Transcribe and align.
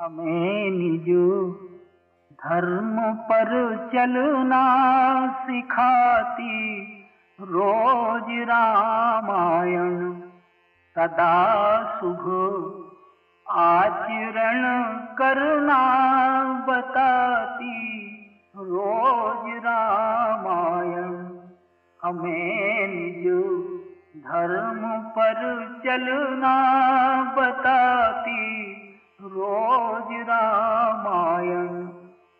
हमें 0.00 0.70
निज 0.70 1.08
धर्म 2.32 3.12
पर 3.12 3.50
चलना 3.92 4.62
सिखाती, 5.42 6.82
रोज 7.40 8.48
रामायण 8.48 10.12
सदा 10.96 11.34
शुभ 12.00 12.24
आचरण 13.46 14.62
करना 15.18 15.82
बताती, 16.68 17.76
रोज 18.56 19.64
रामायण। 19.66 21.12
हमें 22.02 22.88
निज 22.88 23.28
धर्म 24.24 25.00
पर 25.02 25.40
चलना 25.84 26.56
बताती 27.38 28.69
रोज 29.30 30.28
रामायण 30.28 31.88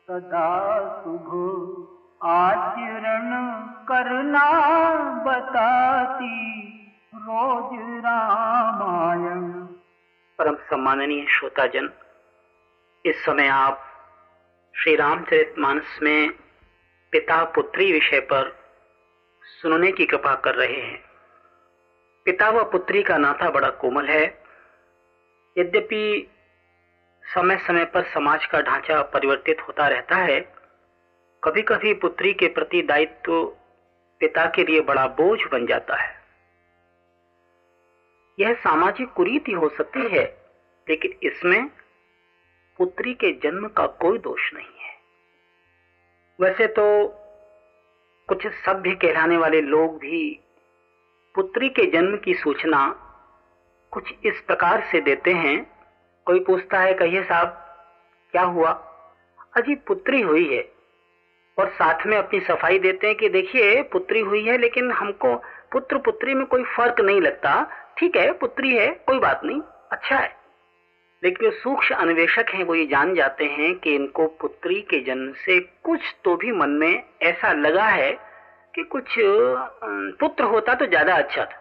सदा 0.07 0.49
शुभ 1.03 1.29
आचरण 2.23 3.29
करना 3.89 4.47
बताती 5.25 6.39
रोज 7.15 8.01
रामायण। 8.05 9.43
परम 10.39 10.55
सम्माननीय 10.55 11.27
श्रोताजन, 11.29 11.91
इस 13.07 13.25
समय 13.25 13.49
आप 13.49 13.79
श्री 14.75 14.97
रामचरित 14.97 15.55
मानस 15.59 15.99
में 16.03 16.31
पिता 17.13 17.45
पुत्री 17.45 17.93
विषय 17.93 18.21
पर 18.21 18.53
सुनने 19.63 19.93
की 19.93 20.07
कृपा 20.07 20.35
कर 20.35 20.55
रहे 20.55 20.81
हैं। 20.81 21.01
पिता 22.25 22.51
व 22.51 22.65
पुत्री 22.65 23.03
का 23.03 23.19
नाता 23.19 23.51
बड़ा 23.51 23.71
कोमल 23.71 24.07
है। 24.07 24.25
यद्यपि 25.59 26.31
समय 27.35 27.57
समय 27.57 27.85
पर 27.85 28.03
समाज 28.05 28.47
का 28.47 28.61
ढांचा 28.61 29.03
परिवर्तित 29.03 29.61
होता 29.61 29.89
रहता 29.89 30.17
है। 30.17 30.41
कभी 31.43 31.63
कभी 31.63 31.95
पुत्री 31.95 32.33
के 32.33 32.49
प्रति 32.49 32.83
दायित्व 32.83 33.45
पिता 34.21 34.47
के 34.47 34.65
लिए 34.65 34.81
बड़ा 34.81 35.07
बोझ 35.07 35.39
बन 35.53 35.67
जाता 35.67 35.97
है। 35.97 36.19
यह 38.39 38.55
सामाजिक 38.55 39.13
कुरीति 39.13 39.53
हो 39.53 39.69
सकती 39.69 40.09
है, 40.09 40.25
लेकिन 40.89 41.15
इसमें 41.23 41.71
पुत्री 42.79 43.15
के 43.15 43.33
जन्म 43.33 43.69
का 43.69 43.87
कोई 43.87 44.19
दोष 44.19 44.55
नहीं 44.55 44.79
है। 44.81 44.95
वैसे 46.41 46.67
तो 46.67 47.09
कुछ 48.29 48.47
सभ्य 48.47 48.95
कहलाने 48.95 49.37
वाले 49.37 49.61
लोग 49.61 49.99
भी 49.99 50.41
पुत्री 51.35 51.69
के 51.69 51.87
जन्म 51.87 52.17
की 52.17 52.35
सूचना 52.35 52.89
कुछ 53.93 54.15
इस 54.25 54.41
प्रकार 54.41 54.89
से 54.93 55.01
देते 55.01 55.33
हैं 55.33 55.80
कोई 56.27 56.41
पूछता 56.41 56.79
है, 56.79 56.95
कहिए 56.95 57.23
साहब, 57.23 57.49
क्या 58.35 58.43
हुआ? 58.43 58.71
अजी 59.57 59.75
पुत्री 59.75 60.21
हुई 60.21 60.55
है। 60.55 60.63
और 61.59 61.69
साथ 61.69 62.07
में 62.07 62.17
अपनी 62.19 62.41
सफ़ाई 62.41 62.79
देते 62.79 63.07
हैं 63.07 63.17
कि 63.17 63.29
देखिए, 63.29 63.83
पुत्री 63.83 64.21
हुई 64.21 64.45
है, 64.45 64.59
लेकिन 64.59 64.91
हमको 64.91 65.35
पुत्र 65.73 65.99
पुत्री 65.99 66.35
में 66.35 66.47
कोई 66.47 66.65
फ़र्क 66.77 67.01
नहीं 67.01 67.21
लगता। 67.21 67.63
ठीक 67.99 68.17
है, 68.17 68.33
पुत्री 68.33 68.77
है, 68.77 68.89
कोई 69.07 69.19
बात 69.19 69.41
नहीं 69.45 69.61
अच्छा 69.93 70.17
है। 70.17 70.39
लेकिन 71.23 71.51
जो 71.51 71.57
सूक्ष्म 71.57 71.95
अन्वेषक 71.95 72.51
हैं, 72.51 72.65
वो 72.65 72.75
ये 72.75 72.87
जान 72.87 73.15
जाते 73.15 73.45
हैं 73.45 73.75
कि 73.75 73.95
इनको 73.95 74.27
पुत्री 74.41 74.81
के 74.81 75.01
जन्म 75.01 75.33
से 75.33 75.59
कुछ 75.61 76.01
तो 76.25 76.37
भी 76.37 76.53
मन 76.53 76.71
में 76.71 77.03
ऐसा 77.23 77.53
लगा 77.53 77.87
है 77.87 78.13
कि 78.75 78.83
कुछ 78.83 79.15
पुत्र 80.21 80.45
होता 80.45 80.75
तो 80.75 80.87
ज़्यादा 80.87 81.15
अच्छा 81.15 81.45
था। 81.45 81.59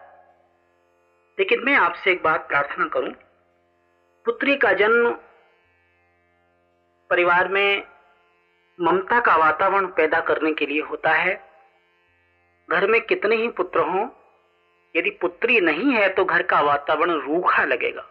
लेकिन 1.38 1.64
मैं 1.64 1.74
आपसे 1.76 2.12
एक 2.12 2.22
बात 2.22 2.48
प्रार्थना 2.48 2.86
करूँ। 2.86 3.12
पुत्री 4.26 4.56
का 4.56 4.72
जन्म 4.72 5.10
परिवार 7.10 7.48
में 7.48 7.82
ममता 8.78 9.20
का 9.20 9.36
वातावरण 9.36 9.86
पैदा 9.86 10.20
करने 10.20 10.52
के 10.52 10.66
लिए 10.66 10.80
होता 10.80 11.10
है। 11.10 11.34
घर 12.68 12.86
में 12.86 13.00
कितने 13.00 13.36
ही 13.36 13.48
पुत्र 13.48 13.80
हों, 13.80 14.08
यदि 14.94 15.10
पुत्री 15.10 15.60
नहीं 15.60 15.92
है 15.92 16.08
तो 16.08 16.24
घर 16.24 16.42
का 16.42 16.60
वातावरण 16.60 17.20
रूखा 17.20 17.64
लगेगा। 17.64 18.06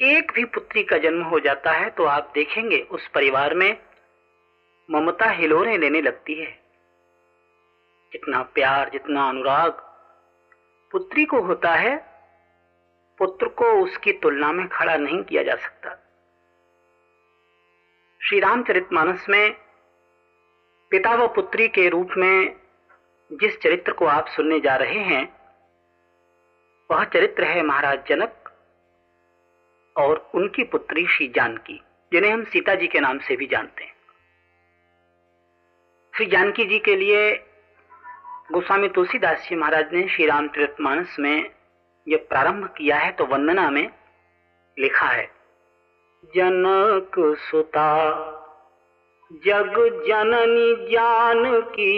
एक 0.00 0.32
भी 0.32 0.44
पुत्री 0.44 0.82
का 0.82 0.98
जन्म 0.98 1.22
हो 1.22 1.40
जाता 1.40 1.72
है 1.72 1.90
तो 1.90 2.04
आप 2.04 2.30
देखेंगे 2.34 2.80
उस 2.90 3.08
परिवार 3.08 3.54
में 3.54 3.76
ममता 4.88 5.30
हिलोरे 5.30 5.76
लेने 5.76 6.00
लगती 6.00 6.34
है। 6.34 6.50
जितना 8.12 8.42
प्यार, 8.54 8.90
जितना 8.90 9.28
अनुराग 9.28 9.70
पुत्री 10.90 11.24
को 11.24 11.40
होता 11.40 11.74
है 11.74 12.11
पुत्र 13.22 13.48
को 13.48 13.72
उसकी 13.82 14.12
तुलना 14.12 14.52
में 14.52 14.66
खड़ा 14.68 14.96
नहीं 14.96 15.22
किया 15.22 15.42
जा 15.42 15.54
सकता। 15.56 15.90
श्री 18.20 18.40
रामचरितमानस 18.40 19.26
में 19.28 19.52
पिता 20.92 21.14
व 21.14 21.26
पुत्री 21.28 21.68
के 21.68 21.88
रूप 21.88 22.10
में 22.16 22.56
जिस 23.30 23.58
चरित्र 23.60 23.92
को 23.92 24.06
आप 24.06 24.26
सुनने 24.26 24.58
जा 24.60 24.74
रहे 24.76 24.98
हैं, 25.04 25.22
वह 26.90 27.04
चरित्र 27.04 27.44
है 27.44 27.62
महाराज 27.62 28.04
जनक 28.08 28.50
और 29.96 30.30
उनकी 30.34 30.64
पुत्री 30.64 31.06
श्री 31.06 31.28
जानकी, 31.28 31.80
जिन्हें 32.12 32.32
हम 32.32 32.44
सीता 32.44 32.74
जी 32.74 32.86
के 32.86 33.00
नाम 33.00 33.18
से 33.18 33.36
भी 33.36 33.46
जानते 33.46 33.84
हैं। 33.84 33.94
श्री 36.14 36.26
जानकी 36.26 36.64
जी 36.64 36.78
के 36.78 36.96
लिए 36.96 37.32
गोस्वामी 38.52 38.88
तुलसीदास 38.88 39.48
जी 39.48 39.56
महाराज 39.56 39.92
ने 39.94 40.08
श्री 40.08 40.26
रामचरितमानस 40.26 41.16
में 41.18 41.61
ये 42.06 42.16
प्रारंभ 42.28 42.64
किया 42.76 42.96
है 42.96 43.10
तो 43.12 43.24
वंदना 43.26 43.70
में 43.70 43.88
लिखा 44.76 45.06
है, 45.06 45.24
जनक 46.24 47.16
सुता, 47.40 47.94
जग 49.44 49.76
जननी 50.06 50.74
जान 50.86 51.60
की 51.60 51.94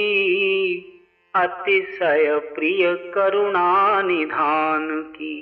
अतिशय 1.35 2.39
प्रिय 2.55 2.95
करुणा 3.15 4.03
निधान 4.03 4.89
की। 5.03 5.41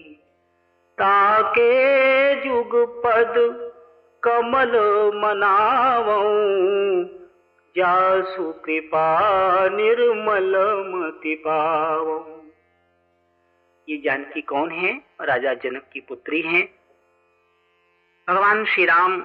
ताके 0.98 2.34
जुग 2.34 2.76
पद 3.02 3.34
कमल 4.22 4.72
मनाव, 5.14 6.06
जासु 7.76 8.52
कृपा 8.64 9.08
निर्मल 9.68 10.54
मति 10.88 11.34
पाऊ 11.46 12.18
ये 13.88 13.96
जानकी 13.98 14.40
कौन 14.40 14.70
है? 14.70 15.00
राजा 15.20 15.54
जनक 15.54 15.90
की 15.92 16.00
पुत्री 16.00 16.42
हैं। 16.42 16.74
भगवान 18.28 18.64
श्री 18.64 18.84
राम 18.84 19.20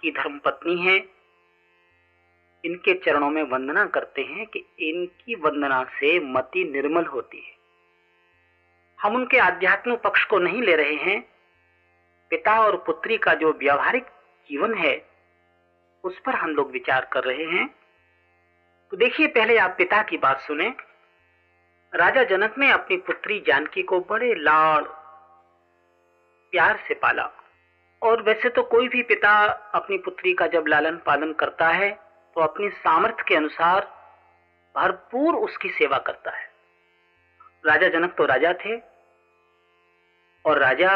की 0.00 0.10
धर्मपत्नी 0.10 0.78
है। 0.78 0.96
इनके 2.64 2.94
चरणों 2.94 3.30
में 3.30 3.42
वंदना 3.42 3.86
करते 3.86 4.22
हैं 4.22 4.46
कि 4.46 4.58
इनकी 4.78 5.34
वंदना 5.34 5.84
से 5.84 6.20
मति 6.20 6.64
निर्मल 6.64 7.04
होती 7.04 7.38
है। 7.38 7.52
हम 9.00 9.14
उनके 9.14 9.38
आध्यात्मिक 9.38 9.98
पक्ष 9.98 10.24
को 10.24 10.38
नहीं 10.38 10.62
ले 10.62 10.76
रहे 10.76 10.94
हैं। 10.94 11.28
पिता 12.30 12.60
और 12.60 12.76
पुत्री 12.76 13.18
का 13.18 13.34
जो 13.34 13.52
व्यवहारिक 13.52 14.04
जीवन 14.50 14.74
है, 14.74 15.08
उस 16.04 16.18
पर 16.18 16.34
हम 16.34 16.50
लोग 16.50 16.70
विचार 16.70 17.10
कर 17.12 17.24
रहे 17.24 17.44
हैं। 17.44 17.74
तो 18.90 18.96
देखिए, 18.96 19.26
पहले 19.26 19.58
आप 19.58 19.74
पिता 19.78 20.02
की 20.02 20.18
बात 20.18 20.40
सुने। 20.40 20.91
राजा 21.92 22.22
जनक 22.24 22.54
ने 22.58 22.70
अपनी 22.72 22.96
पुत्री 22.96 23.38
जानकी 23.46 23.82
को 23.82 23.98
बड़े 24.00 24.34
लाड़, 24.34 24.82
प्यार 26.52 26.78
से 26.88 26.94
पाला। 26.94 27.28
और 28.02 28.22
वैसे 28.22 28.48
तो 28.48 28.62
कोई 28.62 28.88
भी 28.88 29.02
पिता 29.02 29.32
अपनी 29.74 29.98
पुत्री 29.98 30.32
का 30.34 30.46
जब 30.46 30.66
लालन 30.66 30.96
पालन 31.06 31.32
करता 31.32 31.68
है 31.68 31.90
तो 32.36 32.40
अपनी 32.40 32.68
सामर्थ्य 32.70 33.24
के 33.28 33.34
अनुसार 33.34 33.84
भरपूर 34.74 35.34
उसकी 35.34 35.68
सेवा 35.68 35.98
करता 35.98 36.30
है। 36.30 36.50
राजा 37.64 37.88
जनक 37.90 38.14
तो 38.14 38.24
राजा 38.26 38.52
थे, 38.54 38.76
और 40.44 40.58
राजा 40.58 40.92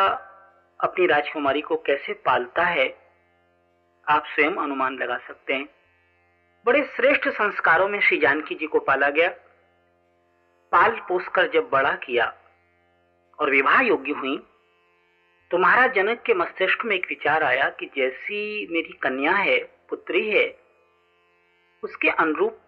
अपनी 0.81 1.07
राजकुमारी 1.07 1.61
को 1.61 1.77
कैसे 1.77 2.13
पालता 2.27 2.65
है, 2.65 2.89
आप 4.07 4.25
स्वयं 4.27 4.57
अनुमान 4.57 4.99
लगा 4.99 5.17
सकते 5.19 5.55
हैं। 5.55 5.69
बड़े 6.67 6.83
श्रेष्ठ 6.97 7.29
संस्कारों 7.29 7.89
में 7.89 8.01
श्री 8.01 8.19
जानकी 8.19 8.55
जी 8.55 8.67
को 8.67 8.79
पाला 8.81 9.09
गया। 9.11 9.35
पाल 10.73 10.91
पोसकर 10.91 11.51
जब 11.51 11.69
बड़ा 11.71 11.93
किया 11.93 12.35
और 13.39 13.51
विवाह 13.51 13.81
योग्य 13.81 14.13
हुई 14.13 14.43
तो 15.51 15.59
महाराज 15.59 15.95
जनक 15.95 16.23
के 16.23 16.35
मस्तिष्क 16.35 16.85
में 16.85 16.97
एक 16.97 17.07
विचार 17.09 17.43
आया 17.43 17.71
कि 17.71 17.87
जैसी 17.87 18.67
मेरी 18.71 18.93
कन्या 18.93 19.33
है, 19.33 19.59
पुत्री 19.89 20.31
है, 20.31 20.59
उसके 21.83 22.09
अनुरूप 22.09 22.59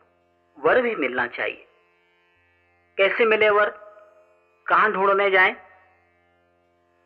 वर 0.58 0.82
भी 0.82 0.94
मिलना 0.94 1.26
चाहिए। 1.26 1.66
कैसे 2.98 3.24
मिले 3.24 3.50
वर? 3.50 3.70
कहाँ 4.66 4.92
ढूँढने 4.92 5.30
जाएँ? 5.30 5.54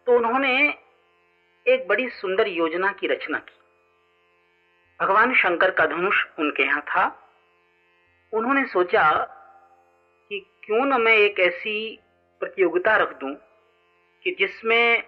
तो 0.06 0.17
उन्होंने 0.17 0.69
एक 1.67 1.88
बड़ी 1.88 2.09
सुंदर 2.09 2.49
योजना 2.49 2.93
की 2.93 3.06
रचना 3.06 3.38
की। 3.38 3.59
भगवान 5.00 5.35
शंकर 5.35 5.71
का 5.71 5.87
धनुष 5.87 6.25
उनके 6.38 6.62
यहाँ 6.62 6.83
था। 6.83 7.31
उन्होंने 8.33 8.65
सोचा 8.65 9.38
क्यों 10.62 10.85
न 10.85 11.00
मैं 11.00 11.17
एक 11.17 11.41
ऐसी 11.41 11.99
प्रतियोगिता 12.41 12.97
रख 12.97 13.17
दूँ 13.17 13.35
कि 14.23 14.37
जिसमें 14.38 15.05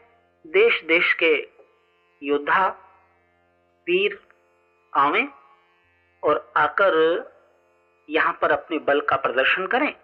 देश 0.47 0.83
देश 0.85 1.15
के 1.15 1.49
योद्धा, 2.23 2.69
वीर 3.83 4.19
आवे 4.97 5.29
और 6.23 6.53
आकर 6.57 7.25
यहाँ 8.11 8.39
पर 8.43 8.51
अपने 8.51 8.79
बल 8.79 9.01
का 9.01 9.17
प्रदर्शन 9.17 9.67
करें। 9.67 9.95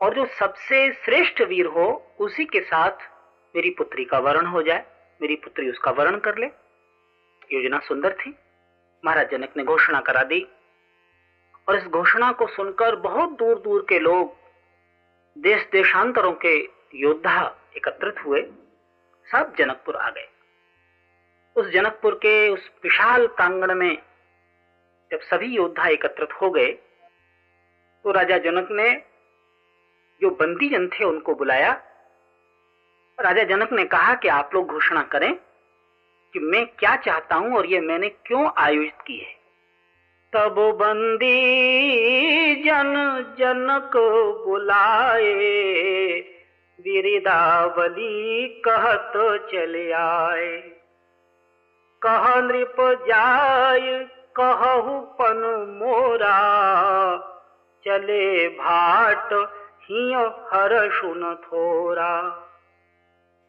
और 0.00 0.14
जो 0.14 0.26
सबसे 0.26 0.92
श्रेष्ठ 0.92 1.40
वीर 1.40 1.66
हो, 1.66 2.16
उसी 2.20 2.44
के 2.44 2.60
साथ 2.60 2.96
मेरी 3.56 3.70
पुत्री 3.70 4.04
का 4.04 4.18
वर्ण 4.18 4.46
हो 4.46 4.62
जाए। 4.62 4.86
मेरी 5.22 5.36
पुत्री 5.36 5.70
उसका 5.70 5.90
वर्ण 5.90 6.18
कर 6.18 6.38
ले। 6.38 6.46
योजना 7.52 7.78
सुंदर 7.78 8.12
थी। 8.12 8.34
महाराज 9.04 9.30
जनक 9.30 9.56
ने 9.56 9.64
घोषणा 9.64 10.00
करा 10.00 10.22
दी। 10.22 10.46
और 11.68 11.76
इस 11.76 11.84
घोषणा 11.84 12.32
को 12.32 12.46
सुनकर 12.46 12.96
बहुत 12.96 13.30
दूर 13.30 13.58
दूर 13.58 13.86
के 13.88 13.98
लोग 13.98 14.43
देश 15.36 15.62
देशांतरों 15.72 16.32
के 16.44 16.56
योद्धा 16.94 17.40
एकत्रित 17.76 18.24
हुए, 18.26 18.42
सब 19.28 19.54
जनकपुर 19.58 19.96
आ 19.96 20.10
गए। 20.10 20.28
उस 21.56 21.68
जनकपुर 21.68 22.14
के 22.14 22.48
उस 22.48 22.70
विशाल 22.84 23.26
प्रांगण 23.26 23.74
में 23.74 23.96
जब 25.10 25.20
सभी 25.22 25.46
योद्धा 25.46 25.88
एकत्रित 25.88 26.32
हो 26.32 26.50
गए 26.50 26.72
तो 28.04 28.12
राजा 28.12 28.38
जनक 28.38 28.68
ने 28.70 28.90
जो 30.20 30.30
बंदी 30.30 30.68
जन 30.68 30.88
थे 30.88 31.04
उनको 31.04 31.34
बुलाया। 31.34 31.72
राजा 33.18 33.42
जनक 33.46 33.72
ने 33.72 33.84
कहा 33.86 34.14
कि 34.14 34.28
आप 34.28 34.54
लोग 34.54 34.68
घोषणा 34.68 35.02
करें 35.02 35.34
कि 35.34 36.38
मैं 36.40 36.66
क्या 36.68 36.96
चाहता 36.96 37.36
हूँ 37.36 37.56
और 37.56 37.66
ये 37.66 37.80
मैंने 37.80 38.08
क्यों 38.08 38.50
आयोजित 38.56 39.00
की 39.06 39.18
है। 39.18 39.34
तब 40.34 40.78
बंदी 40.80 41.40
जन 42.54 43.24
जनक 43.38 43.92
बुलाए। 44.46 45.32
बिरिदावली 46.80 48.46
कहत 48.48 49.12
चले 49.52 49.92
आए। 49.92 50.56
कह 52.06 52.40
नृप 52.40 52.76
जाय, 52.80 54.06
कहु 54.40 55.00
पन 55.00 55.66
मोरा। 55.80 56.40
चले 57.84 58.48
भाट, 58.48 59.32
हियो 59.82 60.48
हर 60.52 60.90
सुन 60.90 61.34
थोरा। 61.34 62.22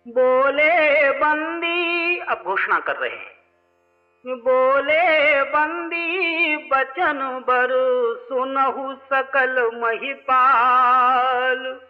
बोले 0.08 1.12
बंदी, 1.12 2.18
अब 2.20 2.44
घोषणा 2.46 2.80
कर 2.80 2.96
रहे 2.96 3.18
हैं। 3.18 3.35
बोले, 4.28 5.44
बंदी 5.44 6.58
बचन 6.58 7.44
बर 7.48 7.68
सुनहु 8.30 8.96
सकल 8.96 9.82
महिपाल। 9.82 11.82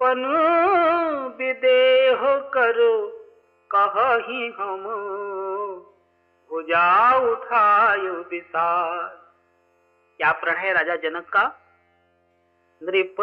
पन 0.00 0.24
विदेह 1.38 2.50
करो 2.54 3.26
कही 3.74 4.54
हम 4.58 4.84
भुजा 6.50 7.16
उठायो 7.16 8.12
विशाल 8.12 9.18
क्या 10.18 10.32
प्रण 10.32 10.54
है 10.54 10.72
राजा 10.72 10.96
जनक 10.96 11.28
का? 11.28 11.56
नृप 12.82 13.16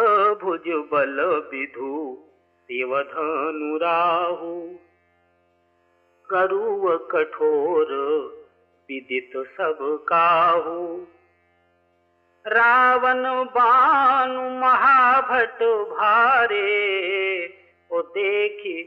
भुज 0.44 0.63
बल 0.68 1.47
विधु 1.51 2.18
देवधनुराहु 2.62 4.69
करुव 6.29 6.97
कठोर, 6.97 7.91
विदित 8.89 9.31
सब 9.47 10.06
काहू। 10.09 11.07
रावण 12.47 13.24
बानु 13.45 14.41
महाभट 14.59 15.63
भारे 15.89 16.65
ओ 17.91 18.01
देखी 18.01 18.83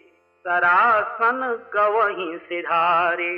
सरासन 0.46 1.40
गवही 1.74 2.38
सिधारे। 2.38 3.32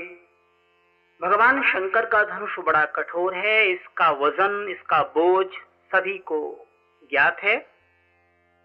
भगवान 1.22 1.62
शंकर 1.62 2.06
का 2.06 2.22
धनुष 2.24 2.58
बड़ा 2.58 2.84
कठोर 2.84 3.34
है, 3.34 3.66
इसका 3.72 4.10
वज़न, 4.10 4.66
इसका 4.70 5.02
बोझ 5.02 5.46
सभी 5.92 6.18
को 6.18 6.66
ज्ञात 7.10 7.36
है। 7.42 7.56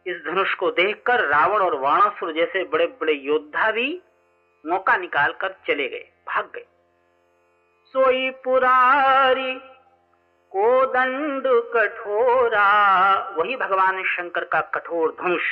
इस 0.07 0.17
धनुष 0.25 0.53
को 0.53 0.71
देखकर 0.71 1.25
रावण 1.25 1.59
और 1.59 1.79
वाणासुर 1.79 2.33
जैसे 2.33 2.63
बड़े 2.63 2.85
बड़े 2.85 3.13
योद्धा 3.13 3.71
भी 3.71 4.01
मौका 4.63 4.95
निकालकर 4.97 5.55
चले 5.67 5.87
गए, 5.89 6.05
भाग 6.27 6.51
गए। 6.55 6.65
सोई 7.95 8.29
पुरारी 8.43 9.53
को 10.51 10.85
दंड 10.85 11.43
कठोरा, 11.73 13.35
वही 13.37 13.55
भगवान 13.55 14.03
शंकर 14.05 14.43
का 14.45 14.61
कठोर 14.73 15.15
धनुष 15.21 15.43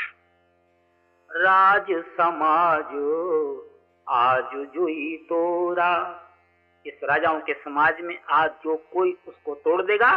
राज 1.30 1.88
समाज 2.18 2.94
आज 4.08 4.52
जुई 4.74 5.16
तोरा। 5.30 5.92
इस 6.86 7.00
राजाओं 7.04 7.40
के 7.40 7.54
समाज 7.54 8.02
में 8.02 8.18
आज 8.32 8.50
जो 8.64 8.76
कोई 8.94 9.18
उसको 9.28 9.56
तोड़ 9.56 9.82
देगा, 9.82 10.16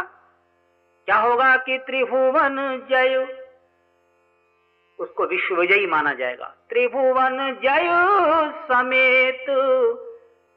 क्या 1.07 1.17
होगा 1.17 1.55
कि 1.57 1.77
त्रिभुवन 1.77 2.57
जय 2.89 3.15
उसको 4.99 5.25
विश्व 5.25 5.55
विजयी 5.55 5.87
माना 5.87 6.13
जाएगा। 6.13 6.55
त्रिभुवन 6.69 7.59
जय 7.63 7.87
समेत, 8.67 9.45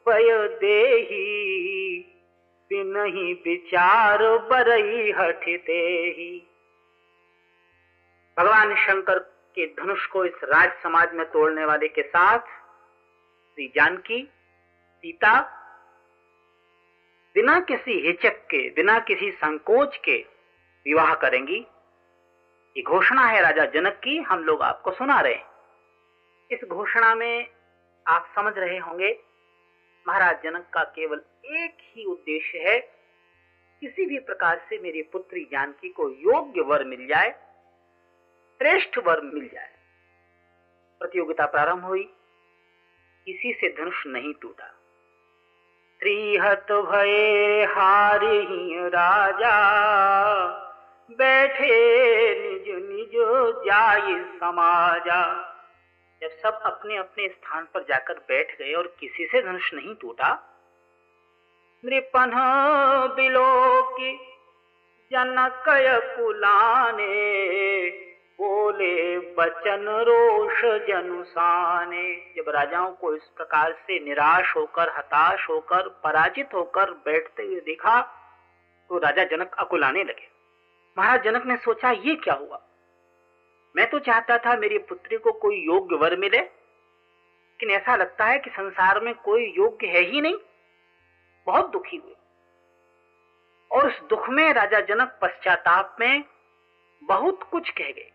पय 0.06 0.48
देही 0.48 2.08
नहीं 2.74 3.34
विचार 3.34 4.18
बरई 4.22 5.12
हटते 5.12 5.80
ही। 6.18 6.46
भगवान 8.38 8.74
शंकर 8.74 9.18
के 9.54 9.66
धनुष 9.66 10.06
को 10.06 10.24
इस 10.24 10.44
राज 10.44 10.72
समाज 10.82 11.14
में 11.14 11.26
तोड़ने 11.26 11.64
वाले 11.64 11.88
के 11.88 12.02
साथ 12.02 12.38
श्री 12.38 13.72
जानकी, 13.76 14.22
सीता, 14.98 15.40
बिना 17.34 17.60
किसी 17.60 18.06
हिचक 18.06 18.36
के, 18.50 18.70
बिना 18.70 18.98
किसी 18.98 19.30
संकोच 19.30 19.96
के 19.96 20.26
विवाह 20.86 21.14
करेंगी। 21.14 21.66
ये 22.76 22.82
घोषणा 22.82 23.26
है 23.26 23.40
राजा 23.42 23.64
जनक 23.64 23.92
की, 23.92 24.18
हम 24.18 24.44
लोग 24.44 24.62
आपको 24.62 24.90
सुना 24.90 25.20
रहे 25.20 25.34
हैं। 25.34 25.46
इस 26.50 26.64
घोषणा 26.68 27.14
में 27.14 27.48
आप 28.06 28.32
समझ 28.34 28.52
रहे 28.58 28.78
होंगे, 28.78 29.24
महाराज 30.08 30.42
जनक 30.44 30.70
का 30.74 30.82
केवल 30.82 31.20
एक 31.44 31.76
ही 31.80 32.04
उद्देश्य 32.04 32.58
है, 32.58 32.78
किसी 33.80 34.06
भी 34.06 34.18
प्रकार 34.18 34.66
से 34.70 34.78
मेरी 34.78 35.02
पुत्री 35.02 35.44
जानकी 35.52 35.88
को 35.88 36.08
योग्य 36.10 36.60
वर 36.60 36.84
मिल 36.84 37.06
जाए, 37.06 37.30
श्रेष्ठ 38.60 38.98
वर 38.98 39.20
मिल 39.20 39.48
जाए। 39.48 39.70
प्रतियोगिता 41.00 41.46
प्रारंभ 41.46 41.84
हुई, 41.84 42.02
किसी 43.26 43.52
से 43.52 43.68
धनुष 43.78 44.06
नहीं 44.06 44.34
टूटा। 44.42 44.66
त्रिहत 46.00 46.72
भये 46.72 47.64
हारी 47.64 48.88
राजा 48.88 49.52
बैठे 51.12 51.74
निज 52.40 52.68
निज 52.80 53.14
जाय 53.66 54.14
समाजा। 54.38 55.22
जब 56.22 56.30
सब 56.42 56.60
अपने 56.64 56.96
अपने 56.96 57.28
स्थान 57.28 57.64
पर 57.74 57.84
जाकर 57.88 58.18
बैठ 58.28 58.58
गए 58.58 58.72
और 58.72 58.94
किसी 59.00 59.26
से 59.26 59.42
धनुष 59.42 59.72
नहीं 59.74 59.94
टूटा 59.94 60.30
नृपन 61.84 62.30
बिलो 63.16 63.82
की 63.92 64.12
जनकय 65.12 65.88
कुलाने, 66.16 67.06
बोले, 68.38 69.18
बचन 69.34 69.86
रोष 70.08 70.60
जनुसाने 70.88 72.04
जब 72.36 72.48
राजाओं 72.48 72.92
को 72.92 73.14
इस 73.14 73.28
प्रकार 73.36 73.72
से 73.80 73.98
निराश 74.04 74.54
होकर, 74.56 74.92
हताश 74.98 75.48
होकर, 75.48 75.88
पराजित 76.04 76.54
होकर 76.54 76.90
बैठते 77.04 77.42
हुए 77.42 77.60
देखा 77.60 78.00
तो 78.90 78.98
राजा 78.98 79.24
जनक 79.26 79.54
अकुलाने 79.58 80.04
लगे। 80.04 80.30
महाराज 80.96 81.24
जनक 81.24 81.46
ने 81.46 81.56
सोचा, 81.56 81.90
ये 81.90 82.14
क्या 82.14 82.34
हुआ? 82.34 82.60
मैं 83.76 83.90
तो 83.90 83.98
चाहता 83.98 84.38
था 84.38 84.56
मेरी 84.56 84.78
पुत्री 84.78 85.18
को 85.18 85.32
कोई 85.32 85.56
योग्य 85.56 85.96
वर 85.96 86.16
मिले, 86.16 86.38
लेकिन 86.38 87.70
ऐसा 87.70 87.96
लगता 87.96 88.24
है 88.24 88.38
कि 88.38 88.50
संसार 88.50 89.00
में 89.00 89.14
कोई 89.14 89.52
योग्य 89.56 89.86
है 89.86 90.00
ही 90.00 90.20
नहीं। 90.20 90.36
बहुत 91.46 91.70
दुखी 91.70 91.96
हुए। 91.96 92.14
और 93.70 93.86
उस 93.86 94.00
दुख 94.00 94.28
में 94.28 94.52
राजा 94.52 94.80
जनक 94.80 95.18
पश्चाताप 95.22 95.96
में 96.00 96.24
बहुत 97.02 97.42
कुछ 97.42 97.70
कह 97.70 97.90
गए। 97.90 98.10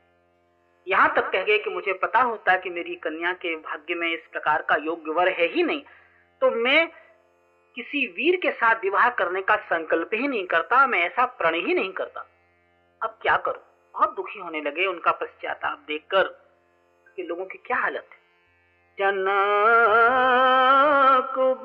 यहाँ 0.88 1.14
तक 1.16 1.30
कह 1.32 1.44
गए 1.44 1.58
कि 1.58 1.70
मुझे 1.70 1.94
पता 1.94 2.22
होता 2.22 2.56
कि 2.56 2.70
मेरी 2.70 2.96
कन्या 2.96 3.34
के 3.34 3.56
भाग्य 3.56 3.96
में 3.96 4.08
इस 4.08 4.28
प्रकार 4.32 4.62
का 4.62 4.76
योग्य 4.76 5.12
वर 5.12 5.30
है 5.30 5.48
ही 5.48 5.64
नहीं 5.64 5.82
तो 6.42 6.50
मैं 6.52 6.88
किसी 7.76 8.06
वीर 8.08 8.36
के 8.36 8.52
साथ 8.52 8.76
विवाह 8.76 9.10
करने 9.10 9.42
का 9.42 9.56
संकल्प 9.56 10.10
ही 10.14 10.28
नहीं 10.28 10.46
करता, 10.46 10.86
मैं 10.88 11.00
ऐसा 11.00 11.26
प्रण 11.26 11.56
ही 11.56 11.74
नहीं 11.74 11.92
करता। 11.92 12.26
अब 13.01 13.18
क्या 13.22 13.38
करूँ? 13.38 13.63
बहुत 13.94 14.16
दुखी 14.16 14.39
होने 14.39 14.62
लगे 14.62 14.86
उनका 14.86 15.12
पश्चाताप 15.12 15.80
देखकर 15.88 16.24
कि 17.16 17.24
लोगों 17.24 17.46
की 17.46 17.58
क्या 17.58 17.77
हालत 17.77 18.10
है। 18.12 18.18
जनक 19.00 19.27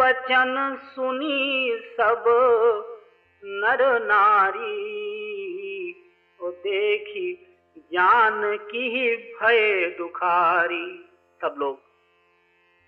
बचन 0.00 0.78
सुनी 0.84 1.78
सब 1.92 2.24
नर 3.44 4.02
नारी 4.02 4.72
ओ 6.40 6.50
देखी 6.50 7.32
जान 7.92 8.56
की 8.70 9.16
भय 9.16 9.94
दुखारी। 9.98 10.86
सब 11.42 11.54
लोग, 11.58 11.80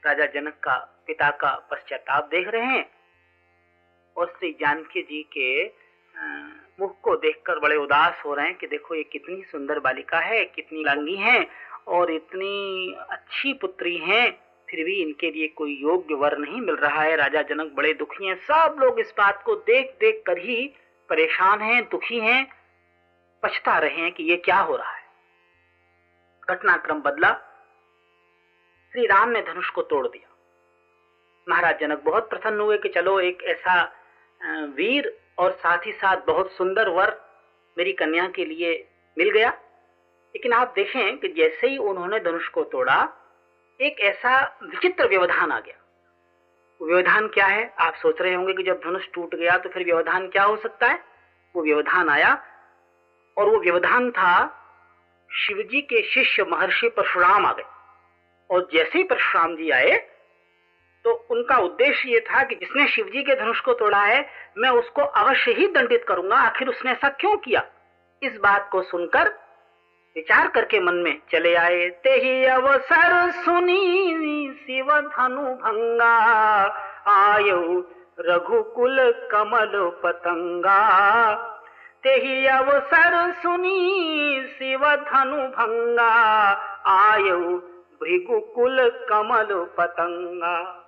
राजा 0.02 0.26
जनक 0.26 0.54
का, 0.64 0.76
पिता 1.06 1.30
का 1.30 1.54
पश्चाताप 1.70 2.24
देख 2.24 2.48
रहे 2.48 2.64
हैं 2.64 2.90
और 4.16 4.26
श्री 4.38 4.52
जानकी 4.52 5.02
जी 5.02 5.22
के 5.22 5.66
मुख 6.80 7.00
को 7.00 7.14
देखकर 7.16 7.58
बड़े 7.58 7.76
उदास 7.76 8.22
हो 8.24 8.34
रहे 8.34 8.46
हैं 8.46 8.54
कि 8.54 8.66
देखो, 8.66 8.94
ये 8.94 9.02
कितनी 9.02 9.42
सुंदर 9.42 9.78
बालिका 9.78 10.18
है, 10.18 10.44
कितनी 10.44 10.84
लांगी 10.84 11.16
है 11.16 11.46
और 11.88 12.10
इतनी 12.10 12.94
अच्छी 13.10 13.52
पुत्री 13.52 13.96
है, 13.96 14.30
फिर 14.70 14.84
भी 14.84 14.94
इनके 15.02 15.30
लिए 15.30 15.48
कोई 15.48 15.76
योग्य 15.82 16.14
वर 16.14 16.38
नहीं 16.38 16.60
मिल 16.60 16.76
रहा 16.76 17.02
है। 17.02 17.16
राजा 17.16 17.42
जनक 17.42 17.72
बड़े 17.72 17.92
दुखी 17.94 18.26
हैं। 18.26 18.34
सब 18.34 18.76
लोग 18.80 19.00
इस 19.00 19.14
बात 19.18 19.42
को 19.42 19.54
देख 19.56 19.96
देख 20.00 20.22
कर 20.26 20.38
ही 20.38 20.66
परेशान 21.08 21.60
हैं, 21.60 21.82
दुखी 21.88 22.20
हैं, 22.20 22.46
पछता 23.42 23.78
रहे 23.78 23.96
हैं 23.96 24.12
कि 24.12 24.24
ये 24.24 24.36
क्या 24.36 24.58
हो 24.58 24.76
रहा 24.76 24.92
है। 24.92 25.02
घटनाक्रम 26.50 27.00
बदला। 27.00 27.32
श्री 28.92 29.06
राम 29.06 29.28
ने 29.28 29.40
धनुष 29.42 29.70
को 29.70 29.82
तोड़ 29.82 30.06
दिया। 30.08 30.30
महाराज 31.48 31.80
जनक 31.80 32.02
बहुत 32.04 32.30
प्रसन्न 32.30 32.60
हुए 32.60 32.78
कि 32.78 32.88
चलो, 32.88 33.20
एक 33.20 33.42
ऐसा 33.42 33.82
वीर 34.76 35.23
और 35.38 35.52
साथ 35.52 35.78
ही 35.86 35.92
साथ 35.92 36.16
बहुत 36.26 36.52
सुंदर 36.52 36.88
वर 36.88 37.20
मेरी 37.78 37.92
कन्या 37.92 38.28
के 38.28 38.44
लिए 38.44 38.88
मिल 39.18 39.30
गया। 39.30 39.50
लेकिन 40.36 40.52
आप 40.52 40.72
देखें 40.76 41.18
कि 41.18 41.28
जैसे 41.28 41.66
ही 41.66 41.78
उन्होंने 41.78 42.20
धनुष 42.20 42.48
को 42.48 42.62
तोड़ा, 42.64 43.08
एक 43.80 44.00
ऐसा 44.00 44.58
विचित्र 44.62 45.08
व्यवधान 45.08 45.52
आ 45.52 45.60
गया। 45.60 45.74
व्यवधान 46.82 47.28
क्या 47.28 47.46
है? 47.46 47.74
आप 47.78 47.94
सोच 47.94 48.20
रहे 48.20 48.34
होंगे 48.34 48.54
कि 48.54 48.62
जब 48.62 48.80
धनुष 48.84 49.06
टूट 49.14 49.34
गया 49.34 49.58
तो 49.58 49.68
फिर 49.68 49.84
व्यवधान 49.84 50.28
क्या 50.28 50.44
हो 50.44 50.56
सकता 50.56 50.86
है? 50.86 51.04
वो 51.56 51.62
व्यवधान 51.62 52.08
आया 52.08 52.44
और 53.36 53.48
वो 53.48 53.58
व्यवधान 53.58 54.10
था 54.10 54.60
शिवजी 55.32 55.80
के 55.80 56.02
शिष्य 56.02 56.44
महर्षि 56.44 56.88
परशुराम 56.88 57.46
आ 57.46 57.52
गए। 57.52 57.64
और 58.50 58.68
जैसे 58.72 58.98
ही 58.98 59.04
परशुराम 59.04 59.56
जी 59.56 59.70
आए 59.70 60.13
तो 61.04 61.26
उनका 61.30 61.56
उद्देश्य 61.56 62.08
ये 62.08 62.20
था 62.20 62.42
कि 62.42 62.54
जिसने 62.54 62.88
शिवजी 62.88 63.22
के 63.22 63.34
धनुष 63.34 63.60
को 63.60 63.72
तोड़ा 63.72 63.98
है, 63.98 64.30
मैं 64.58 64.70
उसको 64.70 65.02
अवश्य 65.02 65.52
ही 65.52 65.66
दंडित 65.66 66.04
करूँगा। 66.08 66.36
आखिर 66.36 66.68
उसने 66.68 66.92
ऐसा 66.92 67.08
क्यों 67.08 67.36
किया? 67.36 67.62
इस 68.22 68.36
बात 68.36 68.68
को 68.72 68.82
सुनकर 68.82 69.28
विचार 70.16 70.48
करके 70.48 70.80
मन 70.80 70.94
में 70.94 71.20
चले 71.30 71.54
आए, 71.54 71.88
ते 71.88 72.10
ही 72.10 72.44
अवसर 72.44 73.30
सुनी 73.30 74.52
शिव 74.52 74.86
धनु 74.86 75.42
भंगा, 75.42 76.18
आयो 77.08 77.90
रघुकुल 78.20 79.28
कमल 79.32 79.72
पतंगा। 79.74 81.34
ते 82.02 82.10
ही 82.10 82.46
अवसर 82.46 83.32
सुनी 83.32 84.46
शिव 84.46 84.80
धनु 84.80 85.36
भंगा, 85.36 86.12
आयो 86.86 87.38
भृगुकुल 88.02 89.06
कमल 89.10 89.48
पतंगा। 89.78 90.80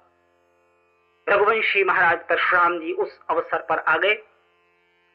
रघुवंशी 1.29 1.85
महाराज 1.85 2.19
परशुराम 2.19 2.79
जी 2.79 2.93
उस 2.93 3.19
अवसर 3.31 3.67
पर 3.69 3.79
आ 3.79 3.97
गए। 3.97 4.15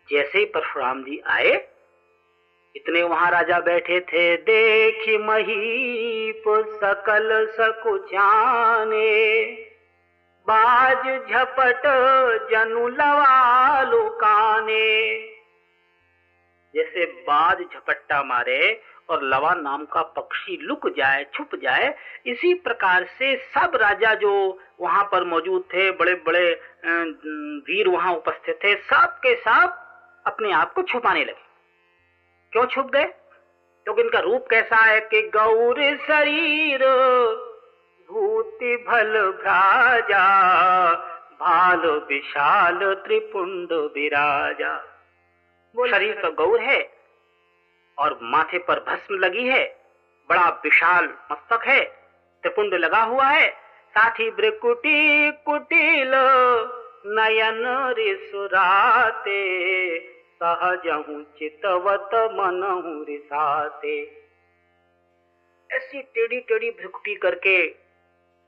जैसे 0.09 0.39
ही 0.39 0.45
परशुराम 0.45 1.03
जी 1.03 1.21
आए, 1.27 1.51
इतने 2.75 3.03
वहाँ 3.03 3.29
राजा 3.31 3.59
बैठे 3.59 3.99
थे। 4.01 4.35
देख 4.37 5.07
महीप 5.21 6.43
सकल 6.75 7.29
सकुचाने 7.51 9.09
बाज 10.47 11.05
झपट 11.29 11.83
जनु 12.51 12.87
लवालु 12.87 14.03
काने। 14.09 14.87
जैसे 16.73 17.05
बाज 17.05 17.61
झपट्टा 17.63 18.23
मारे 18.23 18.81
और 19.11 19.23
लवा 19.23 19.53
नाम 19.53 19.85
का 19.85 20.01
पक्षी 20.15 20.57
लुक 20.61 20.87
जाए 20.97 21.25
छुप 21.33 21.55
जाए 21.63 21.93
इसी 22.25 22.53
प्रकार 22.63 23.05
से 23.19 23.35
सब 23.55 23.75
राजा 23.75 24.13
जो 24.15 24.33
वहाँ 24.81 25.03
पर 25.11 25.23
मौजूद 25.23 25.63
थे 25.73 25.89
बड़े 25.91 26.13
बड़े 26.25 26.49
वीर 27.67 27.87
वहाँ 27.87 28.13
उपस्थित 28.15 28.59
थे 28.63 28.75
सब 28.83 29.17
के 29.23 29.35
सब 29.41 29.77
अपने 30.27 30.51
आप 30.53 30.73
को 30.73 30.81
छुपाने 30.83 31.23
लगे। 31.25 31.49
क्यों 32.53 32.65
छुप 32.65 32.91
गए? 32.91 33.05
क्योंकि 33.85 34.01
इनका 34.01 34.19
रूप 34.19 34.47
कैसा 34.49 34.75
है 34.75 34.99
कि 35.11 35.21
गौर 35.35 35.81
शरीर 35.97 36.85
भूति 38.09 38.75
भल 38.87 39.19
भ्राजा 39.41 40.25
भाल 41.41 41.87
विशाल 42.09 42.79
त्रिपुंड 43.05 43.73
विराजा। 43.95 44.73
वो 45.75 45.87
शरीर 45.87 46.19
तो 46.21 46.31
गौर 46.35 46.59
है? 46.59 46.79
और 48.01 48.19
माथे 48.23 48.57
पर 48.57 48.79
भस्म 48.79 49.15
लगी 49.15 49.47
है। 49.47 49.63
बड़ा 50.29 50.47
विशाल 50.63 51.05
मस्तक 51.31 51.65
है। 51.67 51.83
त्रिपुंड 52.43 52.73
लगा 52.73 53.01
हुआ 53.03 53.25
है। 53.25 53.49
साथ 53.91 54.19
ही 54.19 54.29
ब्रिकुटी 54.31 55.31
कुटिल, 55.31 56.11
नयन 57.07 57.63
रिसुराते। 57.97 59.39
सहजहू 60.35 61.21
चितवत 61.37 62.09
मनहू 62.33 63.03
रिसाते। 63.03 63.99
ऐसी 65.71 66.01
टेढ़ी 66.01 66.39
टेढ़ी 66.39 66.69
भ्रुकुटी 66.71 67.15
करके 67.15 67.57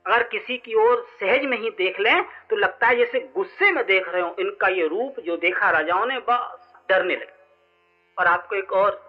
अगर 0.06 0.22
किसी 0.22 0.56
की 0.56 0.74
ओर 0.74 1.06
सहज 1.20 1.44
में 1.44 1.56
ही 1.58 1.70
देख 1.70 2.00
लें 2.00 2.22
तो 2.50 2.56
लगता 2.56 2.86
है 2.86 2.96
जैसे 2.96 3.20
गुस्से 3.34 3.70
में 3.70 3.84
देख 3.86 4.08
रहे 4.08 4.22
हो। 4.22 4.34
इनका 4.38 4.68
ये 4.68 4.86
रूप 4.86 5.20
जो 5.20 5.36
देखा 5.36 5.70
राजाओं 5.70 6.06
ने, 6.06 6.18
बस 6.18 6.72
डरने 6.88 7.14
लगे। 7.14 7.32
और 8.18 8.26
आपको 8.26 8.56
एक 8.56 8.72
और 8.72 9.03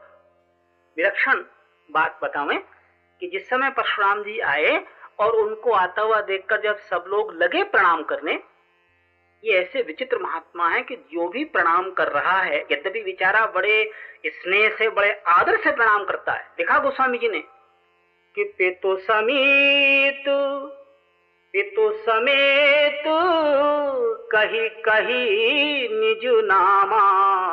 विलक्षण 0.98 1.44
बात 1.92 2.20
बतावें 2.24 2.60
कि 3.20 3.28
जिस 3.28 3.50
समय 3.50 3.70
परशुराम 3.70 4.24
जी 4.24 4.40
आए 4.40 4.86
और 5.20 5.32
उनको 5.32 5.72
आता 5.72 6.02
हुआ 6.02 6.22
देखकर 6.22 6.62
जब 6.62 6.78
सब 6.78 7.06
लोग 7.08 7.36
लगे 7.44 7.64
प्रणाम 7.64 8.04
करने, 8.04 8.40
ये 9.44 9.54
ऐसे 9.54 9.82
विचित्र 9.82 10.18
महात्मा 10.18 10.70
है 10.70 10.82
कि 10.82 10.96
जो 10.96 11.28
भी 11.28 11.44
प्रणाम 11.44 11.92
कर 11.92 12.08
रहा 12.08 12.42
है, 12.42 12.60
यद्यपि 12.72 13.02
बेचारा 13.02 13.46
बड़े 13.46 13.92
स्नेह 14.26 14.70
से, 14.70 14.90
बड़े 14.90 15.24
आदर 15.28 15.58
से 15.58 15.72
प्रणाम 15.72 16.04
करता 16.04 16.32
है। 16.32 16.52
देखा 16.58 16.80
गोस्वामी 16.80 17.18
जी 17.18 17.30
ने? 17.30 17.44
कि 18.36 18.44
पेतो 18.44 18.96
समीत, 18.96 20.24
पेतो 21.54 21.92
समेत 21.92 23.04
कही 24.32 24.70
कही 24.70 25.88
निज 25.88 26.22
नामा 26.26 27.45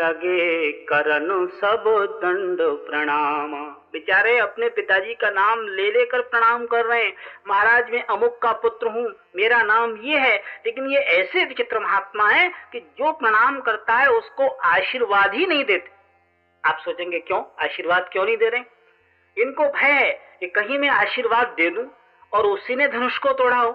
लगे 0.00 0.70
करन 0.84 1.28
सब 1.54 1.84
दंड 2.22 2.58
प्रणाम। 2.86 3.54
बेचारे 3.92 4.36
अपने 4.38 4.68
पिताजी 4.68 5.14
का 5.14 5.30
नाम 5.30 5.66
ले 5.68 5.90
लेकर 5.92 6.20
प्रणाम 6.24 6.66
कर 6.66 6.84
रहे 6.86 7.02
हैं। 7.04 7.12
महाराज, 7.48 7.90
मैं 7.90 8.02
अमुक 8.06 8.38
का 8.42 8.52
पुत्र 8.62 8.88
हूँ, 8.88 9.06
मेरा 9.36 9.62
नाम 9.62 9.96
ये 9.98 10.18
है, 10.18 10.36
लेकिन 10.66 10.90
ये 10.90 10.98
ऐसे 11.14 11.44
विचित्र 11.44 11.80
महात्मा 11.80 12.28
है 12.28 12.48
कि 12.72 12.80
जो 12.98 13.12
प्रणाम 13.12 13.60
करता 13.60 13.94
है, 13.94 14.08
उसको 14.08 14.48
आशीर्वाद 14.48 15.34
ही 15.34 15.46
नहीं 15.46 15.64
देते। 15.64 15.98
आप 16.64 16.78
सोचेंगे 16.78 17.18
क्यों? 17.20 17.42
आशीर्वाद 17.62 18.08
क्यों 18.12 18.24
नहीं 18.24 18.36
दे 18.36 18.48
रहे? 18.48 18.62
इनको 19.36 19.64
भय 19.64 19.92
है 19.92 20.10
कि 20.40 20.46
कहीं 20.48 20.78
मैं 20.78 20.88
आशीर्वाद 20.90 21.54
दे 21.56 21.70
दूँ 21.70 21.86
और 22.32 22.46
उसी 22.46 22.76
ने 22.76 22.88
धनुष 22.88 23.18
को 23.18 23.32
तोड़ा 23.34 23.56
हो 23.56 23.70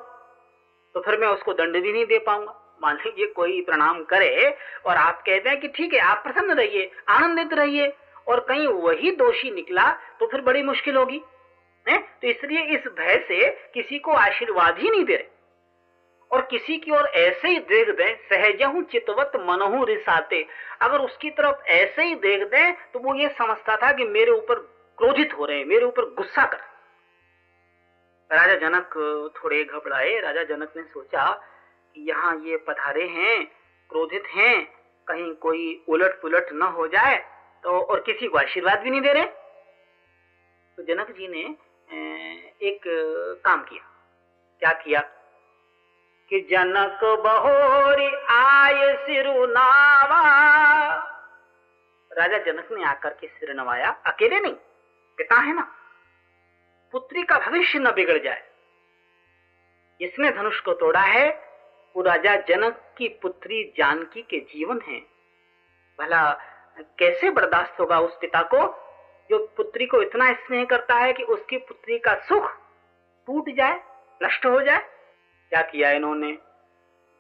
तो 0.95 1.01
फिर 1.01 1.17
मैं 1.19 1.27
उसको 1.27 1.53
दंड 1.53 1.73
भी 1.73 1.91
नहीं 1.91 2.05
दे 2.05 2.19
पाऊँगा। 2.19 2.61
मान 2.85 2.95
लीजिए 2.97 3.27
कोई 3.35 3.61
प्रणाम 3.61 4.03
करे 4.05 4.49
और 4.85 4.95
आप 4.97 5.21
कहते 5.21 5.49
हैं 5.49 5.59
कि 5.59 5.67
ठीक 5.67 5.93
है, 5.93 5.99
आप 6.01 6.23
प्रसन्न 6.23 6.53
रहिए, 6.53 6.91
आनंदित 7.09 7.53
रहिए 7.53 7.93
और 8.27 8.39
कहीं 8.39 8.67
वही 8.67 9.11
दोषी 9.17 9.51
निकला 9.51 9.91
तो 10.19 10.27
फिर 10.27 10.41
बड़ी 10.41 10.63
मुश्किल 10.63 10.95
होगी, 10.95 11.21
है? 11.85 11.97
तो 11.97 12.27
इसलिए 12.27 12.61
इस 12.75 12.87
भय 12.97 13.23
से 13.27 13.49
किसी 13.73 13.99
को 13.99 14.11
आशीर्वाद 14.13 14.77
ही 14.79 14.89
नहीं 14.89 15.03
दे 15.05 15.15
रहे। 15.15 15.33
और 16.31 16.41
किसी 16.51 16.77
की 16.77 16.91
ओर 16.91 17.05
ऐसे 17.07 17.47
ही 17.47 17.59
देख 17.61 17.89
दें, 17.89 18.15
सहजहू 18.29 18.81
चितवत 18.83 19.31
मनहू 19.39 19.83
रिसाते। 19.85 20.45
अगर 20.81 20.99
उसकी 20.99 21.29
तरफ़ 21.31 21.67
ऐसे 21.71 22.03
ही 22.03 22.15
देख 22.17 22.47
दें 22.47 22.73
तो 22.93 22.99
वो 22.99 23.15
ये 23.15 23.29
समझता 23.37 23.75
था 23.77 23.91
कि 23.91 24.03
मेरे 24.05 24.31
ऊपर 24.31 24.59
क्रोधित 24.97 25.33
हो 25.37 25.45
रहे 25.45 25.57
हैं, 25.57 25.65
मेरे 25.65 25.85
ऊपर 25.85 26.13
गुस्सा 26.13 26.45
कर 26.45 26.63
राजा 28.29 28.55
जनक 28.59 28.89
थोड़े 29.35 29.63
घबराए, 29.63 30.19
राजा 30.19 30.43
जनक 30.45 30.73
ने 30.77 30.83
सोचा 30.83 31.23
यहाँ 31.97 32.39
ये 32.39 32.57
पधारे 32.57 33.07
हैं, 33.07 33.45
क्रोधित 33.89 34.23
हैं, 34.27 34.65
कहीं 35.07 35.33
कोई 35.35 35.83
उलट 35.89 36.21
पुलट 36.21 36.45
न 36.53 36.61
हो 36.61 36.87
जाए 36.87 37.17
तो 37.63 37.79
और 37.81 37.99
किसी 37.99 38.27
को 38.27 38.37
आशीर्वाद 38.37 38.79
भी 38.79 38.89
नहीं 38.89 39.01
दे 39.01 39.13
रहे। 39.13 39.25
तो 40.75 40.83
जनक 40.83 41.11
जी 41.11 41.27
ने 41.27 41.43
एक 42.61 42.81
काम 43.45 43.63
किया। 43.63 43.83
क्या 44.59 44.71
किया? 44.71 45.01
कि 46.29 46.39
जनक 46.41 46.99
बहोरी 47.03 48.07
आय 48.29 48.95
सिरुनावा 48.95 50.21
राजा 52.11 52.37
जनक 52.37 52.67
ने 52.71 52.83
आकर 52.83 53.13
के 53.13 53.27
सिर 53.27 53.53
नवाया। 53.53 53.89
अकेले 54.05 54.39
नहीं, 54.39 54.53
पिता 55.17 55.35
है 55.35 55.53
ना। 55.53 55.71
पुत्री 56.91 57.23
का 57.23 57.37
भविष्य 57.39 57.79
न 57.79 57.91
बिगड़ 57.91 58.17
जाए। 58.17 58.43
इसने 60.01 60.31
धनुष 60.31 60.59
को 60.59 60.73
तोड़ा 60.73 60.99
है 60.99 61.54
वो 61.95 62.01
राजा 62.01 62.35
जनक 62.35 62.95
की 62.97 63.07
पुत्री 63.07 63.73
जानकी 63.77 64.21
के 64.21 64.39
जीवन 64.39 64.81
है। 64.87 64.99
भला 65.99 66.39
कैसे 66.79 67.29
बर्दाश्त 67.29 67.79
होगा 67.79 67.99
उस 67.99 68.17
पिता 68.21 68.41
को, 68.41 68.57
जो 69.29 69.53
पुत्री 69.57 69.85
को 69.85 70.01
इतना 70.01 70.33
स्नेह 70.33 70.65
करता 70.65 70.95
है 70.95 71.13
कि 71.13 71.23
उसकी 71.23 71.57
पुत्री 71.57 71.97
का 71.97 72.15
सुख 72.15 72.51
टूट 73.27 73.49
जाए, 73.49 73.83
नष्ट 74.23 74.45
हो 74.45 74.61
जाए? 74.61 74.79
क्या 75.49 75.61
किया 75.61 75.91
इन्होंने? 75.91 76.37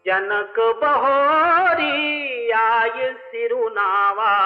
जनक 0.07 0.59
बहोरी 0.59 2.49
आय 2.51 3.13
सिरुनावा 3.13 4.45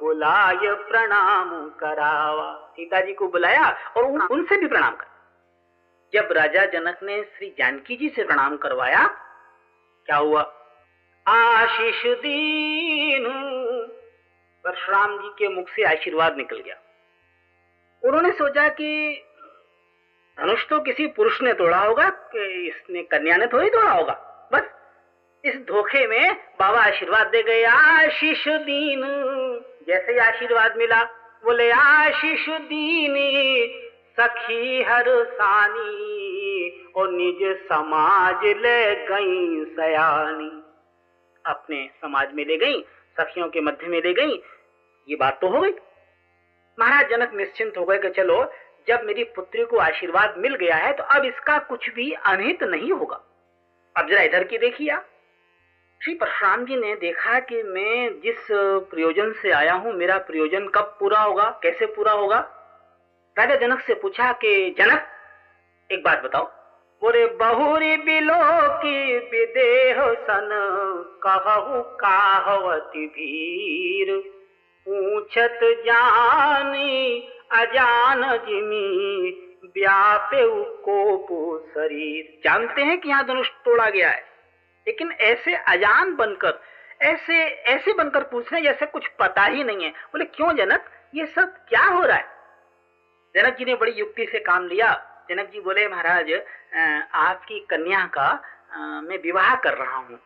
बुलाय 0.00 0.74
प्रणाम 0.74 1.68
करावा। 1.68 2.72
सीता 2.72 3.00
जी 3.00 3.12
को 3.12 3.28
बुलाया 3.28 3.92
और 3.96 4.04
उनसे 4.04 4.56
भी 4.56 4.66
प्रणाम 4.66 4.94
कर। 4.94 5.11
जब 6.14 6.28
राजा 6.32 6.64
जनक 6.64 6.98
ने 7.02 7.22
श्री 7.22 7.54
जानकी 7.58 7.96
जी 7.96 8.08
से 8.08 8.24
प्रणाम 8.24 8.56
करवाया, 8.56 9.06
क्या 10.06 10.16
हुआ? 10.16 10.42
आशीष 11.28 12.02
दीन 12.06 13.24
परशुराम 14.64 15.18
जी 15.18 15.28
के 15.28 15.48
मुख 15.48 15.68
से 15.68 15.82
आशीर्वाद 15.82 16.36
निकल 16.36 16.58
गया। 16.58 16.76
उन्होंने 18.04 18.30
सोचा 18.30 18.68
कि 18.68 19.22
धनुष 20.38 20.68
तो 20.68 20.80
किसी 20.80 21.06
पुरुष 21.06 21.42
ने 21.42 21.52
तोड़ा 21.52 21.78
होगा, 21.78 22.08
कि 22.08 22.68
इसने 22.68 23.02
कन्या 23.02 23.36
ने 23.36 23.46
थोड़ी 23.46 23.70
तोड़ा 23.70 23.92
होगा। 23.92 24.48
बस, 24.52 24.62
इस 25.44 25.56
धोखे 25.56 26.06
में 26.06 26.34
बाबा 26.34 26.80
आशीर्वाद 26.80 27.26
दे 27.26 27.42
गए, 27.42 27.64
आशीष 27.64 28.48
दीन 28.48 29.02
जैसे 29.86 30.12
ही 30.12 30.18
आशीर्वाद 30.18 30.76
मिला, 30.76 31.02
बोले, 31.44 31.70
आशीष 31.70 32.48
दीन 32.48 33.14
सखी 34.18 34.82
हर 34.82 35.04
सानी 35.26 36.70
और 36.96 37.12
निज 37.12 37.42
समाज 37.62 38.44
ले 38.56 38.94
गई 39.06 39.64
सयानी। 39.66 40.50
अपने 41.44 41.88
समाज 41.94 42.32
में 42.34 42.44
ले 42.46 42.56
गई, 42.56 42.80
सखियों 43.16 43.48
के 43.48 43.60
मध्य 43.60 43.86
में 43.86 44.00
ले 44.00 44.12
गई, 44.14 44.34
ये 45.08 45.16
बात 45.16 45.38
तो 45.40 45.48
हो 45.48 45.60
गई। 45.60 45.72
महाराज 46.78 47.10
जनक 47.10 47.34
निश्चिंत 47.34 47.78
हो 47.78 47.84
गए 47.84 47.98
कि 47.98 48.10
चलो, 48.12 48.44
जब 48.88 49.02
मेरी 49.04 49.24
पुत्री 49.32 49.64
को 49.64 49.76
आशीर्वाद 49.78 50.34
मिल 50.38 50.54
गया 50.56 50.76
है 50.76 50.92
तो 50.92 51.02
अब 51.14 51.24
इसका 51.24 51.58
कुछ 51.64 51.88
भी 51.94 52.10
अनहित 52.12 52.62
नहीं 52.64 52.92
होगा। 52.92 53.20
अब 53.96 54.08
जरा 54.08 54.22
इधर 54.22 54.44
की 54.44 54.58
देखिए 54.58 54.88
आप। 54.90 55.08
श्री 56.00 56.14
परशुराम 56.14 56.64
जी 56.64 56.76
ने 56.76 56.94
देखा 56.96 57.38
कि 57.40 57.62
मैं 57.64 58.20
जिस 58.20 58.46
प्रयोजन 58.50 59.32
से 59.32 59.50
आया 59.52 59.72
हूँ, 59.74 59.92
मेरा 59.94 60.16
प्रयोजन 60.20 60.66
कब 60.68 60.96
पूरा 61.00 61.20
होगा, 61.20 61.44
कैसे 61.62 61.86
पूरा 61.88 62.12
होगा? 62.12 62.40
राजा 63.36 63.54
जनक 63.56 63.80
से 63.80 63.94
पूछा 63.94 64.32
कि, 64.32 64.74
जनक, 64.78 65.06
एक 65.90 66.02
बात 66.04 66.22
बताओ। 66.22 66.44
बोरे 67.02 67.26
बहुरी 67.26 67.96
बिलो 67.96 68.34
की 68.78 69.18
विदेह 69.18 69.96
सन, 70.14 70.48
कहु 71.22 71.82
काहवती 71.96 73.06
भीर 73.06 74.10
पूछत 74.86 75.60
जानी 75.86 77.28
अजान 77.52 78.22
जिमी 78.38 79.30
व्यापे 79.76 80.42
कोपो 80.82 81.40
शरीर 81.70 82.40
जानते 82.44 82.82
हैं 82.82 83.00
कि 83.00 83.08
यहाँ 83.08 83.26
धनुष 83.26 83.48
तोड़ा 83.64 83.88
गया 83.90 84.10
है, 84.10 84.24
लेकिन 84.86 85.12
ऐसे 85.12 85.54
अजान 85.54 86.14
बनकर, 86.16 86.60
ऐसे 87.02 87.44
ऐसे 87.44 87.92
बनकर 87.92 88.22
पूछ 88.22 88.52
रहे 88.52 88.62
जैसे 88.62 88.86
कुछ 88.86 89.06
पता 89.18 89.44
ही 89.44 89.64
नहीं 89.64 89.84
है। 89.84 89.90
बोले, 89.90 90.24
क्यों 90.24 90.52
जनक, 90.56 90.90
ये 91.14 91.26
सब 91.26 91.54
क्या 91.68 91.84
हो 91.84 92.02
रहा 92.02 92.16
है? 92.16 92.41
जनक 93.34 93.56
जी 93.58 93.64
ने 93.64 93.74
बड़ी 93.74 93.92
युक्ति 93.92 94.26
से 94.26 94.38
काम 94.40 94.66
लिया। 94.68 94.92
जनक 95.28 95.50
जी 95.50 95.60
बोले, 95.60 95.86
महाराज 95.88 96.32
आपकी 97.14 97.58
कन्या 97.70 98.04
का 98.16 98.32
मैं 99.02 99.18
विवाह 99.22 99.54
कर 99.56 99.74
रहा 99.74 99.96
हूँ। 99.96 100.16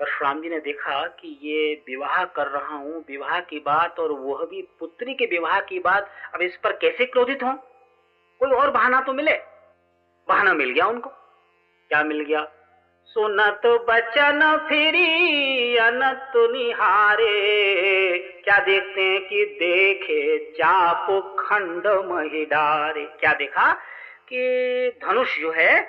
परशुराम 0.00 0.40
जी 0.42 0.48
ने 0.48 0.58
देखा 0.60 1.02
कि 1.10 1.28
ये 1.42 1.74
विवाह 1.88 2.24
कर 2.26 2.46
रहा 2.48 2.74
हूँ, 2.74 3.04
विवाह 3.08 3.38
की 3.40 3.58
बात 3.58 3.98
और 4.00 4.12
वह 4.12 4.44
भी 4.46 4.62
पुत्री 4.80 5.14
के 5.14 5.26
विवाह 5.26 5.60
की 5.60 5.78
बात, 5.78 6.10
अब 6.34 6.42
इस 6.42 6.56
पर 6.56 6.72
कैसे 6.76 7.04
क्रोधित 7.06 7.42
हो? 7.42 7.52
कोई 8.40 8.50
और 8.52 8.70
बहाना 8.70 9.00
तो 9.00 9.12
मिले। 9.12 9.36
बहाना 10.28 10.54
मिल 10.54 10.70
गया 10.70 10.86
उनको। 10.86 11.10
क्या 11.10 12.02
मिल 12.04 12.20
गया? 12.20 12.44
सुनत 13.08 13.66
बचन 13.88 14.40
फिरी, 14.68 15.76
अनत 15.78 16.32
निहारे। 16.52 17.28
क्या 18.44 18.58
देखते 18.58 19.02
हैं 19.02 19.20
कि 19.20 19.44
देखे 19.58 20.38
चाप 20.52 21.06
खंड 21.38 21.86
महिडारे 22.06 23.04
क्या 23.20 23.32
देखा 23.32 23.72
कि 24.28 24.98
धनुष 25.04 25.38
जो 25.40 25.50
है 25.52 25.80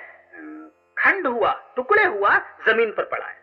खंड 0.98 1.26
हुआ, 1.26 1.52
टुकड़े 1.76 2.04
हुआ, 2.04 2.36
ज़मीन 2.66 2.92
पर 2.92 3.04
पड़ा 3.04 3.26
है, 3.26 3.42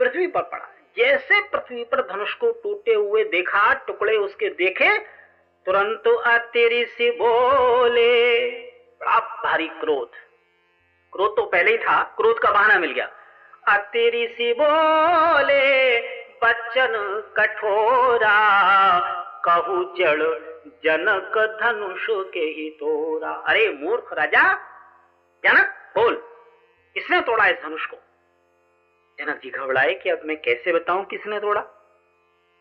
पृथ्वी 0.00 0.26
पर 0.26 0.42
पड़ा 0.42 0.64
है। 0.64 0.80
जैसे 0.96 1.40
पृथ्वी 1.48 1.84
पर 1.84 2.00
धनुष 2.06 2.34
को 2.34 2.50
टूटे 2.52 2.94
हुए 2.94 3.24
देखा, 3.24 3.72
टुकड़े 3.86 4.16
उसके 4.16 4.48
देखे, 4.48 4.96
तुरंत 5.66 6.08
अतिरी 6.26 6.84
सी 6.84 7.10
बोले, 7.10 8.50
बड़ा 9.00 9.18
भारी 9.44 9.68
क्रोध। 9.80 10.10
क्रोध 11.12 11.36
तो 11.36 11.44
पहले 11.44 11.70
ही 11.70 11.78
था, 11.78 12.02
क्रोध 12.16 12.38
का 12.38 12.50
बहाना 12.50 12.78
मिल 12.78 12.92
गया। 12.92 13.10
अतिरी 13.68 14.26
सी 14.28 14.52
बोले 14.52 16.21
बच्चन 16.42 16.94
कठोरा, 17.36 18.38
कहू 19.44 19.82
जड़ 19.98 20.22
जनक 20.84 21.36
धनुष 21.60 22.06
के 22.32 22.44
ही 22.56 22.68
तोरा। 22.70 23.30
अरे 23.48 23.68
मूर्ख 23.74 24.12
राजा 24.12 24.42
जनक 25.44 25.74
बोल, 25.96 26.14
किसने 26.96 27.20
तोड़ा 27.20 27.46
इस 27.46 27.56
धनुष 27.62 27.86
को? 27.86 27.96
जनक 29.18 29.40
जी 29.42 29.50
घबराए 29.50 29.94
कि 29.94 30.10
अब 30.10 30.22
मैं 30.24 30.36
कैसे 30.42 30.72
बताऊँ 30.72 31.04
किसने 31.06 31.40
तोड़ा? 31.40 31.64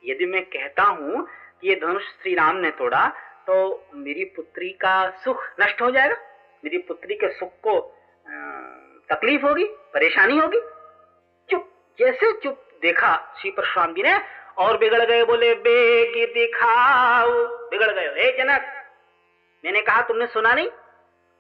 यदि 0.04 0.26
मैं 0.26 0.44
कहता 0.48 0.84
हूँ 0.84 1.26
कि 1.62 1.70
ये 1.70 1.76
धनुष 1.76 2.04
श्री 2.14 2.36
राम 2.36 2.56
ने 2.56 2.72
तोड़ा 2.72 3.08
तो 3.48 3.56
मेरी 3.96 4.26
पुत्री 4.36 4.70
का 4.82 4.96
सुख 5.24 5.44
नष्ट 5.62 5.82
हो 5.82 5.90
जाएगा। 5.92 6.16
मेरी 6.64 6.78
पुत्री 6.78 7.16
के 7.16 7.30
सुख 7.30 7.52
को 7.68 7.80
तकलीफ़ 9.10 9.46
होगी, 9.46 9.66
परेशानी 9.94 10.38
होगी। 10.38 10.60
चुप, 11.50 11.70
जैसे 12.00 12.32
चुप 12.34 12.68
देखा, 12.82 13.36
श्री 13.42 13.52
परशुराम 13.52 13.94
जी 13.94 14.04
ने, 14.04 14.20
और 14.58 14.78
बिगड़ 14.78 15.06
गए 15.06 15.24
बोले, 15.24 15.54
बेग 15.54 16.34
दिखाओ। 16.34 17.30
बिगड़ 17.70 17.92
गए, 17.92 18.24
हे 18.24 18.32
जनक, 18.32 18.86
मैंने 19.66 19.82
कहा 19.82 20.02
तुमने 20.02 20.28
सुना 20.28 20.54
नहीं? 20.54 20.70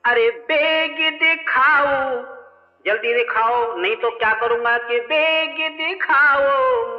अरे, 0.05 0.31
बेग 0.31 1.13
दिखाओ। 1.19 2.21
जल्दी 2.85 3.13
दिखाओ, 3.13 3.77
नहीं 3.77 3.95
तो 3.95 4.09
क्या 4.09 4.33
करूँगा 4.33 4.77
कि, 4.77 4.99
बेग 4.99 5.77
दिखाओ, 5.77 6.41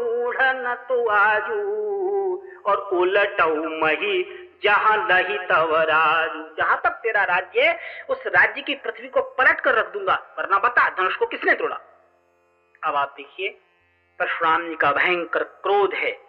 मूढ़ 0.03 0.37
न 0.41 0.75
तो 0.89 1.09
आजू, 1.09 1.73
और 2.67 2.77
उलटऊ 2.77 3.55
मही, 3.55 4.49
जहाँ 4.65 5.09
लही 5.11 5.39
तव 5.39 5.77
राजू। 5.77 6.55
जहाँ 6.59 6.81
तक 6.85 6.91
तेरा 6.91 7.25
राज्य 7.25 7.61
है, 7.61 7.79
उस 8.09 8.27
राज्य 8.27 8.63
की 8.63 8.75
पृथ्वी 8.75 9.09
को 9.09 9.21
पलट 9.21 9.61
कर 9.61 9.75
रख 9.75 9.93
दूँगा, 9.93 10.23
वरना 10.39 10.59
बता, 10.59 10.89
धनुष 10.89 11.17
को 11.17 11.27
किसने 11.27 11.55
तोड़ा? 11.55 11.81
अब 12.85 12.97
आप 12.97 13.15
देखिए 13.17 13.61
परशुराम 14.19 14.69
जी 14.69 14.75
का 14.75 14.93
भयंकर 14.93 15.43
क्रोध 15.43 15.95
है। 15.95 16.21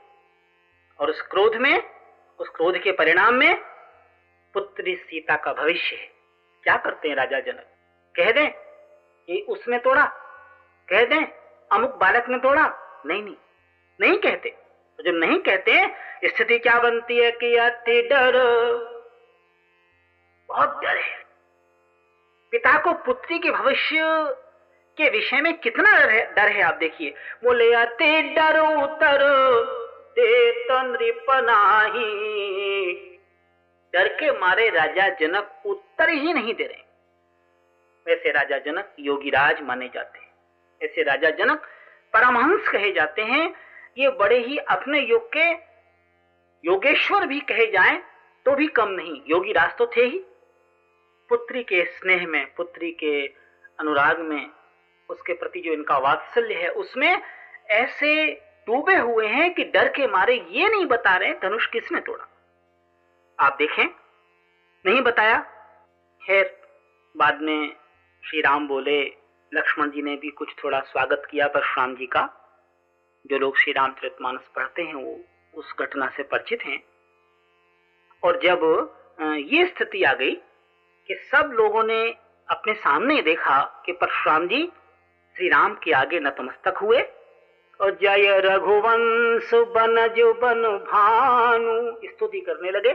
और 0.99 1.09
उस 1.09 1.21
क्रोध 1.21 1.55
में, 1.55 1.83
उस 2.39 2.49
क्रोध 2.49 2.77
के 2.77 2.91
परिणाम 2.91 3.33
में 3.33 3.55
पुत्री 4.53 4.95
सीता 4.95 5.35
का 5.35 5.53
भविष्य 5.53 5.95
है। 5.95 6.05
क्या 6.63 6.77
करते 6.77 7.09
हैं 7.09 7.15
राजा 7.15 7.39
जनक? 7.39 7.65
कह 8.15 8.31
दें, 8.31 8.49
ये 9.29 9.41
उसने 9.41 9.79
तोड़ा। 9.79 10.05
कह 10.89 11.05
दें, 11.05 11.25
अमुक 11.71 11.91
बालक 11.91 12.29
ने 12.29 12.37
तोड़ा। 12.37 12.79
नहीं 13.05 13.23
नहीं 13.23 13.35
नहीं 14.01 14.17
कहते। 14.17 14.49
तो 14.97 15.03
जब 15.03 15.17
नहीं 15.17 15.39
कहते, 15.39 15.95
स्थिति 16.25 16.59
क्या 16.59 16.79
बनती 16.79 17.17
है 17.17 17.31
कि 17.31 17.55
अति 17.55 18.01
डर? 18.01 18.33
बहुत 20.47 20.81
डर 20.81 20.97
है। 20.97 21.23
पिता 22.51 22.81
को 22.83 22.93
पुत्री 22.93 23.39
के 23.39 23.51
भविष्य 23.51 24.01
के 24.97 25.09
विषय 25.09 25.41
में 25.41 25.57
कितना 25.57 25.91
डर 25.91 26.09
है 26.09 26.33
डर 26.33 26.47
है 26.47 26.61
आप 26.61 26.75
देखिए। 26.75 27.13
बोले, 27.43 27.73
अति 27.73 28.21
डर 28.21 28.59
उतर, 28.59 29.19
दे 30.19 30.51
डर 33.93 34.07
के 34.07 34.39
मारे 34.39 34.69
राजा 34.69 35.09
जनक 35.09 35.61
उत्तर 35.65 36.09
ही 36.09 36.33
नहीं 36.33 36.53
दे 36.53 36.63
रहे। 36.63 36.83
वैसे 38.07 38.31
राजा 38.31 38.57
जनक 38.57 38.95
योगीराज 38.99 39.61
माने 39.61 39.89
जाते 39.93 40.19
हैं। 40.19 40.31
ऐसे 40.83 41.03
राजा 41.03 41.29
जनक 41.29 41.61
परमहंस 42.13 42.69
कहे 42.69 42.91
जाते 42.91 43.21
हैं। 43.21 43.53
ये 43.97 44.09
बड़े 44.09 44.37
ही 44.37 44.57
अपने 44.57 44.99
योग 44.99 45.29
के 45.37 45.51
योगेश्वर 46.65 47.25
भी 47.27 47.39
कहे 47.39 47.65
जाएँ 47.65 48.03
तो 48.45 48.55
भी 48.55 48.67
कम 48.67 48.87
नहीं। 48.87 49.21
योगी 49.27 49.51
राज 49.51 49.77
तो 49.77 49.91
थे 49.97 50.01
ही। 50.01 50.25
पुत्री 51.29 51.63
के 51.63 51.85
स्नेह 51.85 52.27
में, 52.27 52.53
पुत्री 52.53 52.91
के 52.91 53.27
अनुराग 53.79 54.19
में 54.19 54.49
उसके 55.13 55.33
प्रति 55.33 55.59
जो 55.59 55.73
इनका 55.73 55.97
वात्सल्य 55.97 56.53
है, 56.53 56.69
उसमें 56.69 57.21
ऐसे 57.69 58.33
डूबे 58.67 58.95
हुए 58.95 59.27
हैं 59.27 59.53
कि 59.53 59.63
डर 59.63 59.87
के 59.87 60.07
मारे 60.07 60.45
ये 60.49 60.69
नहीं 60.69 60.85
बता 60.85 61.17
रहे 61.17 61.33
धनुष 61.33 61.67
किसने 61.67 61.99
तोड़ा। 61.99 62.29
आप 63.39 63.55
देखें। 63.59 63.85
नहीं 64.85 65.01
बताया? 65.01 65.39
खैर, 66.27 66.61
बाद 67.17 67.41
में 67.41 67.75
श्री 68.25 68.41
राम 68.41 68.67
बोले, 68.67 69.01
लक्ष्मण 69.53 69.89
जी 69.89 70.01
ने 70.01 70.15
भी 70.15 70.29
कुछ 70.29 70.53
थोड़ा 70.63 70.79
स्वागत 70.79 71.27
किया 71.31 71.47
परशुराम 71.47 71.95
जी 71.95 72.05
का, 72.05 72.29
जो 73.27 73.37
लोग 73.37 73.57
श्री 73.57 73.73
राम 73.73 73.91
चरित 73.91 74.15
मानस 74.21 74.49
पढ़ते 74.55 74.81
हैं, 74.81 74.93
वो 74.93 75.19
उस 75.53 75.75
घटना 75.79 76.09
से 76.09 76.23
परिचित 76.23 76.61
हैं। 76.65 76.83
और 78.23 78.39
जब 78.43 78.59
ये 79.35 79.65
स्थिति 79.65 80.03
आ 80.03 80.13
गई 80.13 80.35
कि 81.07 81.15
सब 81.15 81.51
लोगों 81.53 81.83
ने 81.83 82.15
अपने 82.49 82.73
सामने 82.73 83.21
देखा 83.21 83.83
कि 83.85 83.91
परशुराम 83.91 84.47
जी 84.47 84.71
श्री 85.37 85.47
राम 85.49 85.73
के 85.83 85.91
आगे 85.91 86.19
नतमस्तक 86.19 86.77
हुए। 86.77 87.01
और 87.81 87.97
जय 88.01 88.39
रघुवंश 88.39 89.53
बनज 89.53 90.19
बन 90.19 90.61
भानु। 90.63 91.95
स्तुति 92.05 92.39
करने 92.39 92.71
लगे 92.71 92.91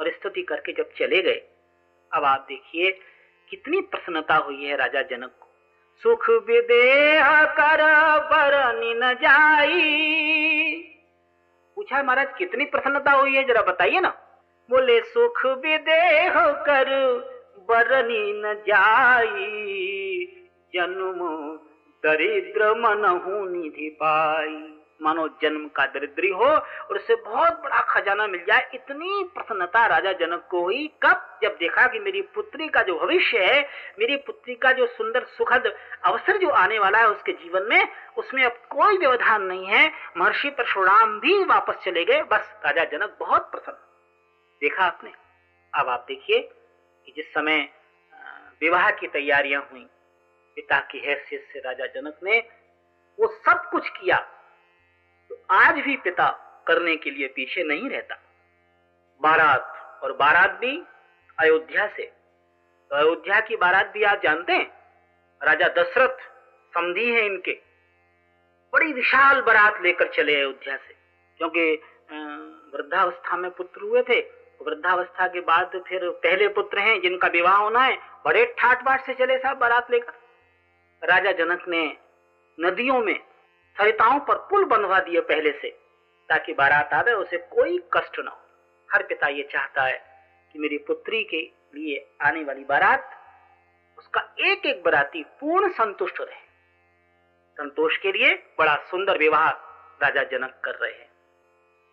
और 0.00 0.10
स्तुति 0.10 0.42
करके 0.42 0.72
जब 0.72 0.90
चले 0.98 1.22
गए, 1.22 1.42
अब 2.12 2.24
आप 2.24 2.46
देखिए 2.48 3.00
कितनी 3.48 3.80
प्रसन्नता 3.80 4.34
हुई 4.34 4.64
है 4.64 4.76
राजा 4.76 5.02
जनक 5.02 5.30
को। 5.40 5.46
सुख 6.02 6.30
विदेह 6.30 7.44
कर 7.44 7.82
बरनी 8.20 8.94
न 8.94 9.14
जाई। 9.14 9.80
पूछा 11.76 12.02
महाराज, 12.02 12.28
कितनी 12.38 12.64
प्रसन्नता 12.64 13.12
हुई 13.12 13.34
है, 13.34 13.44
जरा 13.44 13.62
बताइए 13.62 14.00
ना। 14.00 14.18
बोले, 14.70 15.00
सुख 15.00 15.46
विदेह 15.46 16.34
कर 16.46 16.88
बरनी 17.68 18.32
न 18.32 18.54
जाई। 18.54 20.06
जन्म 20.74 21.20
दरिद्र 22.06 22.74
मन 22.74 23.20
निधि 23.50 23.96
पाई। 24.02 24.76
मानो 25.02 25.28
जन्म 25.42 25.68
का 25.68 25.86
दरिद्री 25.86 26.28
हो 26.28 26.44
और 26.44 26.96
उसे 26.96 27.14
बहुत 27.14 27.52
बड़ा 27.52 27.80
खजाना 27.80 28.26
मिल 28.26 28.44
जाए, 28.44 28.70
इतनी 28.74 29.30
प्रसन्नता 29.34 29.86
राजा 29.86 30.12
जनक 30.12 30.48
को 30.50 30.60
हुई। 30.60 30.86
कब? 31.02 31.38
जब 31.42 31.56
देखा 31.60 31.86
कि 31.86 31.98
मेरी 31.98 32.22
पुत्री 32.22 32.68
का 32.68 32.82
जो 32.82 32.98
भविष्य 32.98 33.38
है, 33.38 33.68
मेरी 33.98 34.16
पुत्री 34.16 34.54
का 34.54 34.72
जो 34.72 34.86
सुंदर 34.86 35.24
सुखद 35.24 35.74
अवसर 36.04 36.36
जो 36.36 36.48
आने 36.48 36.78
वाला 36.78 36.98
है 36.98 37.08
उसके 37.08 37.32
जीवन 37.32 37.62
में, 37.62 37.88
उसमें 38.18 38.44
अब 38.44 38.52
कोई 38.52 38.96
व्यवधान 38.96 39.42
नहीं 39.42 39.66
है। 39.66 39.92
महर्षि 40.16 40.50
परशुराम 40.50 41.20
भी 41.20 41.44
वापस 41.44 41.74
चले 41.74 42.04
गए। 42.04 42.22
बस, 42.22 42.60
राजा 42.64 42.84
जनक 42.84 43.16
बहुत 43.20 43.50
प्रसन्न। 43.50 43.76
देखा 44.60 44.84
आपने? 44.84 45.12
अब 45.74 45.88
आप 45.88 46.04
देखिए 46.08 46.50
कि 47.06 47.12
जिस 47.16 47.34
समय 47.34 47.68
विवाह 48.60 48.90
की 48.90 49.06
तैयारियाँ 49.06 49.68
हुई 49.72 49.86
पिता 50.56 50.78
की 50.90 50.98
हैसियत 50.98 51.48
से 51.52 51.60
राजा 51.60 51.86
जनक 51.92 52.18
ने 52.22 52.38
वो 53.18 53.26
सब 53.38 53.68
कुछ 53.70 53.88
किया। 53.90 54.18
तो 55.30 55.42
आज 55.52 55.78
भी 55.78 55.96
पिता 55.98 56.28
करने 56.66 56.96
के 56.96 57.10
लिए 57.10 57.26
पीछे 57.28 57.62
नहीं 57.64 57.90
रहता। 57.90 58.16
बारात 59.20 60.02
और 60.02 60.12
बारात 60.16 60.58
भी 60.60 60.76
अयोध्या 61.38 61.86
से। 61.86 62.02
तो 62.02 62.96
अयोध्या 62.96 63.40
की 63.40 63.56
बारात 63.56 63.92
भी 63.92 64.02
आप 64.04 64.20
जानते 64.22 64.52
हैं, 64.52 64.66
राजा 65.40 65.68
दशरथ 65.76 66.18
समझी 66.72 67.10
है 67.10 67.24
इनके। 67.26 67.52
बड़ी 68.72 68.92
विशाल 68.92 69.40
बारात 69.42 69.82
लेकर 69.82 70.12
चले 70.14 70.34
अयोध्या 70.36 70.76
से, 70.76 70.94
क्योंकि 71.40 71.72
वृद्धावस्था 72.74 73.36
में 73.36 73.50
पुत्र 73.50 73.80
हुए 73.82 74.02
थे। 74.02 74.20
वृद्धावस्था 74.60 75.26
के 75.26 75.40
बाद 75.42 75.80
फिर 75.88 76.08
पहले 76.22 76.48
पुत्र 76.50 76.78
हैं 76.78 77.00
जिनका 77.00 77.28
विवाह 77.28 77.56
होना 77.56 77.80
है, 77.80 77.96
बड़े 78.24 78.44
ठाट 78.58 78.82
बाट 78.84 79.06
से 79.06 79.14
चले 79.14 79.38
साहब 79.38 79.58
बारात 79.58 79.90
लेकर। 79.90 80.12
राजा 81.04 81.32
जनक 81.32 81.68
ने 81.68 81.96
नदियों 82.60 83.00
में 83.00 83.20
सरिताओं 83.78 84.20
पर 84.20 84.34
पुल 84.34 84.64
बंधवा 84.64 85.00
दिए 85.00 85.20
पहले 85.20 85.52
से, 85.52 85.70
ताकि 86.28 86.52
बारात 86.52 86.94
आवे, 86.94 87.12
उसे 87.12 87.36
कोई 87.36 87.78
कष्ट 87.78 88.18
न 88.18 88.28
हो। 88.28 88.40
हर 88.92 89.02
पिता 89.02 89.26
ये 89.26 89.42
चाहता 89.42 89.82
है 89.82 90.04
कि 90.52 90.58
मेरी 90.58 90.78
पुत्री 90.78 91.24
के 91.24 91.50
लिए 91.74 92.16
आने 92.22 92.44
वाली 92.44 92.64
बारात, 92.64 93.10
उसका 93.98 94.34
एक 94.38 94.66
एक 94.66 94.82
बराती 94.82 95.22
पूर्ण 95.22 95.68
संतुष्ट 95.68 96.20
रहे। 96.20 96.50
संतोष 97.52 97.96
के 97.96 98.12
लिए 98.12 98.34
बड़ा 98.58 98.76
सुंदर 98.76 99.18
विवाह 99.18 99.50
राजा 100.02 100.22
जनक 100.22 100.62
कर 100.64 100.74
रहे 100.74 100.92
हैं। 100.92 101.10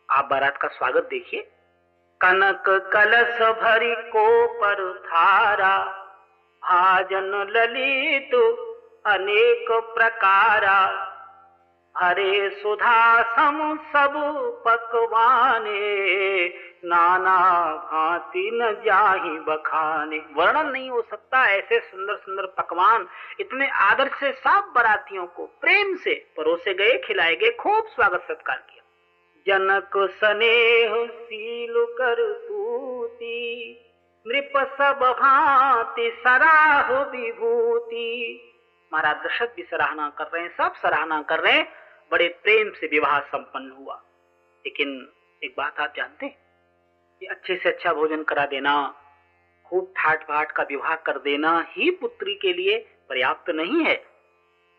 आप 0.09 0.25
बारात 0.25 0.57
का 0.57 0.67
स्वागत 0.67 1.03
देखिए। 1.03 1.41
कनक 2.21 2.63
कलश 2.93 3.41
भरी 3.41 3.95
को 3.95 4.47
पर 4.47 4.99
थारा 4.99 6.03
भाजन 6.63 7.47
ललित 7.49 8.63
अनेक 9.07 9.67
प्रकारा। 9.71 11.13
हरे 11.97 12.49
सुधा 12.49 13.23
सम 13.23 13.75
सब 13.75 14.13
पकवाने, 14.67 16.47
नाना 16.85 17.37
भांति 17.75 18.49
न 18.53 18.73
जाही 18.73 19.39
बखाने। 19.39 20.17
वर्णन 20.17 20.69
नहीं 20.69 20.89
हो 20.89 21.01
सकता 21.01 21.45
ऐसे 21.45 21.79
सुंदर 21.79 22.15
सुंदर 22.15 22.45
पकवान, 22.45 23.07
इतने 23.39 23.69
आदर 23.69 24.07
से 24.07 24.31
सब 24.31 24.73
बरातियों 24.75 25.25
को 25.25 25.45
प्रेम 25.45 25.95
से 25.95 26.13
परोसे 26.37 26.73
गए, 26.73 26.97
खिलाए 26.97 27.35
गए, 27.35 27.51
खूब 27.51 27.85
स्वागत 27.87 28.25
सत्कार 28.27 28.57
किया। 28.57 28.83
जनक 29.47 29.91
स्नेह 29.97 31.07
सील 31.07 31.73
कर 31.77 32.45
तूती 32.47 33.37
नृप 34.27 34.51
सब 34.57 35.15
भांति 35.19 36.11
सराह 36.19 37.03
विभूति। 37.03 38.43
महाराज 38.91 39.25
दशरथ 39.25 39.55
भी 39.55 39.63
सराहना 39.63 40.09
कर 40.09 40.25
रहे 40.25 40.43
हैं, 40.43 40.49
सब 40.57 40.73
सराहना 40.75 41.21
कर 41.21 41.39
रहे 41.39 41.53
हैं। 41.53 41.67
बड़े 42.11 42.27
प्रेम 42.43 42.71
से 42.71 42.87
विवाह 42.87 43.19
संपन्न 43.21 43.71
हुआ। 43.71 43.95
लेकिन 44.65 44.89
एक 45.41 45.53
बात 45.57 45.79
आप 45.79 45.93
जानते 45.97 46.27
कि 47.21 47.25
अच्छे 47.25 47.55
से 47.55 47.69
अच्छा 47.69 47.93
भोजन 47.93 48.23
करा 48.23 48.45
देना, 48.45 48.73
खूब 49.65 49.93
ठाट 49.97 50.27
भाट 50.29 50.51
का 50.51 50.63
विवाह 50.63 50.95
कर 50.95 51.17
देना 51.19 51.65
ही 51.69 51.89
पुत्री 51.91 52.35
के 52.35 52.53
लिए 52.53 52.77
पर्याप्त 53.09 53.49
नहीं 53.49 53.83
है। 53.85 54.03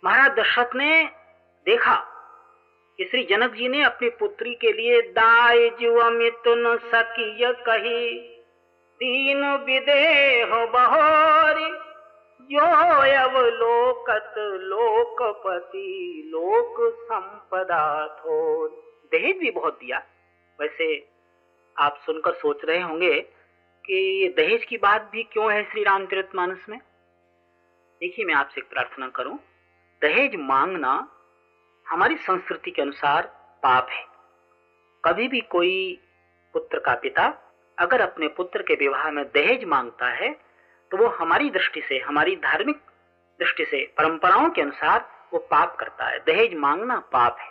महाराज 0.05 0.39
दशरथ 0.39 0.75
ने 0.75 1.05
देखा 1.67 1.95
कि 2.99 3.05
श्री 3.05 3.25
जनक 3.25 3.53
जी 3.53 3.69
ने 3.69 3.83
अपनी 3.83 4.09
पुत्री 4.11 4.55
के 4.55 4.73
लिए 4.73 5.01
जुआ 5.79 6.09
मिथुन 6.11 6.77
सकिय 6.85 7.53
कही, 7.59 8.11
दीन 9.01 9.45
विदेह 9.57 10.55
बहोरी 10.67 11.71
जो 12.53 12.61
अवलोकत 12.61 14.35
लोकपति 14.39 16.23
लोक 16.27 16.95
संपदा 16.95 18.07
थो 18.09 18.69
दहेज 19.13 19.37
भी 19.39 19.51
बहुत 19.51 19.75
दिया। 19.75 19.99
वैसे 20.61 21.09
आप 21.79 22.01
सुनकर 22.07 22.33
सोच 22.33 22.65
रहे 22.65 22.81
होंगे 22.81 23.21
कि 23.85 24.35
दहेज 24.37 24.65
की 24.65 24.77
बात 24.77 25.11
भी 25.13 25.23
क्यों 25.23 25.53
है 25.53 25.63
श्री 25.65 25.83
रामचरित 25.83 26.31
मानस 26.35 26.67
में? 26.69 26.79
देखिए 28.01 28.25
मैं 28.25 28.35
आपसे 28.35 28.61
एक 28.61 28.69
प्रार्थना 28.71 29.09
करूँ। 29.09 29.39
दहेज 30.03 30.37
मांगना 30.37 31.09
हमारी 31.89 32.17
संस्कृति 32.17 32.71
के 32.71 32.83
अनुसार 32.83 33.23
पाप 33.63 33.89
है। 33.91 34.05
कभी 35.05 35.29
भी 35.29 35.41
कोई 35.41 36.01
पुत्र 36.53 36.79
का 36.79 36.95
पिता 36.95 37.55
अगर 37.79 38.01
अपने 38.01 38.29
पुत्र 38.29 38.63
के 38.63 38.75
विवाह 38.75 39.11
में 39.11 39.25
दहेज 39.25 39.65
माँगता 39.65 40.09
है 40.09 40.48
तो 40.91 40.97
वो 40.97 41.07
हमारी 41.09 41.51
दृष्टि 41.51 41.81
से, 41.83 41.99
हमारी 41.99 42.37
धार्मिक 42.37 42.77
दृष्टि 43.41 43.65
से, 43.65 43.85
परंपराओं 43.99 44.51
के 44.51 44.63
अनुसार 44.63 45.09
वो 45.33 45.39
पाप 45.41 45.77
करता 45.77 46.05
है। 46.05 46.19
दहेज 46.19 46.55
मांगना 46.55 46.99
पाप 47.13 47.37
है। 47.41 47.49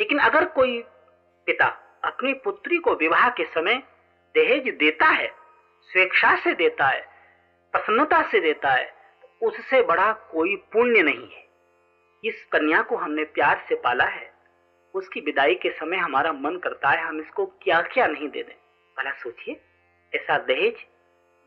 लेकिन 0.00 0.18
अगर 0.18 0.44
कोई 0.44 0.82
पिता 1.46 1.66
अपनी 2.04 2.32
पुत्री 2.34 2.78
को 2.78 2.94
विवाह 2.94 3.28
के 3.30 3.44
समय 3.44 3.82
दहेज 4.34 4.68
देता 4.74 5.06
है, 5.06 5.28
स्वेच्छा 5.82 6.36
से 6.36 6.54
देता 6.54 6.86
है, 6.86 7.00
प्रसन्नता 7.72 8.22
से 8.22 8.40
देता 8.40 8.70
है 8.70 8.84
तो 9.22 9.46
उससे 9.48 9.82
बड़ा 9.82 10.12
कोई 10.12 10.56
पुण्य 10.72 11.02
नहीं 11.02 11.28
है। 11.30 11.44
इस 12.24 12.44
कन्या 12.44 12.82
को 12.82 12.96
हमने 12.96 13.24
प्यार 13.24 13.64
से 13.68 13.74
पाला 13.74 14.04
है। 14.04 14.32
उसकी 14.94 15.20
विदाई 15.20 15.54
के 15.54 15.70
समय 15.70 15.96
हमारा 15.96 16.32
मन 16.32 16.56
करता 16.56 16.88
है, 16.88 17.02
हम 17.02 17.20
इसको 17.20 17.46
क्या 17.62 17.80
क्या 17.82 18.06
नहीं 18.06 18.28
दे 18.28 18.42
दें। 18.42 18.54
भला 18.98 19.10
सोचिए, 19.12 19.60
ऐसा 20.14 20.38
दहेज 20.38 20.86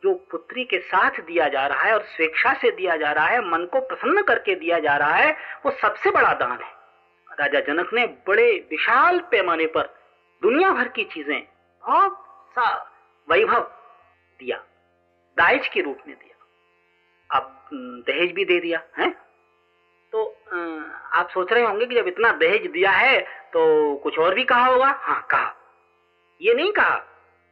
जो 0.03 0.13
पुत्री 0.31 0.63
के 0.63 0.79
साथ 0.79 1.19
दिया 1.21 1.47
जा 1.49 1.65
रहा 1.67 1.83
है 1.83 1.93
और 1.93 2.03
स्वेच्छा 2.05 2.53
से 2.53 2.71
दिया 2.71 2.95
जा 2.97 3.11
रहा 3.11 3.25
है, 3.25 3.39
मन 3.41 3.65
को 3.65 3.79
प्रसन्न 3.81 4.21
करके 4.21 4.55
दिया 4.55 4.79
जा 4.79 4.95
रहा 4.97 5.15
है, 5.15 5.31
वो 5.65 5.71
सबसे 5.71 6.11
बड़ा 6.11 6.33
दान 6.33 6.59
है। 6.61 6.75
राजा 7.27 7.59
जनक 7.63 7.93
ने 7.93 8.05
बड़े 8.27 8.51
विशाल 8.71 9.19
पैमाने 9.31 9.65
पर 9.67 9.93
दुनिया 10.41 10.69
भर 10.71 10.87
की 10.87 11.03
चीज़ें 11.05 11.39
बहुत 11.83 12.23
सा 12.51 12.71
वैभव 13.27 13.61
दिया 14.39 14.57
दाइज 15.37 15.67
के 15.67 15.81
रूप 15.81 15.97
में 16.07 16.15
दिया। 16.15 16.35
अब 17.29 17.69
दहेज 18.07 18.31
भी 18.33 18.45
दे 18.45 18.59
दिया, 18.59 18.81
है? 18.97 19.09
तो 20.13 20.25
आप 21.13 21.29
सोच 21.29 21.51
रहे 21.53 21.63
होंगे 21.63 21.85
कि 21.85 21.95
जब 21.95 22.07
इतना 22.07 22.31
दहेज 22.33 22.69
दिया 22.71 22.91
है 22.91 23.19
तो 23.53 23.95
कुछ 23.95 24.19
और 24.19 24.35
भी 24.35 24.43
कहा 24.43 24.65
होगा? 24.65 24.87
हाँ 24.87 25.21
कहा। 25.31 25.53
ये 26.41 26.53
नहीं 26.53 26.71
कहा 26.71 26.95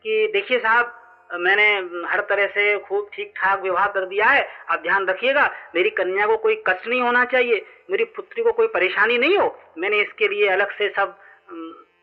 कि, 0.05 0.29
देखिए 0.33 0.59
साहब 0.59 1.01
मैंने 1.33 1.77
हर 2.07 2.21
तरह 2.21 2.47
से 2.47 2.79
खूब 2.79 3.09
ठीक 3.13 3.33
ठाक 3.37 3.59
विवाह 3.59 3.87
कर 3.87 4.05
दिया 4.05 4.25
है। 4.25 4.47
आप 4.69 4.79
ध्यान 4.79 5.05
रखिएगा, 5.05 5.51
मेरी 5.75 5.89
कन्या 5.89 6.27
को 6.27 6.37
कोई 6.37 6.63
कष्ट 6.67 6.87
नहीं 6.87 7.01
होना 7.01 7.25
चाहिए, 7.25 7.65
मेरी 7.91 8.03
पुत्री 8.03 8.43
को 8.43 8.51
कोई 8.51 8.67
परेशानी 8.67 9.17
नहीं 9.17 9.37
हो। 9.37 9.59
मैंने 9.77 10.01
इसके 10.01 10.27
लिए 10.27 10.47
अलग 10.47 10.71
से 10.71 10.89
सब 10.89 11.19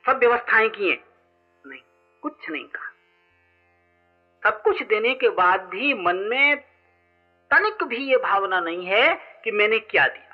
सब 0.06 0.18
व्यवस्थाएँ 0.18 0.68
की 0.68 0.90
हैं। 0.90 1.04
नहीं, 1.66 1.80
कुछ 2.22 2.50
नहीं 2.50 2.64
कहा। 2.64 2.88
सब 4.44 4.62
कुछ 4.62 4.82
देने 4.82 5.14
के 5.14 5.28
बाद 5.28 5.60
भी 5.60 5.94
मन 5.94 6.16
में 6.16 6.56
तनिक 7.50 7.84
भी 7.84 7.96
ये 7.96 8.16
भावना 8.16 8.60
नहीं 8.60 8.86
है 8.86 9.14
कि 9.44 9.50
मैंने 9.50 9.78
क्या 9.78 10.06
दिया। 10.06 10.28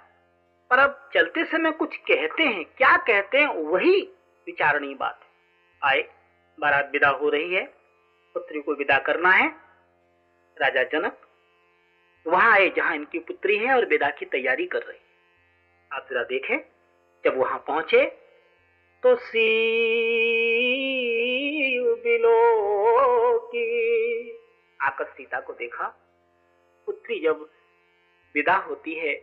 पर 0.71 0.79
अब 0.79 1.11
चलते 1.15 1.45
समय 1.45 1.71
कुछ 1.71 1.97
कहते 1.97 2.43
हैं। 2.43 2.65
क्या 2.65 2.97
कहते 2.97 3.39
हैं, 3.39 3.47
वही 3.47 4.01
विचारणीय 4.47 4.95
बात 4.95 5.21
है। 5.23 5.29
आए, 5.91 6.09
बारात 6.61 6.91
विदा 6.93 7.09
हो 7.09 7.29
रही 7.29 7.55
है। 7.55 7.78
पुत्री 8.35 8.61
को 8.61 8.75
विदा 8.75 8.99
करना 8.99 9.31
है। 9.31 9.49
राजा 10.57 10.83
जनक, 10.85 11.21
वहाँ 12.27 12.53
आए 12.53 12.69
जहाँ 12.71 12.95
इनकी 12.95 13.19
पुत्री 13.19 13.57
है 13.59 13.75
और 13.75 13.85
विदा 13.87 14.11
की 14.11 14.27
तैयारी 14.27 14.67
कर 14.67 14.83
रही 14.83 14.99
आप 15.91 16.07
जरा 16.11 16.23
देखें, 16.25 16.59
जब 17.25 17.37
वहाँ 17.37 17.59
पहुँचे 17.67 18.05
तो 19.03 19.15
सी 19.17 19.47
की 23.51 24.31
आकर 24.81 25.05
सीता 25.07 25.41
को 25.41 25.53
देखा। 25.53 25.87
पुत्री 26.89 27.19
जब 27.21 27.49
विदा 28.35 28.57
होती 28.59 28.95
है, 28.95 29.15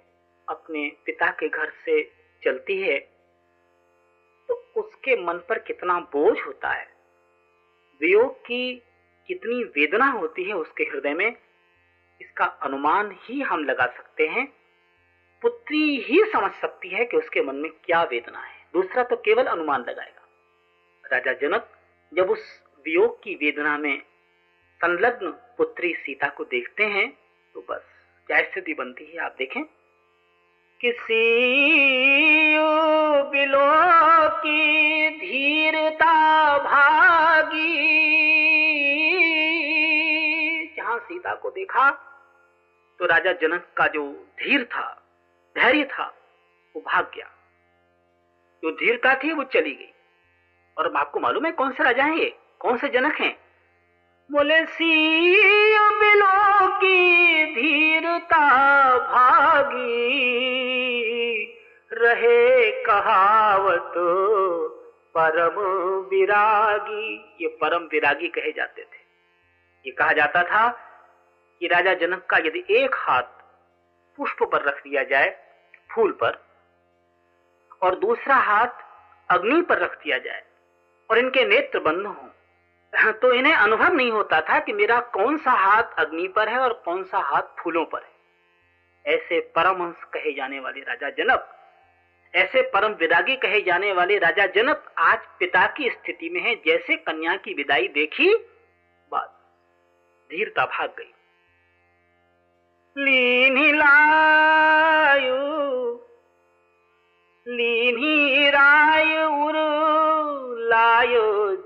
अपने 0.48 0.90
पिता 1.06 1.30
के 1.32 1.50
घर 1.50 1.70
से 1.86 2.02
चलती 2.44 2.82
है 2.82 2.98
तो 4.50 4.54
उसके 4.76 5.16
मन 5.24 5.38
पर 5.50 5.60
कितना 5.60 6.00
बोझ 6.14 6.38
होता 6.48 6.70
है। 6.70 6.88
वियोग 8.02 8.40
की 8.40 8.82
कितनी 9.28 9.64
वेदना 9.76 10.06
होती 10.12 10.44
है 10.44 10.54
उसके 10.54 10.84
हृदय 10.84 11.14
में, 11.14 11.36
इसका 12.22 12.46
अनुमान 12.46 13.16
ही 13.22 13.42
हम 13.42 13.64
लगा 13.64 13.86
सकते 13.88 14.28
हैं। 14.28 14.46
पुत्री 15.44 16.00
ही 16.02 16.24
समझ 16.34 16.52
सकती 16.52 16.90
है 16.90 17.06
कि 17.06 17.18
उसके 17.18 17.42
मन 17.42 17.56
में 17.56 17.72
क्या 17.86 18.04
वेदना 18.04 18.40
है। 18.40 18.66
दूसरा 18.74 19.04
तो 19.04 19.16
केवल 19.16 19.46
अनुमान 19.46 19.82
लगाएगा। 19.82 20.22
राजा 21.04 21.34
जनक 21.34 21.70
जब 22.12 22.30
उस 22.30 22.44
वियोग 22.86 23.24
की 23.24 23.34
वेदना 23.36 23.78
में 23.78 24.02
संलग्न 24.82 25.32
पुत्री 25.58 25.94
सीता 25.96 26.28
को 26.28 26.44
देखते 26.44 26.86
हैं 26.86 27.08
तो 27.56 27.66
बस 27.70 27.84
क्या 28.30 28.42
स्थिति 28.42 28.74
बनती 28.74 29.06
है 29.06 29.18
आप 29.18 29.36
देखें। 29.38 29.64
किसी 30.80 31.24
बिलो 33.32 33.68
की 34.38 35.10
धीरता 35.20 36.14
भागी 36.58 38.35
जहाँ 41.26 41.38
को 41.38 41.50
देखा 41.50 41.92
तो 43.00 43.06
राजा 43.06 43.32
जनक 43.32 43.68
का 43.78 43.88
जो 43.88 44.12
धीर 44.12 44.66
था, 44.66 45.02
धैर्य 45.58 45.84
था, 45.84 46.16
वो 46.76 46.82
भाग 46.82 47.12
गया। 47.16 47.26
जो 48.64 48.72
धीरता 48.72 49.16
थी, 49.16 49.32
वो 49.32 49.44
चली 49.44 49.72
गई। 49.72 49.94
और 50.78 50.86
अब 50.86 50.98
आपको 50.98 51.20
मालूम 51.20 51.46
है 51.46 51.52
कौन 51.52 51.72
से 51.72 51.84
राजा 51.84 52.04
हैं 52.04 52.16
ये? 52.16 52.38
कौन 52.60 52.78
से 52.78 52.88
जनक 52.88 53.16
हैं? 53.16 53.38
बोले 54.32 54.66
सी 54.66 55.16
की 56.80 57.46
धीरता 57.56 58.40
भागी, 58.98 60.04
रहे 61.94 62.72
कहावत 62.84 63.94
परम 65.18 65.60
विरागी। 66.10 67.36
ये 67.42 67.48
परम 67.48 67.84
विरागी 67.84 68.28
कहे 68.28 68.52
जाते 68.52 68.82
थे। 68.82 69.04
ये 69.86 69.92
कहा 69.92 70.12
जाता 70.14 70.44
था 70.44 70.85
कि 71.60 71.68
राजा 71.68 71.94
जनक 71.94 72.26
का 72.26 72.38
यदि 72.38 72.66
एक 72.70 72.96
हाथ 72.96 73.24
पुष्प 74.18 74.44
पर 74.44 74.62
रख 74.62 74.84
दिया 74.84 75.04
जाए 75.04 75.30
फूल 75.92 76.12
पर, 76.12 76.44
और 77.82 78.00
दूसरा 78.00 78.36
हाथ 78.36 78.84
अग्नि 79.30 79.62
पर 79.62 79.78
रख 79.78 79.98
दिया 80.04 80.18
जाए, 80.18 80.44
और 81.10 81.18
इनके 81.18 81.46
नेत्र 81.46 81.80
बंद 81.80 82.08
हों 82.08 83.12
तो 83.12 83.32
इन्हें 83.34 83.54
अनुभव 83.54 83.94
नहीं 83.94 84.12
होता 84.12 84.42
था 84.42 84.60
कि 84.60 84.74
मेरा 84.74 85.00
कौन 85.00 85.38
सा 85.38 85.52
हाथ 85.52 85.84
अग्नि 85.98 86.28
पर 86.28 86.50
है 86.50 86.60
और 86.60 86.74
कौन 86.86 87.04
सा 87.04 87.18
हाथ 87.18 87.42
फूलों 87.60 87.86
पर 87.86 88.00
है। 88.00 88.16
ऐसे 89.16 89.40
परमहंस 89.40 90.04
कहे 90.04 90.34
जाने 90.34 90.60
वाले 90.60 90.82
राजा 90.82 91.10
जनक, 91.10 91.52
ऐसे 92.36 92.62
परम 92.62 92.92
विदागी 92.92 93.36
कहे 93.36 93.62
जाने 93.62 93.92
वाले 93.94 94.18
राजा 94.18 94.46
जनक 94.46 94.94
आज 94.98 95.20
पिता 95.40 95.66
की 95.68 95.90
स्थिति 95.90 96.30
में 96.30 96.42
है, 96.42 96.56
जैसे 96.56 96.96
कन्या 96.96 97.36
की 97.36 97.54
विदाई 97.54 97.88
देखी, 97.88 98.36
बात। 99.12 99.32
धीरता 100.30 100.66
भाग 100.66 100.90
गई। 100.90 101.15
लीनी 102.98 103.72
लीनी 107.48 108.50
राय 108.50 109.24
उर 109.24 109.54
लायो 110.60 111.58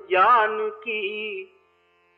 की 0.69 1.41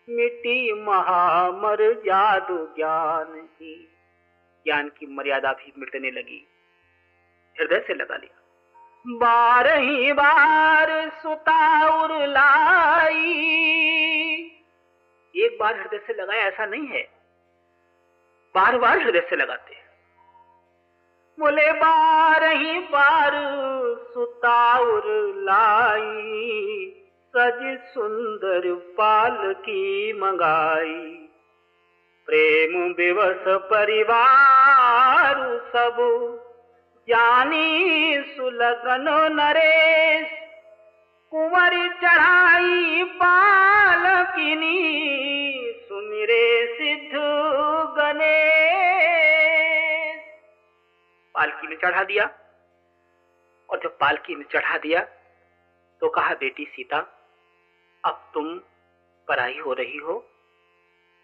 मिट्टी 0.10 0.74
महामर 0.74 2.02
जादू 2.06 2.58
ज्ञान 2.58 3.42
की 3.42 3.90
ज्ञान 4.66 4.90
की 4.90 5.06
मर्यादा 5.16 5.52
भी 5.52 5.74
मिटने 5.78 6.12
लगी। 6.12 6.48
हृदय 7.60 7.84
से 7.88 7.94
लगा 7.94 8.18
लिया। 8.18 8.42
बार 9.08 9.80
ही 9.80 10.14
बार 10.14 11.10
सुताउर 11.10 12.28
लाई 12.28 13.34
एक 15.36 15.58
बार 15.60 15.80
हृदय 15.80 15.98
से 15.98 16.14
लगाया, 16.14 16.42
ऐसा 16.42 16.66
नहीं 16.66 16.88
है। 16.88 17.21
बार 18.56 18.78
बार 18.78 19.02
हृदय 19.02 19.28
से 19.30 19.36
लगाते 19.36 19.74
हैं। 19.74 19.82
बोले, 21.40 21.72
बार 21.74 22.44
ही 22.44 22.80
बार 22.80 23.32
सुताउर 24.14 25.04
लाई, 25.38 26.88
सज 27.34 27.62
सुंदर 27.94 28.74
पाल 28.98 29.54
की 29.54 30.14
मंगाई। 30.14 31.18
प्रेम 32.28 32.94
विवश 32.94 33.44
परिवार 33.48 35.36
सब 35.74 35.98
जानी 37.08 38.24
सुलगन 38.28 39.06
नरेश, 39.34 40.28
कुंवर 41.32 41.74
चढ़ाई 42.02 43.04
पालकिनी 43.04 44.78
सुमिरे 46.22 46.74
सिद्ध 46.74 47.12
गणेश। 47.98 50.22
पालकी 51.36 51.68
में 51.68 51.78
चढ़ा 51.78 52.04
दिया। 52.04 52.40
और 53.70 53.80
जब 53.84 53.98
पालकी 53.98 54.36
में 54.36 54.46
चढ़ा 54.46 54.78
दिया 54.78 55.08
तो 56.02 56.10
कहा, 56.10 56.34
बेटी 56.34 56.66
सीता, 56.66 57.28
अब 58.06 58.32
तुम 58.34 58.62
पराई 59.28 59.58
हो 59.58 59.74
रही 59.74 59.98
हो। 59.98 60.30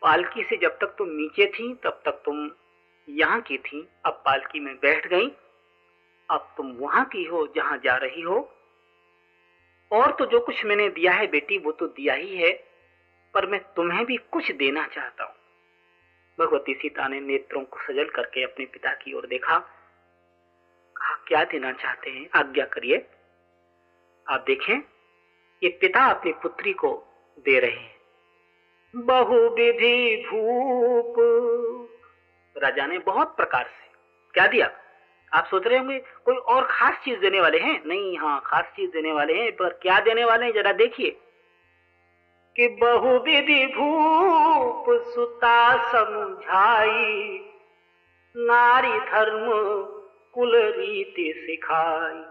पालकी 0.01 0.43
से 0.43 0.57
जब 0.57 0.69
तक 0.69 0.87
तुम 0.87 1.09
नीचे 1.09 1.47
थी, 1.47 1.73
तब 1.73 2.01
तक 2.05 2.11
तुम 2.11 2.51
यहाँ 3.09 3.41
की 3.41 3.57
थी। 3.57 3.89
अब 4.05 4.13
पालकी 4.13 4.59
में 4.59 4.75
बैठ 4.75 5.07
गई। 5.07 5.31
अब 6.29 6.53
तुम 6.57 6.71
वहाँ 6.71 7.05
की 7.05 7.23
हो, 7.23 7.47
जहाँ 7.47 7.77
जा 7.77 7.95
रही 7.95 8.21
हो। 8.21 8.55
और 9.91 10.11
तो 10.11 10.25
जो 10.25 10.39
कुछ 10.39 10.65
मैंने 10.65 10.89
दिया 10.89 11.11
है 11.11 11.27
बेटी, 11.27 11.57
वो 11.57 11.71
तो 11.71 11.87
दिया 11.87 12.13
ही 12.13 12.37
है। 12.37 12.66
पर 13.37 13.45
मैं 13.45 13.59
तुम्हें 13.59 14.05
भी 14.05 14.17
कुछ 14.17 14.51
देना 14.51 14.87
चाहता 14.87 15.23
हूँ। 15.23 15.33
भगवती 16.39 16.73
सीता 16.73 17.07
ने 17.07 17.19
नेत्रों 17.19 17.63
को 17.63 17.77
सजल 17.77 18.09
करके 18.09 18.43
अपने 18.43 18.65
पिता 18.65 18.93
की 18.93 19.13
ओर 19.13 19.27
देखा। 19.27 19.59
कहा, 20.97 21.23
क्या 21.27 21.43
देना 21.43 21.71
चाहते 21.71 22.09
हैं? 22.09 22.29
आज्ञा 22.35 22.65
करिए। 22.65 23.09
आप 24.29 24.43
देखें, 24.47 24.83
ये 25.63 25.69
पिता 25.69 26.05
अपनी 26.05 26.33
पुत्री 26.33 26.73
को 26.73 27.07
दे 27.39 27.59
रहे 27.59 27.71
हैं। 27.71 27.95
बहुविधि 28.95 30.25
भूप। 30.31 31.15
राजा 32.63 32.87
ने 32.87 32.97
बहुत 32.97 33.37
प्रकार 33.37 33.63
से, 33.63 33.91
क्या 34.33 34.47
दिया? 34.47 34.71
आप 35.33 35.45
सोच 35.45 35.67
रहे 35.67 35.77
होंगे, 35.77 35.99
कोई 35.99 36.35
और 36.35 36.67
खास 36.71 36.93
चीज़ 37.05 37.19
देने 37.19 37.41
वाले 37.41 37.57
हैं? 37.57 37.83
नहीं 37.85 38.17
हाँ 38.17 38.43
खास 38.45 38.65
चीज़ 38.75 38.91
देने 38.91 39.11
वाले 39.11 39.33
हैं, 39.33 39.51
पर 39.51 39.69
क्या 39.69 39.99
देने 39.99 40.25
वाले 40.25 40.45
हैं? 40.45 40.53
जरा 40.53 40.73
देखिए। 40.73 41.21
कि 42.59 42.67
बहुविधि 42.67 43.65
भूप 43.65 44.85
सुता 44.89 45.91
समझाई। 45.91 47.39
नारी 48.37 48.99
धर्म 48.99 49.45
कुल 50.33 50.55
रीति 50.55 51.33
सिखाई। 51.37 52.23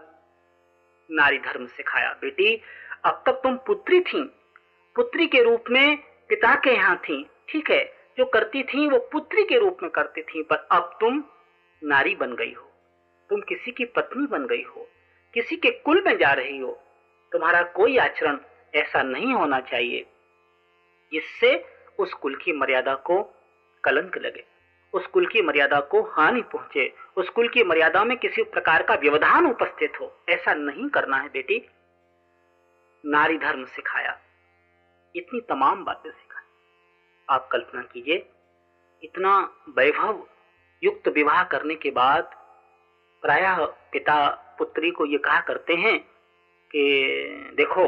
नारी 1.11 1.37
धर्म 1.37 1.65
सिखाया, 1.65 2.09
बेटी, 2.21 2.61
अब 3.05 3.23
तक 3.25 3.31
तुम 3.31 3.55
पुत्री 3.55 3.99
थी। 3.99 4.23
पुत्री 4.95 5.27
के 5.27 5.43
रूप 5.43 5.63
में 5.69 5.97
पिता 5.97 6.55
के 6.55 6.69
यहाँ 6.69 6.97
थी, 6.97 7.29
ठीक 7.49 7.71
है? 7.71 7.93
जो 8.17 8.25
करती 8.25 8.63
थी, 8.63 8.89
वो 8.89 8.99
पुत्री 8.99 9.43
के 9.43 9.57
रूप 9.57 9.77
में 9.83 9.91
करती 9.91 10.21
थी, 10.21 10.43
पर 10.43 10.67
अब 10.71 10.97
तुम 11.01 11.23
नारी 11.83 12.15
बन 12.15 12.35
गई 12.35 12.53
हो। 12.53 12.71
तुम 13.29 13.41
किसी 13.41 13.71
की 13.71 13.85
पत्नी 13.85 14.27
बन 14.27 14.45
गई 14.45 14.63
हो, 14.63 14.87
किसी 15.33 15.55
के 15.55 15.71
कुल 15.71 16.03
में 16.05 16.17
जा 16.17 16.33
रही 16.33 16.57
हो। 16.57 16.83
तुम्हारा 17.31 17.63
कोई 17.63 17.97
आचरण 17.97 18.37
ऐसा 18.75 19.03
नहीं 19.03 19.33
होना 19.33 19.59
चाहिए। 19.59 20.05
जिससे 21.13 21.65
उस 21.99 22.13
कुल 22.13 22.35
की 22.35 22.51
मर्यादा 22.51 22.95
को 22.95 23.21
कलंक 23.83 24.17
लगे, 24.17 24.43
उस 24.93 25.07
कुल 25.07 25.25
की 25.27 25.41
मर्यादा 25.41 25.79
को 25.81 26.01
हानि 26.01 26.41
पहुँचे, 26.41 26.93
उस 27.17 27.29
कुल 27.29 27.47
की 27.47 27.63
मर्यादा 27.63 28.03
में 28.03 28.17
किसी 28.17 28.43
प्रकार 28.43 28.83
का 28.83 28.95
व्यवधान 28.95 29.47
उपस्थित 29.47 29.99
हो। 30.01 30.13
ऐसा 30.29 30.53
नहीं 30.53 30.87
करना 30.89 31.17
है 31.17 31.27
बेटी। 31.27 31.61
नारी 33.05 33.37
धर्म 33.37 33.65
सिखाया, 33.65 34.19
इतनी 35.15 35.39
तमाम 35.39 35.83
बातें 35.85 36.11
सिखाई। 36.11 36.43
आप 37.29 37.47
कल्पना 37.51 37.81
कीजिए, 37.81 38.25
इतना 39.03 39.37
वैभव 39.69 40.27
युक्त 40.83 41.07
विवाह 41.07 41.43
करने 41.43 41.75
के 41.75 41.91
बाद 41.91 42.29
प्रायः 43.23 43.65
पिता 43.91 44.17
पुत्री 44.57 44.91
को 44.91 45.05
ये 45.05 45.17
कहा 45.17 45.39
करते 45.39 45.73
हैं 45.73 45.99
कि 46.71 47.53
देखो, 47.53 47.87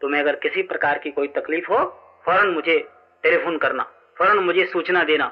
तुम्हें 0.00 0.20
अगर 0.22 0.36
किसी 0.36 0.62
प्रकार 0.62 0.98
की 0.98 1.10
कोई 1.10 1.28
तकलीफ़ 1.28 1.72
हो 1.72 2.02
फ़ौरन 2.26 2.48
मुझे 2.48 2.88
टेलीफोन 3.22 3.58
करना, 3.58 3.82
फ़ौरन 4.18 4.38
मुझे 4.38 4.66
सूचना 4.66 5.04
देना। 5.04 5.26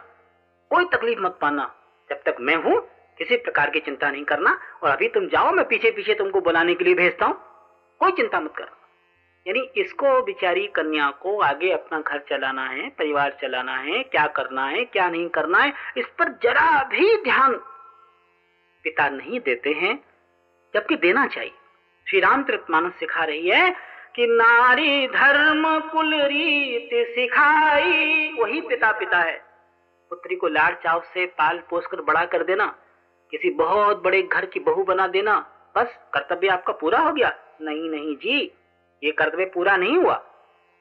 कोई 0.71 0.85
तकलीफ़ 0.85 1.21
मत 1.21 1.39
पाना 1.41 1.75
जब 2.11 2.17
तक 2.17 2.37
मैं 2.41 2.57
हूँ, 2.57 2.81
किसी 3.19 3.37
प्रकार 3.37 3.71
की 3.71 3.81
चिंता 3.81 4.11
नहीं 4.11 4.25
करना 4.25 4.61
और 4.83 4.91
अभी 4.91 5.09
तुम 5.09 5.29
जाओ, 5.29 5.53
मैं 5.53 5.69
पीछे 5.69 5.91
पीछे 5.91 6.15
तुमको 6.15 6.41
बुलाने 6.41 6.75
के 6.75 6.85
लिए 6.85 6.95
भेजता 6.95 7.27
हूँ। 7.27 7.35
कोई 8.01 8.13
चिंता 8.13 8.41
मत 8.41 8.55
करना। 8.57 8.77
यानी 9.47 9.61
इसको 9.61 10.23
बिचारी 10.23 10.67
कन्या 10.67 11.11
को 11.11 11.41
आगे 11.41 11.71
अपना 11.73 12.01
घर 12.01 12.19
चलाना 12.19 12.65
है, 12.65 12.89
परिवार 12.89 13.39
चलाना 13.43 13.77
है, 13.77 14.03
क्या 14.03 14.27
करना 14.27 14.67
है, 14.67 14.85
क्या 14.85 15.09
नहीं 15.09 15.29
करना 15.29 15.59
है, 15.59 15.73
इस 15.97 16.07
पर 16.07 16.29
जरा 16.29 16.85
भी 16.85 17.23
ध्यान 17.23 17.55
पिता 18.85 19.09
नहीं 19.09 19.41
देते 19.41 19.71
हैं, 19.71 20.05
जबकि 20.75 20.97
देना 20.97 21.27
चाहिए। 21.27 21.53
श्री 22.09 22.21
राम 22.21 22.45
मानस 22.71 22.93
सिखा 22.93 23.25
रही 23.25 23.49
है 23.49 23.94
कि 24.15 24.27
नारी 24.27 25.07
धर्म 25.09 25.65
कुल 25.91 26.15
रीत 26.15 26.91
सिखाई। 27.09 28.33
वही 28.39 28.61
पिता 28.61 28.91
पिता 28.99 29.19
है। 29.19 29.37
पुत्री 30.11 30.37
को 30.37 30.49
लाड़ 30.49 30.73
चाव 30.75 31.01
से 31.15 31.25
पाल 31.29 31.59
पोस 31.71 31.87
कर 31.87 32.01
बड़ा 32.03 32.25
कर 32.27 32.45
देना, 32.45 32.67
किसी 33.33 33.51
बहुत 33.53 34.03
बड़े 34.03 34.23
घर 34.23 34.45
की 34.47 34.61
बहू 34.61 34.85
बना 34.85 35.07
देना, 35.09 35.39
बस 35.77 35.99
कर्तव्य 36.15 36.49
आपका 36.49 36.73
पूरा 36.75 36.99
हो 36.99 37.13
गया। 37.13 37.33
नहीं 37.63 37.89
नहीं 37.91 38.15
जी, 38.17 38.41
ये 39.03 39.11
कर्तव्य 39.13 39.45
पूरा 39.55 39.77
नहीं 39.77 39.97
हुआ। 39.97 40.23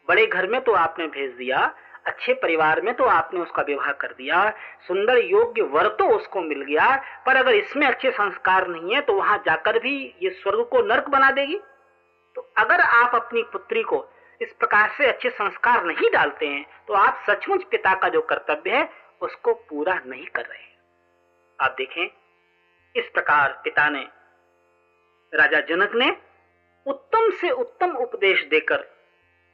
बड़े 0.08 0.26
घर 0.28 0.48
में 0.48 0.60
तो 0.62 0.72
आपने 0.74 1.08
भेज 1.08 1.32
दिया, 1.32 1.60
अच्छे 2.06 2.34
परिवार 2.36 2.82
में 2.82 2.94
तो 2.94 3.04
आपने 3.08 3.40
उसका 3.40 3.62
विवाह 3.62 3.92
कर 3.92 4.14
दिया, 4.14 4.50
सुंदर 4.88 5.18
योग्य 5.18 5.62
वर 5.64 5.88
तो 5.90 6.10
उसको 6.10 6.42
मिल 6.42 6.62
गया, 6.62 6.96
पर 7.26 7.36
अगर 7.36 7.54
इसमें 7.56 7.88
अच्छे 7.88 8.12
संस्कार 8.12 8.68
नहीं 8.68 8.96
है 8.96 9.02
तो 9.02 9.14
वहाँ 9.14 9.38
जाकर 9.46 9.80
भी 9.80 9.96
ये 10.24 10.30
स्वर्ग 10.32 10.66
को 10.66 10.82
नर्क 10.86 11.10
बना 11.10 11.32
देगी। 11.32 11.60
तो 12.36 12.42
अगर 12.58 12.82
आप 12.82 13.16
अपनी 13.16 13.44
पुत्री 13.44 13.84
को 13.84 14.06
इस 14.42 14.54
प्रकार 14.54 14.90
से 14.98 15.08
अच्छे 15.08 15.30
संस्कार 15.30 15.84
नहीं 15.86 16.10
डालते 16.12 16.48
हैं 16.48 16.66
तो 16.88 16.94
आप 16.94 17.24
सचमुच 17.30 17.64
पिता 17.64 17.94
का 17.96 18.10
जो 18.10 18.22
कर्तव्य 18.22 18.76
है, 18.76 18.90
उसको 19.22 19.54
पूरा 19.70 19.94
नहीं 20.06 20.26
कर 20.28 20.46
रहे 20.46 20.72
आप 21.60 21.76
देखें, 21.78 22.10
इस 22.96 23.10
प्रकार 23.10 23.62
पिता 23.64 23.88
ने, 23.90 24.02
राजा 25.34 25.60
जनक 25.60 25.96
ने 25.96 26.10
उत्तम 26.86 27.30
से 27.32 27.50
उत्तम 27.52 27.96
उपदेश 27.98 28.44
देकर 28.44 28.82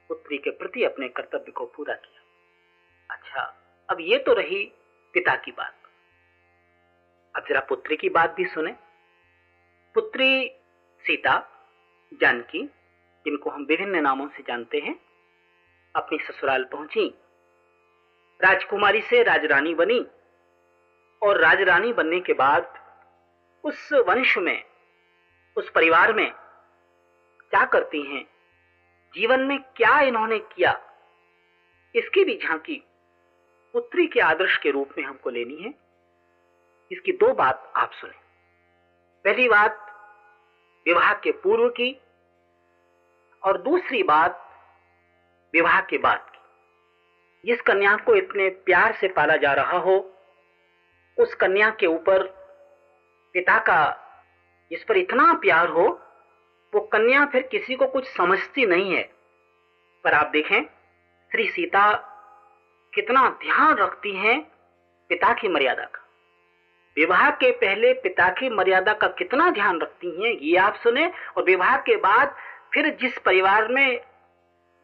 पुत्री 0.10 0.38
के 0.38 0.52
प्रति 0.52 0.84
अपने 0.84 1.08
कर्तव्य 1.08 1.52
को 1.52 1.66
पूरा 1.66 1.94
किया। 1.96 2.22
अच्छा 3.10 3.42
अब 3.90 3.98
ये 4.02 4.18
तो 4.18 4.34
रही 4.34 4.64
पिता 5.14 5.36
की 5.36 5.52
बात। 5.52 5.76
अब 7.36 7.46
जरा 7.50 7.60
पुत्री 7.60 7.96
की 7.98 8.10
बात 8.10 8.34
भी 8.36 8.46
सुने। 8.46 8.76
पुत्री 9.96 10.50
सीता 11.04 11.38
जानकी, 12.14 12.64
जिनको 13.26 13.50
हम 13.50 13.64
विभिन्न 13.64 14.02
नामों 14.02 14.28
से 14.28 14.44
जानते 14.44 14.80
हैं, 14.80 15.00
अपनी 15.96 16.20
ससुराल 16.20 16.64
पहुँची। 16.64 17.14
राजकुमारी 18.44 19.02
से 19.02 19.24
राजरानी 19.24 19.74
बनी 19.74 20.08
और 21.22 21.38
राजरानी 21.38 21.94
बनने 21.94 22.20
के 22.20 22.34
बाद 22.34 22.80
उस 23.64 23.94
वंश 23.94 24.38
में, 24.38 24.64
उस 25.58 25.70
परिवार 25.70 26.14
में 26.14 26.32
क्या 27.50 27.66
करती 27.66 28.02
हैं? 28.02 28.26
जीवन 29.14 29.40
में 29.40 29.60
क्या 29.60 30.00
इन्होंने 30.00 30.40
किया? 30.40 30.82
इसकी 31.96 32.24
भी 32.24 32.38
झांकी 32.38 32.84
पुत्री 33.74 34.08
के 34.08 34.20
आदर्श 34.20 34.58
के 34.58 34.72
रूप 34.72 34.90
में 34.98 35.06
हमको 35.06 35.30
लेनी 35.30 35.56
है। 35.56 35.74
इसकी 36.92 37.12
दो 37.12 37.34
बात 37.34 37.74
आप 37.76 37.92
सुने। 37.92 38.14
पहली 39.24 39.50
बात 39.50 39.89
विवाह 40.90 41.14
के 41.14 41.32
पूर्व 41.32 41.70
की 41.70 42.02
और 43.44 43.58
दूसरी 43.58 44.04
बात 44.04 44.50
विवाह 45.54 45.82
के 45.82 45.98
बाद 45.98 46.32
की। 46.36 46.40
जिस 47.46 47.62
कन्या 47.62 47.96
को 47.96 48.16
इतने 48.16 48.50
प्यार 48.50 48.94
से 48.94 49.08
पाला 49.08 49.36
जा 49.36 49.54
रहा 49.54 49.78
हो, 49.78 50.14
उस 51.18 51.36
कन्या 51.36 51.70
के 51.70 51.86
ऊपर 51.86 52.28
पिता 53.34 53.60
का 53.60 54.06
जिस 54.72 54.84
पर 54.84 54.98
इतना 54.98 55.34
प्यार 55.34 55.68
हो, 55.68 56.02
वो 56.76 56.80
कन्या 56.80 57.26
फिर 57.26 57.44
किसी 57.44 57.76
को 57.76 57.88
कुछ 57.88 58.08
समझती 58.08 58.66
नहीं 58.66 58.96
है। 58.96 59.14
पर 60.04 60.14
आप 60.14 60.28
देखें, 60.28 60.62
श्री 61.32 61.50
सीता 61.50 61.96
कितना 62.94 63.30
ध्यान 63.30 63.76
रखती 63.76 64.16
हैं 64.16 64.52
पिता 65.10 65.34
की 65.34 65.48
मर्यादा 65.48 65.84
का। 65.84 66.09
विवाह 67.00 67.30
के 67.32 67.52
पहले 67.52 67.94
पिता 67.94 68.28
की 68.30 68.50
मर्यादा 68.50 68.94
का 68.94 69.08
कितना 69.08 69.50
ध्यान 69.52 69.80
रखती 69.80 70.10
हैं, 70.12 70.32
ये 70.32 70.58
आप 70.58 70.76
सुने 70.76 71.06
और 71.38 71.44
विवाह 71.44 71.78
के 71.78 71.96
बाद 71.96 72.36
फिर 72.74 72.90
जिस 73.02 73.18
परिवार 73.20 73.68
में 73.68 74.00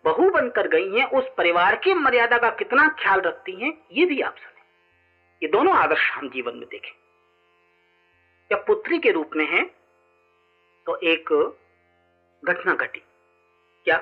बहू 0.05 0.29
बनकर 0.29 0.67
गई 0.67 0.99
हैं, 0.99 1.05
उस 1.05 1.25
परिवार 1.37 1.75
की 1.75 1.93
मर्यादा 1.93 2.37
का 2.37 2.49
कितना 2.49 2.87
ख्याल 2.99 3.21
रखती 3.21 3.55
हैं, 3.55 3.73
ये 3.91 4.05
भी 4.05 4.21
आप 4.21 4.35
सुने। 4.35 4.61
ये 5.43 5.51
दोनों 5.51 5.75
आदर्श 5.75 6.11
हम 6.11 6.29
जीवन 6.29 6.57
में 6.57 6.67
देखें। 6.71 6.93
जब 8.51 8.65
पुत्री 8.65 8.99
के 8.99 9.11
रूप 9.11 9.29
में 9.35 9.45
है 9.47 9.63
तो 10.87 10.97
एक 11.03 11.29
घटना 12.43 12.73
घटी। 12.73 12.99
क्या? 13.85 13.97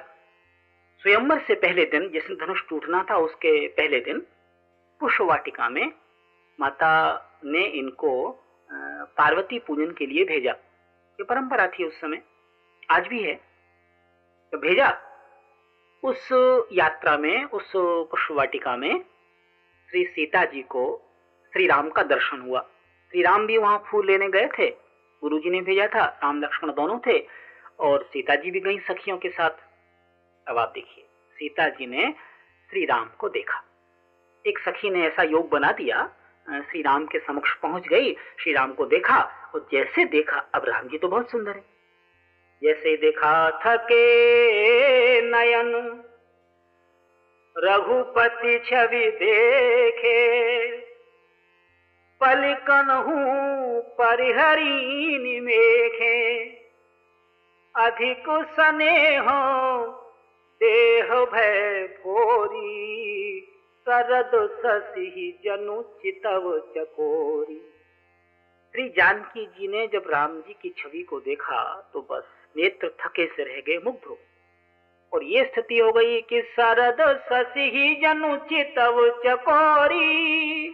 स्वयंवर 1.02 1.40
से 1.40 1.54
पहले 1.56 1.86
दिन 1.86 2.10
जिसने 2.10 2.36
धनुष 2.36 2.62
टूटना 2.70 3.06
था, 3.10 3.18
उसके 3.18 3.68
पहले 3.68 4.00
दिन 4.00 4.20
पुष्पवाटिका 5.00 5.70
में 5.70 5.92
माता 6.60 7.30
ने 7.46 7.66
इनको 7.66 8.40
पार्वती 9.18 9.60
पूजन 9.60 9.92
के 9.92 10.06
लिए 10.06 10.26
भेजा। 10.26 10.52
ये 10.52 11.24
परंपरा 11.24 11.68
थी 11.68 11.84
उस 11.84 12.02
समय। 12.02 12.22
आज 12.90 13.08
भी 13.08 13.24
है। 13.24 13.36
तो 14.52 14.58
भेजा। 14.58 14.98
उस 16.04 16.30
यात्रा 16.72 17.18
में, 17.18 17.44
उस 17.44 17.72
पुष्पवाटिका 17.76 18.76
में 18.78 19.06
श्री 19.90 20.06
सीता 20.06 20.46
जी 20.46 20.62
को 20.62 21.02
श्री 21.54 21.68
राम 21.68 21.90
का 21.90 22.04
दर्शन 22.04 22.40
हुआ। 22.42 22.62
श्री 23.12 23.22
राम 23.22 23.46
भी 23.48 23.58
वहाँ 23.58 23.84
फूल 23.88 24.08
लेने 24.08 24.30
गए 24.30 24.48
थे। 24.60 24.70
गुरु 25.22 25.40
जी 25.40 25.50
ने 25.50 25.62
भेजा 25.62 25.88
था। 25.88 26.06
राम, 26.06 26.42
लक्ष्मण 26.42 26.72
दोनों 26.72 27.00
थे 27.08 27.28
और 27.80 28.04
सीता 28.04 28.36
जी 28.36 28.52
भी 28.52 28.60
गई 28.60 28.80
सखियों 28.80 29.18
के 29.18 29.30
साथ। 29.30 29.52
अब 30.48 30.58
आप 30.58 30.72
देखिए, 30.76 31.06
सीता 31.36 31.70
जी 31.70 31.86
ने 31.86 32.14
श्री 32.70 32.86
राम 32.86 33.10
को 33.20 33.30
देखा। 33.30 33.64
एक 34.48 34.60
सखी 34.60 34.90
ने 34.90 35.06
ऐसा 35.08 35.24
योग 35.24 35.50
बना 35.50 35.72
दिया 35.72 36.16
श्री 36.48 36.82
राम 36.82 37.06
के 37.06 37.20
समक्ष 37.20 37.54
पहुँच 37.56 37.88
गई 37.88 38.14
श्री 38.40 38.54
राम 38.54 38.74
को 38.74 38.86
देखा, 38.86 39.18
और 39.56 39.68
जैसे 39.72 40.06
देखा, 40.06 40.38
अब 40.56 40.66
राम 40.68 40.88
जी 40.88 40.98
तो 40.98 41.08
बहुत 41.08 41.30
सुंदर 41.32 41.52
है। 41.52 41.64
जैसे 42.62 42.96
देखा 42.98 43.34
थके 43.58 45.22
नयन, 45.22 45.72
रघुपति 47.56 48.58
छवि 48.66 49.06
देखे, 49.20 50.22
पलिकन 52.22 52.90
हूँ 53.08 53.82
परिहरी 53.98 55.18
निमेखे 55.20 56.20
अधिक 57.76 58.26
स्नेह, 58.52 59.28
देह 60.62 61.14
भय 61.26 61.88
भोरी 62.00 63.33
सरद 63.88 64.32
ससी 64.58 65.32
जनु 65.46 65.82
चितव 66.02 66.44
चकोरी। 66.76 67.56
श्री 68.74 68.88
जानकी 68.90 69.46
जी 69.48 69.68
ने 69.68 69.86
जब 69.88 70.04
राम 70.10 70.40
जी 70.42 70.54
की 70.62 70.70
छवि 70.78 71.02
को 71.04 71.20
देखा 71.20 71.64
तो 71.94 72.02
बस 72.12 72.24
नेत्र 72.56 72.90
थके 73.02 73.26
से 73.28 73.44
रह 73.44 73.60
गए 73.68 73.78
मुग्ध 73.86 74.08
हो 74.10 74.18
और 75.14 75.24
ये 75.24 75.44
स्थिति 75.46 75.80
हो 75.80 75.92
गई 75.92 76.22
कि 76.22 76.42
सरद 76.52 77.02
ससी 77.24 77.96
जनु 78.02 78.36
चितव 78.46 79.00
चकोरी। 79.26 80.70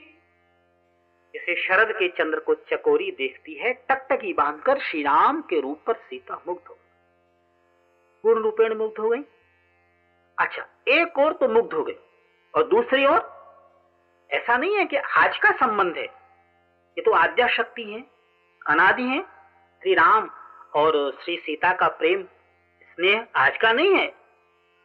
जैसे 1.34 1.56
शरद 1.64 1.92
के 1.92 2.08
चंद्र 2.10 2.40
को 2.40 2.54
चकोरी 2.70 3.10
देखती 3.12 3.54
है, 3.54 3.74
टकटकी 3.90 4.34
बांधकर 4.34 4.80
श्री 4.82 5.02
राम 5.04 5.42
के 5.42 5.60
रूप 5.62 5.82
पर 5.88 5.94
सीता 5.96 6.42
मुग्ध 6.48 6.68
हो 6.70 6.78
पूर्ण 8.24 8.42
रूपेण 8.44 8.78
मुग्ध 8.78 9.00
हो 9.00 9.10
गई। 9.10 9.24
अच्छा 10.38 10.68
एक 10.88 11.20
और 11.20 11.34
तो 11.34 11.48
मुग्ध 11.48 11.74
हो 11.74 11.84
गई। 11.84 11.98
और 12.54 12.68
दूसरी 12.68 13.06
ओर, 13.06 13.20
ऐसा 14.30 14.58
नहीं 14.58 14.76
है 14.76 14.86
कि 14.86 14.96
आज 14.96 15.38
का 15.38 15.52
संबंध 15.58 15.98
है। 15.98 16.04
ये 16.04 17.02
तो 17.02 17.12
आद्या 17.12 17.48
शक्ति 17.48 17.84
है, 17.84 18.00
अनादि 18.62 19.04
है, 19.04 19.22
श्री 19.82 19.94
राम 19.94 20.30
और 20.76 20.96
श्री 21.24 21.38
सीता 21.38 21.74
का 21.74 21.88
प्रेम, 21.88 22.24
स्नेह 22.92 23.26
आज 23.36 23.58
का 23.58 23.72
नहीं 23.72 23.94
है। 23.96 24.06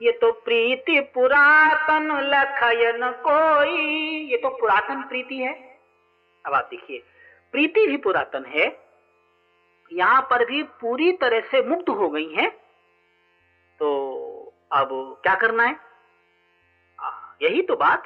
ये 0.00 0.12
तो 0.12 0.30
प्रीति 0.32 1.00
पुरातन 1.14 2.10
लखयन 2.24 3.10
कोई, 3.20 3.76
ये 4.30 4.36
तो 4.36 4.48
पुरातन 4.50 5.02
प्रीति 5.02 5.38
है। 5.38 5.52
अब 6.44 6.54
आप 6.54 6.68
देखिए, 6.70 7.02
प्रीति 7.54 7.86
भी 7.86 7.96
पुरातन 7.96 8.44
है, 8.44 8.66
यहाँ 9.90 10.20
पर 10.30 10.44
भी 10.44 10.62
पूरी 10.80 11.12
तरह 11.12 11.40
से 11.40 11.62
मुक्त 11.62 11.88
हो 11.88 12.08
गई 12.08 12.32
है। 12.34 12.48
तो 13.80 13.88
अब 14.72 14.88
क्या 15.22 15.34
करना 15.34 15.62
है? 15.62 15.76
यही 17.42 17.62
तो 17.62 17.76
बात 17.76 18.02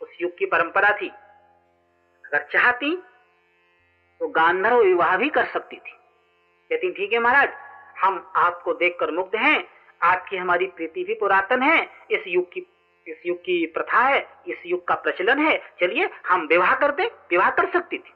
उस 0.00 0.08
युग 0.20 0.38
की 0.38 0.46
परंपरा 0.46 0.96
थी। 1.02 1.08
अगर 2.26 2.48
चाहती 2.52 2.96
तो 4.20 4.28
गांधर्व 4.28 4.78
विवाह 4.78 5.16
भी 5.16 5.28
कर 5.28 5.44
सकती 5.44 5.76
थी। 5.76 5.90
कहती 6.70 6.92
ठीक 6.92 7.12
है 7.12 7.18
महाराज? 7.18 7.48
हम 7.98 8.32
आपको 8.36 8.74
देखकर 8.74 9.10
मुग्ध 9.10 9.36
हैं। 9.36 9.68
आपकी 10.02 10.36
हमारी 10.36 10.66
प्रीति 10.66 11.04
भी 11.04 11.14
पुरातन 11.14 11.62
है। 11.62 11.88
इस 12.10 12.24
युग 12.26 12.52
की, 12.52 12.66
इस 13.06 13.22
युग 13.26 13.38
की 13.38 13.66
प्रथा 13.66 14.00
है। 14.00 14.42
इस 14.48 14.62
युग 14.66 14.86
का 14.88 14.94
प्रचलन 14.94 15.38
है। 15.38 15.58
चलिए, 15.80 16.10
हम 16.26 16.46
विवाह 16.46 16.74
करते 16.76 17.04
विवाह 17.30 17.50
कर 17.50 17.70
सकती 17.70 17.98
थी। 17.98 18.12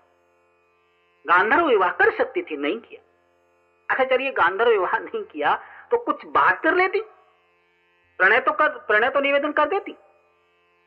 गांधर्व 1.26 1.66
विवाह 1.66 1.92
कर 1.92 2.10
सकती 2.10 2.42
थी, 2.42 2.56
नहीं 2.56 2.78
किया। 2.80 3.00
अच्छा 3.90 4.04
चलिए, 4.04 4.30
गांधर्व 4.30 4.70
विवाह 4.70 4.98
नहीं 4.98 5.22
किया 5.22 5.54
तो 5.90 5.98
कुछ 5.98 6.24
बात 6.26 6.62
कर 6.62 6.74
लेती। 6.74 7.02
प्रणय 8.22 8.40
तो 8.40 8.52
कर, 8.52 8.68
प्रणय 8.68 9.08
तो 9.08 9.20
निवेदन 9.20 9.52
कर 9.52 9.68
देती। 9.68 9.92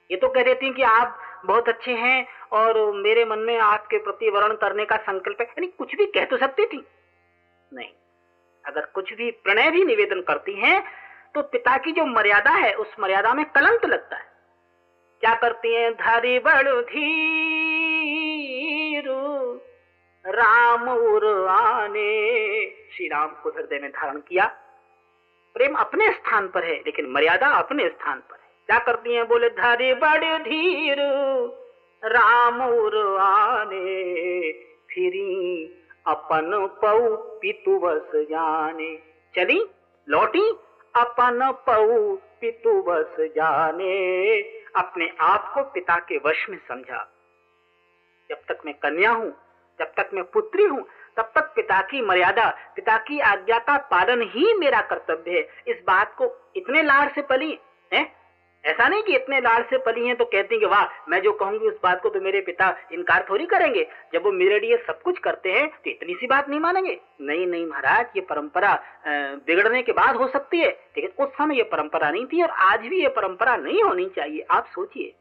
ये 0.10 0.18
तो 0.18 0.28
कह 0.28 0.44
देती 0.44 0.70
कि 0.74 0.82
आप 0.82 1.18
बहुत 1.46 1.70
अच्छे 1.70 1.92
हैं 1.94 2.28
और 2.52 2.78
मेरे 2.98 3.26
मन 3.26 3.40
में 3.40 3.58
आपके 3.60 3.98
प्रति 3.98 4.30
वर्ण 4.30 4.56
करने 4.56 4.86
का 4.86 4.98
संकल्प 4.98 5.42
है। 5.42 5.46
यानी 5.48 5.68
कुछ 5.70 5.96
भी 5.96 6.06
कह 6.06 6.26
तो 6.26 6.38
सकती 6.38 6.66
थी। 6.66 6.80
नहीं, 7.72 7.90
अगर 8.66 8.86
कुछ 8.86 9.14
भी 9.14 9.32
प्रणय 9.44 9.70
भी 9.72 9.84
निवेदन 9.86 10.22
करती 10.22 10.54
हैं 10.62 10.84
तो 11.36 11.42
पिता 11.44 11.78
की 11.78 11.92
जो 11.92 12.06
मर्यादा 12.06 12.52
है, 12.52 12.74
उस 12.74 12.96
मर्यादा 13.00 13.34
में 13.34 13.46
कलंक 13.46 13.86
लगता 13.86 14.16
है। 14.16 14.26
क्या 15.24 15.34
करती 15.36 15.74
हैं? 15.74 15.92
धरी 15.94 16.40
बड़ 16.40 16.82
धीरू, 16.84 17.16
राम 20.26 20.90
उर 20.90 21.26
आने। 21.50 22.12
श्री 22.92 23.08
राम 23.08 23.28
को 23.34 23.50
हृदय 23.50 23.80
में 23.80 23.92
धारण 23.92 24.20
किया। 24.20 24.46
प्रेम 25.56 25.76
अपने 25.76 26.12
स्थान 26.12 26.48
पर 26.48 26.64
है, 26.64 26.76
लेकिन 26.76 27.10
मर्यादा 27.10 27.48
अपने 27.48 27.90
स्थान 27.90 28.20
पर 28.20 28.36
है। 28.36 28.50
क्या 28.68 28.80
करती 28.80 29.14
है 29.14 29.24
बोले, 29.24 29.50
धरी 29.50 29.94
बड़ 29.94 30.38
धीर, 30.38 30.98
राम 32.06 32.62
आने, 33.22 34.52
फिरी 34.90 35.66
अपन 36.08 36.68
पऊ 36.82 37.16
पितु 37.16 37.80
बस 37.80 38.12
जाने। 38.16 38.98
चली, 39.36 39.66
लौटी, 40.10 40.50
अपन 40.96 41.52
पऊ 41.68 42.16
पितु 42.16 42.82
बस 42.82 43.16
जाने। 43.20 44.42
अपने 44.76 45.12
आप 45.20 45.52
को 45.54 45.62
पिता 45.64 45.98
के 46.00 46.18
वश 46.18 46.50
में 46.50 46.58
समझा। 46.68 47.12
जब 48.30 48.36
तक 48.36 48.60
मैं 48.66 48.74
कन्या 48.74 49.12
हूँ, 49.12 49.32
जब 49.80 49.86
तक 49.86 50.10
मैं 50.14 50.24
पुत्री 50.24 50.64
हूँ 50.64 50.88
तब 51.18 51.32
तक 51.36 51.52
पिता 51.56 51.82
की 51.82 52.02
मर्यादा, 52.02 52.50
पिता 52.76 52.98
की 53.00 53.20
आज्ञा 53.26 53.58
का 53.60 53.78
पालन 53.92 54.22
ही 54.30 54.54
मेरा 54.54 54.82
कर्तव्य 54.84 55.32
है। 55.32 55.48
इस 55.68 55.82
बात 55.88 56.16
को 56.18 56.36
इतने 56.56 56.84
लाड़ 56.84 57.08
से 57.10 57.22
पली, 57.24 57.58
है? 57.92 58.12
ऐसा 58.64 58.88
नहीं 58.88 59.04
कि 59.04 59.16
इतने 59.16 59.40
लाड़ 59.42 59.62
से 59.64 59.78
पली 59.78 60.06
हैं 60.08 60.16
तो 60.16 60.26
कहती 60.26 60.56
हैं 60.56 60.60
कि 60.60 60.66
वाह, 60.66 60.86
मैं 61.10 61.22
जो 61.22 61.32
कहूँगी 61.32 61.68
उस 61.68 61.76
बात 61.84 62.02
को 62.02 62.10
तो 62.10 62.22
मेरे 62.22 62.40
पिता 62.42 62.70
इनकार 62.92 63.26
थोड़ी 63.30 63.46
करेंगे। 63.46 63.86
जब 64.14 64.24
वो 64.24 64.32
मेरे 64.32 64.60
लिए 64.60 64.78
सब 64.78 65.02
कुछ 65.02 65.20
करते 65.20 65.52
हैं 65.52 65.68
तो 65.68 65.90
इतनी 65.90 66.14
सी 66.14 66.28
बात 66.28 66.50
नहीं 66.50 66.60
मानेंगे। 66.60 66.98
नहीं 67.22 67.46
नहीं 67.48 67.66
महाराज, 67.66 68.06
ये 68.16 68.22
परंपरा 68.22 68.74
बिगड़ने 69.08 69.82
के 69.82 69.92
बाद 69.92 70.16
हो 70.16 70.28
सकती 70.28 70.60
है, 70.60 70.70
लेकिन 70.98 71.26
उस 71.26 71.32
समय 71.32 71.58
ये 71.58 71.64
परंपरा 71.66 72.10
नहीं 72.10 72.26
थी 72.26 72.42
और 72.44 72.50
आज 72.50 72.88
भी 72.88 73.02
ये 73.02 73.10
परंपरा 73.12 73.56
नहीं 73.58 73.84
होनी 73.84 74.10
चाहिए। 74.16 74.46
आप 74.50 74.66
सोचिए 74.76 75.14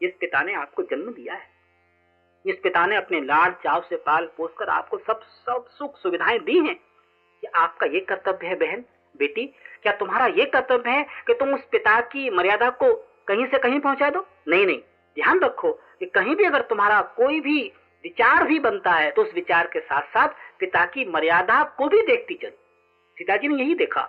जिस 0.00 0.12
पिता 0.20 0.42
ने 0.42 0.54
आपको 0.56 0.82
जन्म 0.84 1.10
दिया 1.12 1.34
है। 1.34 1.52
जिस 2.46 2.56
पिता 2.56 2.86
ने 2.86 2.96
अपने 2.96 3.20
लाड़ 3.20 3.52
चाव 3.52 3.80
से 3.80 3.96
पाल 3.96 4.26
पोस 4.36 4.50
कर 4.58 4.68
आपको 4.68 4.98
सब 4.98 5.20
सब 5.22 5.64
सुख 5.70 5.98
सुविधाएँ 5.98 6.38
दी 6.38 6.58
हैं। 6.58 6.74
कि 7.40 7.46
आपका 7.54 7.86
ये 7.86 8.00
कर्तव्य 8.00 8.46
है 8.46 8.54
बहन? 8.54 8.84
बेटी, 9.16 9.46
क्या 9.82 9.92
तुम्हारा 9.92 10.26
ये 10.26 10.44
कर्तव्य 10.44 10.90
है 10.90 11.06
कि 11.26 11.34
तुम 11.34 11.54
उस 11.54 11.60
पिता 11.72 12.00
की 12.00 12.30
मर्यादा 12.30 12.70
को 12.70 12.92
कहीं 13.28 13.46
से 13.46 13.58
कहीं 13.58 13.80
पहुँचा 13.80 14.10
दो? 14.10 14.26
नहीं 14.48 14.66
नहीं। 14.66 14.78
ध्यान 15.16 15.40
रखो 15.40 15.72
कि 15.72 16.06
कहीं 16.06 16.36
भी 16.36 16.44
अगर 16.44 16.62
तुम्हारा 16.62 17.00
कोई 17.16 17.40
भी 17.40 17.72
विचार 18.04 18.44
भी 18.44 18.58
बनता 18.58 18.92
है 18.92 19.10
तो 19.10 19.22
उस 19.22 19.34
विचार 19.34 19.66
के 19.66 19.80
साथ 19.80 20.02
साथ 20.02 20.28
पिता 20.60 20.84
की 20.84 21.04
मर्यादा 21.04 21.62
को 21.78 21.88
भी 21.88 22.02
देखती 22.02 22.34
चली। 22.34 22.56
सीता 23.18 23.36
जी 23.36 23.48
ने 23.48 23.62
यही 23.62 23.74
देखा। 23.74 24.02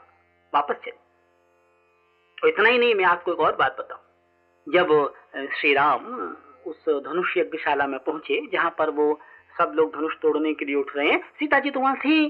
वापस 0.54 0.76
चली। 0.76 2.50
इतना 2.50 2.70
ही 2.70 2.78
नहीं, 2.78 2.96
मैं 2.96 3.06
आपको 3.06 3.34
एक 3.34 3.40
और 3.40 3.56
बात 3.56 3.78
बताऊँ। 3.80 4.02
जब 4.68 5.14
श्री 5.56 5.74
राम 5.74 6.02
उस 6.66 6.86
धनुष 7.06 7.38
यज्ञशाला 7.38 7.88
में 7.88 8.00
पहुँचे, 8.00 8.42
जहाँ 8.54 8.76
पर 8.78 8.90
वो 8.92 9.20
सब 9.56 9.74
लोग 9.76 9.96
धनुष 9.96 10.14
तोड़ने 10.22 10.54
के 10.54 10.66
लिए 10.66 10.76
उठ 10.76 10.96
रहे 10.96 11.12
हैं। 11.12 11.20
सीता 11.40 11.60
जी 11.60 11.72
तो 11.72 11.80
वहाँ 11.80 11.96
थी। 11.98 12.28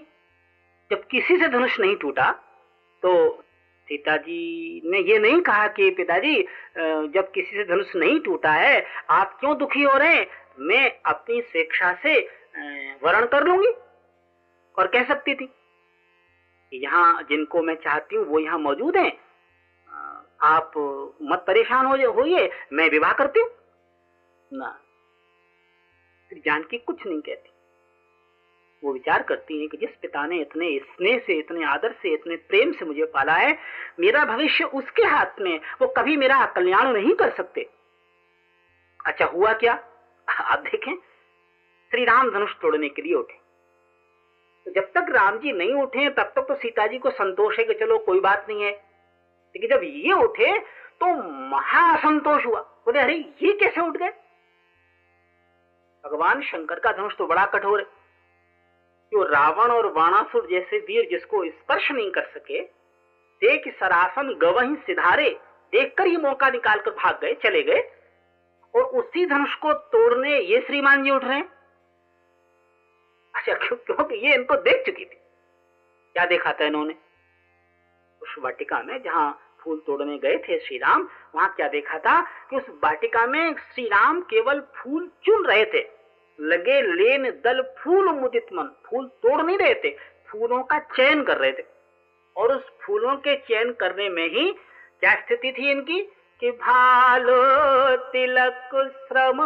जब 0.92 1.06
किसी 1.08 1.38
से 1.38 1.48
धनुष 1.50 1.80
नहीं 1.80 1.96
टूटा 1.96 2.32
तो 3.04 3.42
सीता 3.88 4.16
जी 4.18 4.82
ने 4.86 5.00
ये 5.02 5.18
नहीं 5.20 5.42
कहा 5.42 5.68
कि, 5.68 5.90
पिताजी 5.90 6.42
जब 7.10 7.32
किसी 7.32 7.56
से 7.56 7.64
धनुष 7.66 7.96
नहीं 7.96 8.20
टूटा 8.20 8.52
है, 8.52 8.86
आप 9.10 9.38
क्यों 9.40 9.58
दुखी 9.58 9.82
हो 9.82 9.98
रहे 9.98 10.16
हैं? 10.16 10.28
मैं 10.60 10.92
अपनी 11.06 11.42
स्वेच्छा 11.42 11.94
से 12.04 12.20
वर्ण 13.04 13.26
कर 13.26 13.44
लूँगी। 13.44 13.74
और 14.78 14.88
कह 14.88 15.04
सकती 15.04 15.36
थी 15.36 15.50
यहाँ 16.72 17.22
जिनको 17.30 17.62
मैं 17.64 17.76
चाहती 17.76 18.16
हूँ, 18.16 18.26
वो 18.26 18.40
यहाँ 18.40 18.58
मौजूद 18.60 18.98
हैं। 18.98 19.12
आप 20.44 20.72
मत 21.24 21.44
परेशान 21.48 21.86
हो, 21.86 22.12
होइए, 22.14 22.50
मैं 22.74 22.90
विवाह 22.90 23.14
करती 23.14 23.40
हूँ। 23.40 23.50
ना 24.56 24.82
जानकी 26.34 26.78
कुछ 26.78 27.06
नहीं 27.06 27.22
कहती। 27.22 27.50
वो 28.84 28.94
विचार 28.94 29.24
करती 29.24 29.62
है 29.62 29.68
कि 29.68 29.78
जिस 29.78 29.90
पिता 29.90 30.26
ने 30.26 30.38
इतने 30.38 30.80
स्नेह 30.80 31.20
से, 31.20 31.34
इतने 31.34 31.66
आदर 31.66 31.92
से, 31.92 32.14
इतने 32.14 32.36
प्रेम 32.36 32.72
से 32.72 32.86
मुझे 32.86 33.06
पाला 33.06 33.34
है, 33.34 33.58
मेरा 34.00 34.26
भविष्य 34.26 34.64
उसके 34.64 35.04
हाथ 35.04 35.42
में, 35.42 35.60
वो 35.82 35.88
कभी 35.88 36.18
मेरा 36.18 36.46
कल्याण 36.46 36.94
नहीं 36.94 37.14
कर 37.14 37.30
सकते। 37.30 37.70
अच्छा 39.06 39.26
हुआ 39.26 39.54
क्या? 39.54 39.74
आप 40.30 40.60
देखें 40.60 40.96
श्री 41.92 42.06
राम 42.06 42.32
धनुष 42.32 42.54
तोड़ने 42.62 42.90
के 42.90 43.02
लिए 43.02 43.14
उठे। 43.14 43.40
तो 44.66 44.72
जब 44.72 44.92
तक 44.92 45.06
राम 45.10 45.38
जी 45.38 45.52
नहीं 45.52 45.74
उठे, 45.74 46.10
तब 46.10 46.24
तक 46.24 46.42
तो 46.42 46.56
सीता 46.56 46.88
जी 46.88 46.98
को 46.98 47.10
संतोष 47.10 47.60
है 47.60 47.66
कि 47.66 47.74
चलो 47.74 47.98
कोई 47.98 48.20
बात 48.20 48.46
नहीं 48.50 48.64
है। 48.64 48.72
लेकिन 49.56 49.78
जब 49.78 49.82
ये 49.84 50.12
उठे 50.12 50.60
तो 51.00 51.30
महासंतोष 51.50 52.46
हुआ। 52.46 52.62
बोले, 52.62 53.00
अरे, 53.00 53.16
ये 53.16 53.54
कैसे 53.54 53.82
उठ 53.82 53.98
गए? 53.98 54.14
भगवान 56.06 56.42
शंकर 56.42 56.80
का 56.80 56.92
धनुष 56.92 57.16
तो 57.18 57.28
बड़ा 57.28 57.46
कठोर 57.46 57.80
है। 57.80 57.86
जो 59.12 59.24
रावण 59.24 59.72
और 59.72 59.94
वाणासुर 59.94 60.48
जैसे 60.48 60.78
वीर 60.78 61.08
जिसको 61.10 61.46
स्पर्श 61.46 61.92
नहीं 61.92 62.12
कर 62.12 62.22
सके, 62.22 62.62
देख 63.42 63.76
सरासन 63.80 64.34
गवही 64.34 64.76
सिधारे, 64.76 65.30
देखकर 65.72 66.08
ही 66.08 66.18
मौका 66.18 66.50
निकालकर 66.50 66.92
भाग 66.92 67.20
गए, 67.22 67.34
चले 67.34 67.64
गए। 67.64 67.92
और 68.76 68.82
उसी 68.82 69.26
धनुष 69.26 69.56
को 69.56 69.74
तोड़ने 69.74 70.40
ये 70.40 70.62
श्रीमान 70.62 71.04
जी 71.04 71.12
उठ 71.12 71.24
रहे 71.24 71.38
हैं। 71.38 71.52
अच्छा 73.36 73.54
क्यों, 73.54 73.78
क्योंकि 73.78 74.16
ये 74.16 74.36
इनको 74.36 74.56
देख 74.56 74.86
चुकी 74.86 75.06
थी। 75.06 75.20
क्या 76.14 76.26
देखा 76.26 76.54
था 76.54 76.66
इन्होंने? 76.66 76.96
उस 78.22 78.36
वाटिका 78.40 78.84
में 78.84 79.04
जहाँ 79.04 79.58
फूल 79.60 79.80
तोड़ने 79.80 80.18
गए 80.18 80.38
थे 80.38 80.60
श्री 80.60 80.78
राम 80.78 81.10
वहाँ 81.36 81.54
क्या 81.56 81.68
देखा 81.68 81.98
था 82.00 82.22
कि 82.22 82.56
उस 82.56 82.64
वाटिका 82.84 83.26
में 83.28 83.56
श्री 83.56 83.88
राम 83.88 84.22
केवल 84.22 84.60
फूल 84.60 85.12
चुन 85.24 85.46
रहे 85.46 85.66
थे। 85.66 85.95
लगे 86.40 86.82
लेन 86.82 87.24
दल 87.24 87.62
फूल 87.62 88.10
मुदित 88.10 88.48
मन, 88.54 88.64
फूल 88.64 89.08
तोड़ 89.08 89.42
नहीं 89.42 89.58
रहे 89.58 89.74
थे, 89.74 89.98
फूलों 90.30 90.64
का 90.64 90.80
चयन 90.80 91.24
कर 91.24 91.38
रहे 91.38 91.52
थे। 91.52 91.64
और 92.38 92.56
उस 92.56 92.74
फूलों 92.82 93.16
के 93.16 93.36
चयन 93.36 93.72
करने 93.72 94.10
में 94.10 94.28
ही 94.28 94.52
क्या 95.00 95.16
स्थिति 95.16 95.52
थी 95.52 95.72
इनकी? 95.72 96.12
कि 96.40 96.52
भालो 96.52 97.96
तिलक 97.96 98.70
श्रम 99.08 99.38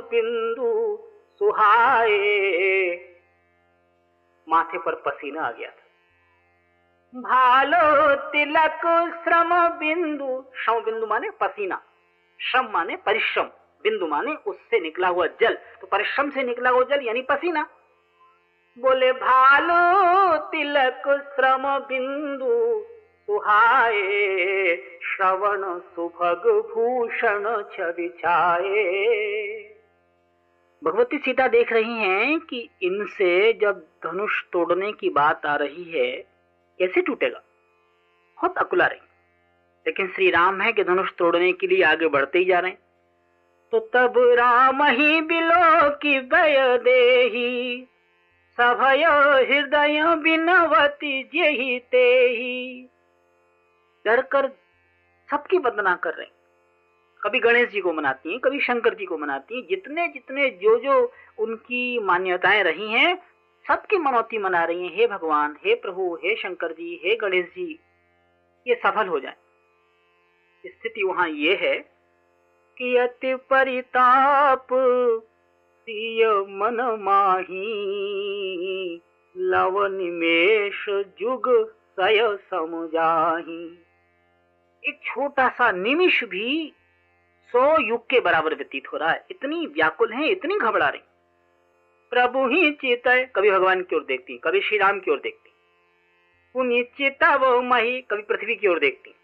बिंदु 0.00 0.98
सुहाए। 1.38 2.08
माथे 4.48 4.78
पर 4.78 4.94
पसीना 4.94 5.42
आ 5.42 5.50
गया 5.50 5.70
था। 5.70 5.82
भालो 7.20 8.14
तिलक 8.14 8.80
श्रम 9.24 9.68
बिंदु 9.68 10.44
श्रम 10.56 10.80
बिंदु 10.80 11.06
माने 11.06 11.30
पसीना, 11.30 11.82
श्रम 12.40 12.68
माने 12.72 12.96
परिश्रम। 12.96 13.46
बिंदु 13.90 14.06
माने 14.06 14.34
उससे 14.46 14.80
निकला 14.80 15.08
हुआ 15.08 15.26
जल। 15.40 15.58
तो 15.80 15.86
परिश्रम 15.86 16.30
से 16.30 16.42
निकला 16.42 16.70
हुआ 16.70 16.84
जल 16.84 17.02
यानी 17.02 17.22
पसीना। 17.22 17.68
बोले, 18.78 19.12
भालो, 19.12 20.36
तिलक 20.36 21.02
श्रम 21.34 21.78
बिंदु, 21.78 22.84
सुहाए, 23.26 23.96
श्रवण 25.02 25.78
सुभग 25.78 26.70
भूषण 26.74 27.62
छविछाए 27.62 28.72
भगवती 30.84 31.18
सीता 31.18 31.48
देख 31.48 31.72
रही 31.72 31.94
हैं 31.94 32.40
कि 32.40 32.70
इनसे 32.82 33.52
जब 33.52 33.86
धनुष 34.04 34.44
तोड़ने 34.52 34.92
की 34.92 35.10
बात 35.10 35.46
आ 35.46 35.56
रही 35.56 35.84
है, 35.84 36.10
कैसे 36.78 37.00
टूटेगा? 37.00 37.42
बहुत 38.36 38.58
अकुला 38.58 38.86
रही। 38.86 39.00
लेकिन 39.86 40.08
श्री 40.08 40.30
राम 40.30 40.60
है 40.60 40.72
कि 40.72 40.84
धनुष 40.84 41.12
तोड़ने 41.12 41.52
के 41.52 41.66
लिए 41.66 41.82
आगे 41.82 42.08
बढ़ते 42.08 42.38
ही 42.38 42.44
जा 42.44 42.58
रहे 42.58 42.70
हैं। 42.70 42.85
तो 43.72 43.78
तब 43.80 44.14
राम 44.16 44.82
ही 44.82 45.20
बिलो 45.20 45.90
की 45.90 46.20
भय 46.20 46.78
दे 46.78 47.86
सभय 48.58 49.04
हृदय 49.48 50.16
बिनवती 50.16 51.22
जेही 51.22 51.78
ते 51.78 52.06
डर 54.04 54.22
कर 54.22 54.48
सबकी 55.30 55.58
वंदना 55.58 55.94
कर 55.96 56.14
रहे 56.14 56.26
कभी 57.22 57.38
गणेश 57.38 57.68
जी 57.68 57.80
को 57.80 57.92
मनाती 57.92 58.30
हैं, 58.30 58.40
कभी 58.40 58.60
शंकर 58.60 58.94
जी 58.94 59.04
को 59.04 59.18
मनाती 59.18 59.56
हैं। 59.56 59.66
जितने 59.70 60.08
जितने 60.08 60.50
जो 60.50 60.78
जो 60.78 61.12
उनकी 61.38 61.98
मान्यताएँ 61.98 62.62
रही 62.62 62.92
हैं, 62.92 63.16
सबकी 63.68 63.96
मनौती 63.96 64.38
मना 64.38 64.64
रही 64.64 64.86
हैं, 64.86 64.96
हे 64.96 65.06
भगवान, 65.06 65.56
हे 65.66 65.74
प्रभु, 65.74 66.18
हे 66.24 66.36
शंकर 66.36 66.72
जी, 66.72 67.00
हे 67.04 67.16
गणेश 67.16 67.46
जी, 67.46 67.78
ये 68.66 68.74
सफल 68.74 69.06
हो 69.06 69.20
जाए। 69.20 69.34
स्थिति 70.66 71.02
वहाँ 71.02 71.28
ये 71.28 71.54
है 71.54 71.95
कि 72.78 72.96
अति 72.96 73.34
परिताप, 73.34 74.66
सिय 75.86 76.26
मन 76.28 76.98
माही। 77.00 77.66
लव 79.36 79.86
निमेश 79.86 80.86
जुग 80.88 81.48
सय 81.74 82.36
समझाही 82.50 83.64
एक 84.88 85.00
छोटा 85.04 85.48
सा 85.48 85.72
निमिष 85.72 86.24
भी 86.24 86.72
सौ 87.52 87.78
युग 87.80 88.06
के 88.06 88.20
बराबर 88.20 88.54
व्यतीत 88.54 88.92
हो 88.92 88.98
रहा 88.98 89.10
है। 89.10 89.26
इतनी 89.30 89.66
व्याकुल 89.66 90.12
है, 90.12 90.28
इतनी 90.28 90.58
घबरा 90.58 90.88
रही। 90.88 91.02
प्रभु 92.10 92.46
ही 92.48 92.70
चित 92.70 93.02
कभी 93.36 93.50
भगवान 93.50 93.82
की 93.82 93.96
ओर 93.96 94.04
देखती 94.04 94.38
कभी 94.38 94.60
श्री 94.60 94.78
राम 94.78 95.00
की 95.00 95.10
ओर 95.10 95.20
देखती 95.20 95.50
पुण्य 96.54 96.82
चिता 96.82 97.36
वो 97.36 97.62
मही 97.62 98.00
कभी 98.00 98.22
पृथ्वी 98.22 98.54
की 98.54 98.68
ओर 98.68 98.78
देखती 98.78 99.15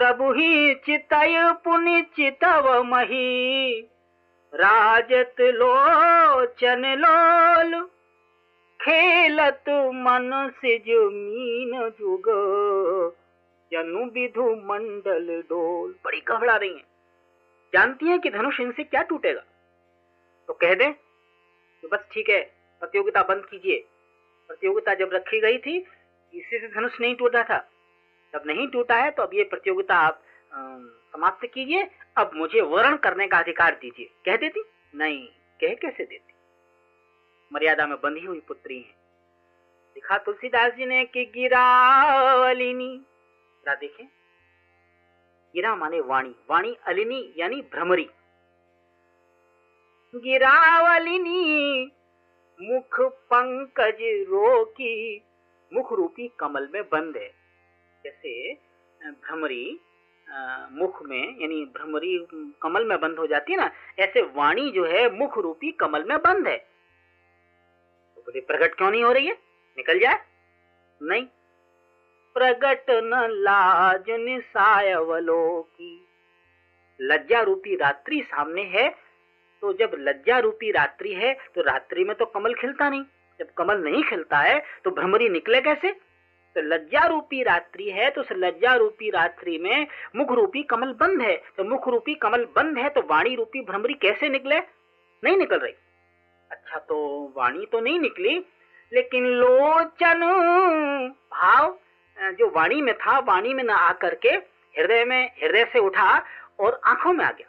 प्रभु 0.00 0.32
ही 0.32 0.74
चितय 0.74 1.52
पुण्य 1.64 2.02
चिता 2.02 2.58
वो 2.58 2.82
मही। 2.82 3.80
राजत 4.54 5.34
लोचन 5.40 6.84
लोल, 6.98 7.84
खेलत 8.80 9.64
मन 9.94 10.52
से 10.54 10.78
ज़मीन 10.78 11.90
जुग। 11.98 12.28
जनु 13.72 14.04
विधु 14.10 14.50
मंडल 14.50 15.42
डोल। 15.42 15.94
बड़ी 16.04 16.20
घबरा 16.28 16.56
रही 16.56 16.74
है। 16.74 16.84
जानती 17.74 18.06
है 18.06 18.18
कि 18.18 18.30
धनुष 18.30 18.60
इनसे 18.60 18.84
क्या 18.84 19.02
टूटेगा? 19.02 19.42
तो 20.46 20.52
कह 20.52 20.74
दे 20.74 20.90
तो 21.82 21.88
बस 21.88 22.08
ठीक 22.12 22.28
है, 22.28 22.40
प्रतियोगिता 22.80 23.22
बंद 23.22 23.46
कीजिए। 23.46 23.84
प्रतियोगिता 24.48 24.94
जब 24.94 25.10
रखी 25.12 25.40
गई 25.40 25.58
थी, 25.58 25.76
इसी 26.34 26.58
से 26.58 26.68
धनुष 26.68 27.00
नहीं 27.00 27.14
टूटा 27.14 27.42
था। 27.42 27.70
जब 28.32 28.42
नहीं 28.46 28.68
टूटा 28.68 28.96
है 28.96 29.10
तो 29.10 29.22
अब 29.22 29.30
ये 29.34 29.44
प्रतियोगिता 29.44 29.94
आप 29.94 30.22
समाप्त 31.12 31.46
कीजिए। 31.54 31.90
अब 32.16 32.30
मुझे 32.34 32.60
वर्ण 32.60 32.96
करने 32.96 33.26
का 33.28 33.38
अधिकार 33.38 33.74
दीजिए। 33.74 34.10
कह 34.24 34.36
देती? 34.36 34.62
नहीं, 34.94 35.26
कह 35.60 35.74
कैसे 35.74 36.04
देती? 36.04 36.34
मर्यादा 37.52 37.86
में 37.86 37.96
बंधी 38.00 38.20
हुई 38.20 38.40
पुत्री 38.40 38.76
है। 38.76 38.94
दिखा 39.94 40.18
तुलसीदास 40.18 40.72
जी 40.72 40.86
ने 40.86 41.04
कि 41.04 41.24
गिरावलिनी। 41.24 43.06
देखें। 43.68 44.06
गिरा 45.54 45.74
माने 45.76 46.00
वाणी। 46.00 46.34
वाणी 46.50 46.76
अलिनी 46.86 47.32
यानी 47.36 47.60
भ्रमरी। 47.62 48.08
गिरावलिनी, 50.14 51.84
मुख 52.60 53.00
पंकज 53.00 53.98
रोकी, 54.28 55.24
मुख 55.72 55.92
रूपी 55.92 56.28
कमल 56.40 56.68
में 56.74 56.82
बंद 56.82 57.16
है। 57.16 57.30
जैसे 58.04 58.52
भ्रमरी 59.00 59.80
मुख 60.72 61.02
में, 61.02 61.40
यानी 61.40 61.64
भ्रमरी 61.74 62.16
कमल 62.62 62.84
में 62.84 63.00
बंद 63.00 63.18
हो 63.18 63.26
जाती 63.26 63.52
है 63.52 63.58
ना, 63.58 63.70
ऐसे 63.98 64.22
वाणी 64.34 64.70
जो 64.70 64.84
है 64.86 65.08
मुख 65.18 65.38
रूपी 65.38 65.70
कमल 65.80 66.04
में 66.04 66.16
बंद 66.18 66.48
है। 66.48 66.56
तो 68.16 68.22
बोले, 68.22 68.40
प्रकट 68.40 68.74
क्यों 68.74 68.90
नहीं 68.90 69.02
हो 69.04 69.12
रही 69.12 69.26
है? 69.26 69.34
निकल 69.78 69.98
जाए। 69.98 70.18
नहीं। 71.00 71.24
प्रगट 72.36 72.90
न 72.90 73.26
लाज 73.42 74.10
निसायवलो 74.20 75.60
की 75.62 76.06
लज्जा 77.00 77.40
रूपी 77.40 77.76
रात्रि 77.76 78.20
सामने 78.26 78.62
है 78.72 78.88
तो 79.62 79.72
जब 79.72 79.96
लज्जा 79.98 80.38
रूपी 80.38 80.70
रात्रि 80.70 81.12
है 81.14 81.32
तो 81.54 81.62
रात्रि 81.62 82.04
में 82.04 82.14
तो 82.16 82.26
कमल 82.26 82.54
खिलता 82.54 82.88
नहीं। 82.88 83.02
जब 83.40 83.52
कमल 83.58 83.82
नहीं 83.84 84.02
खिलता 84.02 84.38
है 84.38 84.58
तो 84.84 84.90
भ्रमरी 84.90 85.28
निकले 85.28 85.60
कैसे? 85.60 85.90
तो 86.56 86.60
लज्जा 86.64 87.04
रूपी 87.06 87.42
रात्रि 87.42 87.90
है 87.90 88.10
तो 88.10 88.20
उस 88.20 88.28
लज्जा 88.32 88.74
रूपी 88.74 89.10
रात्रि 89.10 89.58
में 89.58 89.86
मुख 90.16 90.32
रूपी 90.32 90.62
कमल 90.62 90.92
बंद 90.92 91.22
है। 91.22 91.36
तो 91.56 91.64
मुख 91.64 91.88
रूपी 91.88 92.14
कमल 92.14 92.44
बंद 92.56 92.78
है 92.78 92.88
तो 92.88 93.00
वाणी 93.00 93.34
रूपी 93.34 93.60
भ्रमरी 93.60 93.94
कैसे 93.94 94.28
निकले? 94.28 94.58
नहीं 95.22 95.36
निकल 95.36 95.58
रही। 95.58 95.72
अच्छा 96.50 96.78
तो 96.78 96.96
वाणी 97.36 97.66
तो 97.66 97.80
नहीं 97.80 97.98
निकली, 98.00 98.38
लेकिन 98.92 99.26
लोचन, 99.26 100.20
भाव 101.32 101.78
जो 102.18 102.48
वाणी 102.50 102.80
में 102.82 102.94
था, 102.94 103.18
वाणी 103.18 103.54
में 103.54 103.62
न 103.64 103.70
आकर 103.70 104.14
के 104.14 104.30
हृदय 104.74 105.04
में, 105.04 105.30
हृदय 105.42 105.64
से 105.64 105.78
उठा 105.78 106.22
और 106.60 106.80
आँखों 106.84 107.12
में 107.12 107.24
आ 107.24 107.30
गया। 107.30 107.46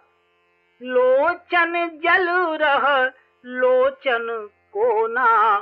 लोचन 0.81 1.99
जल 2.03 2.29
रह, 2.61 3.11
लोचन 3.45 4.27
को 4.73 5.07
ना, 5.07 5.57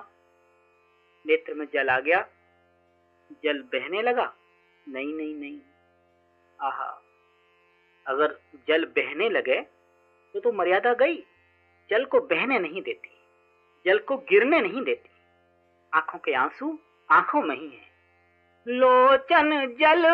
नेत्र 1.25 1.53
में 1.53 1.65
जल 1.73 1.89
आ 1.89 1.99
गया। 1.99 2.25
जल 3.43 3.61
बहने 3.73 4.01
लगा? 4.01 4.34
नहीं 4.88 5.13
नहीं 5.13 5.36
नहीं। 5.36 5.59
आहा, 6.59 6.89
अगर 8.05 8.39
जल 8.67 8.86
बहने 8.88 9.30
लगे 9.30 9.59
तो 10.36 10.39
तो 10.39 10.51
मर्यादा 10.51 10.93
गई। 10.93 11.15
जल 11.89 12.05
को 12.05 12.19
बहने 12.21 12.59
नहीं 12.59 12.82
देती, 12.82 13.09
जल 13.86 13.99
को 13.99 14.17
गिरने 14.30 14.59
नहीं 14.61 14.82
देती। 14.84 15.09
आँखों 15.93 16.19
के 16.19 16.34
आँसू 16.34 16.77
आँखों 17.09 17.41
में 17.41 17.55
ही 17.55 17.67
है। 17.67 17.88
लोचन 18.67 19.49
जल 19.80 20.05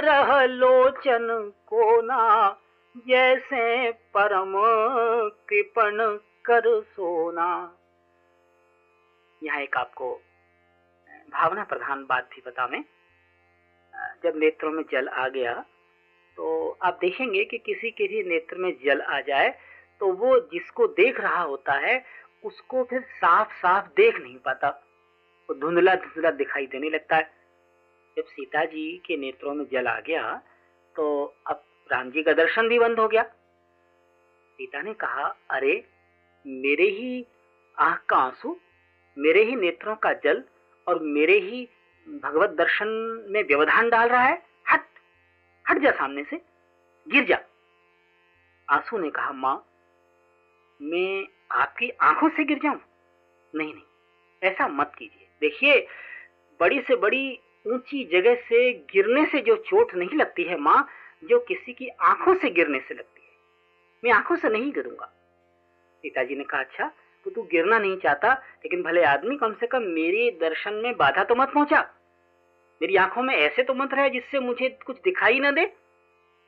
रह 0.00 0.44
लोचन 0.44 1.28
कोना, 1.66 2.50
जैसे 3.08 3.90
परम 4.14 4.52
कृपण 5.48 5.98
कर 6.44 6.62
सोना। 6.82 7.48
यहाँ 9.42 9.60
एक 9.60 9.76
आपको 9.76 10.14
भावना 11.32 11.64
प्रधान 11.64 12.04
बात 12.04 12.28
भी 12.34 12.42
बता 12.46 12.66
मैं। 12.66 12.84
जब 14.24 14.36
नेत्रों 14.36 14.70
में 14.72 14.82
जल 14.92 15.08
आ 15.08 15.28
गया 15.28 15.54
तो 16.36 16.78
आप 16.82 16.98
देखेंगे 17.00 17.44
कि 17.44 17.58
किसी 17.58 17.90
के 17.90 18.06
भी 18.08 18.22
नेत्र 18.22 18.56
में 18.56 18.72
जल 18.84 19.00
आ 19.00 19.20
जाए 19.20 19.48
तो 20.00 20.12
वो 20.12 20.38
जिसको 20.52 20.86
देख 20.86 21.20
रहा 21.20 21.42
होता 21.42 21.72
है, 21.72 22.04
उसको 22.44 22.82
फिर 22.84 23.00
साफ़ 23.00 23.52
साफ़ 23.52 23.86
देख 23.96 24.18
नहीं 24.20 24.38
पाता। 24.38 24.68
वो 25.48 25.54
धुंधला 25.54 25.94
धुंधला 25.94 26.30
दिखाई 26.30 26.66
देने 26.66 26.90
लगता 26.90 27.16
है। 27.16 27.30
जब 28.16 28.24
सीता 28.24 28.64
जी 28.64 29.02
के 29.06 29.16
नेत्रों 29.16 29.54
में 29.54 29.64
जल 29.72 29.86
आ 29.86 29.98
गया 30.00 30.34
तो 30.96 31.04
अब 31.46 31.64
राम 31.92 32.10
जी 32.10 32.22
का 32.22 32.32
दर्शन 32.32 32.68
भी 32.68 32.78
बंद 32.78 32.98
हो 32.98 33.08
गया। 33.08 33.22
सीता 33.22 34.82
ने 34.82 34.94
कहा, 34.94 35.24
अरे, 35.50 35.84
मेरे 36.46 36.84
ही 36.84 37.26
आँख 37.78 38.04
का 38.08 38.16
आँसू, 38.16 38.56
मेरे 39.18 39.42
ही 39.42 39.56
नेत्रों 39.56 39.94
का 39.96 40.12
जल 40.14 40.42
और 40.88 41.02
मेरे 41.02 41.38
ही 41.38 41.68
भगवत 42.22 42.50
दर्शन 42.50 42.88
में 43.28 43.42
व्यवधान 43.42 43.90
डाल 43.90 44.08
रहा 44.08 44.22
है? 44.22 44.42
हट 44.72 44.84
हट 45.70 45.78
जा 45.78 45.90
सामने 45.90 46.24
से, 46.24 46.40
गिर 47.08 47.24
जा। 47.24 47.38
आँसू 48.68 48.98
ने 48.98 49.10
कहा, 49.10 49.32
माँ, 49.32 49.66
मैं 50.82 51.26
आपकी 51.52 51.90
आँखों 51.90 52.28
से 52.28 52.44
गिर 52.44 52.58
जाऊँ? 52.58 52.80
नहीं 53.54 53.74
नहीं, 53.74 54.50
ऐसा 54.50 54.68
मत 54.68 54.92
कीजिए। 54.98 55.28
देखिए, 55.40 55.86
बड़ी 56.60 56.80
से 56.80 56.96
बड़ी 56.96 57.38
ऊँची 57.66 58.04
जगह 58.04 58.34
से 58.34 58.72
गिरने 58.72 59.26
से 59.26 59.40
जो 59.40 59.56
चोट 59.56 59.94
नहीं 59.94 60.18
लगती 60.18 60.42
है, 60.42 60.56
माँ, 60.56 60.88
जो 61.24 61.38
किसी 61.38 61.72
की 61.72 61.88
आँखों 61.88 62.34
से 62.34 62.50
गिरने 62.50 62.80
से 62.80 62.94
लगती 62.94 63.22
है, 63.22 63.28
मैं 64.04 64.12
आँखों 64.12 64.36
से 64.36 64.48
नहीं 64.48 64.72
गिरूँगा। 64.72 65.12
पिताजी 66.02 66.36
ने 66.36 66.44
कहा 66.44 66.60
अच्छा 66.60 66.90
तो 67.24 67.30
तू 67.30 67.42
गिरना 67.42 67.78
नहीं 67.78 67.96
चाहता, 67.96 68.32
लेकिन 68.32 68.82
भले 68.82 69.04
आदमी 69.04 69.36
कम 69.36 69.54
से 69.54 69.66
कम 69.66 69.82
मेरे 69.82 70.38
दर्शन 70.40 70.74
में 70.74 70.96
बाधा 70.96 71.24
तो 71.24 71.34
मत 71.34 71.52
पहुँचा। 71.52 71.80
मेरी 72.82 72.96
आँखों 72.96 73.22
में 73.22 73.34
ऐसे 73.34 73.62
तो 73.62 73.74
मत 73.74 73.94
रहे 73.94 74.10
जिससे 74.10 74.38
मुझे 74.38 74.78
कुछ 74.86 74.96
दिखाई 74.96 75.40
ना 75.40 75.50
दे। 75.50 75.64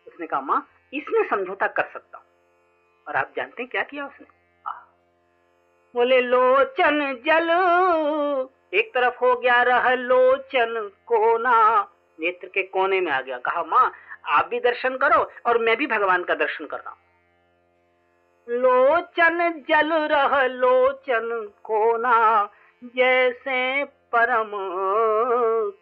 उसने 0.07 0.27
कहा, 0.27 0.41
माँ, 0.41 0.69
इसमें 0.95 1.29
समझौता 1.29 1.67
कर 1.67 1.83
सकता 1.83 2.19
हूँ। 2.19 2.27
और 3.09 3.17
आप 3.17 3.33
जानते 3.37 3.63
हैं 3.63 3.71
क्या 3.71 3.83
किया 3.83 4.07
उसने? 4.07 4.27
बोले, 5.95 6.21
लोचन 6.21 7.23
जल। 7.27 7.51
एक 8.75 8.95
तरफ़ 8.95 9.15
हो 9.15 9.37
गया 9.37 9.63
रह 9.63 9.95
लोचन 9.95 10.91
कोना। 11.07 11.91
नेत्र 12.21 12.49
के 12.49 12.63
कोने 12.63 13.01
में 13.01 13.13
आ 13.13 13.21
गया। 13.21 13.39
कहा, 13.39 13.65
माँ, 13.65 13.93
आप 14.27 14.47
भी 14.47 14.61
दर्शन 14.61 14.97
करो 14.97 15.31
और 15.47 15.59
मैं 15.59 15.77
भी 15.77 15.87
भगवान 15.87 16.25
का 16.25 16.35
दर्शन 16.35 16.67
कर 16.67 16.77
रहा 16.77 16.91
हूँ। 16.91 16.99
लोचन 18.49 19.65
जल 19.69 19.93
रह 19.93 20.47
लोचन 20.47 21.53
कोना, 21.65 22.51
जैसे 22.85 23.85
परम 23.85 24.51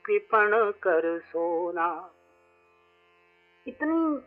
कृपण 0.06 0.70
कर 0.70 1.18
सोना। 1.18 2.10
इतनी 3.68 4.20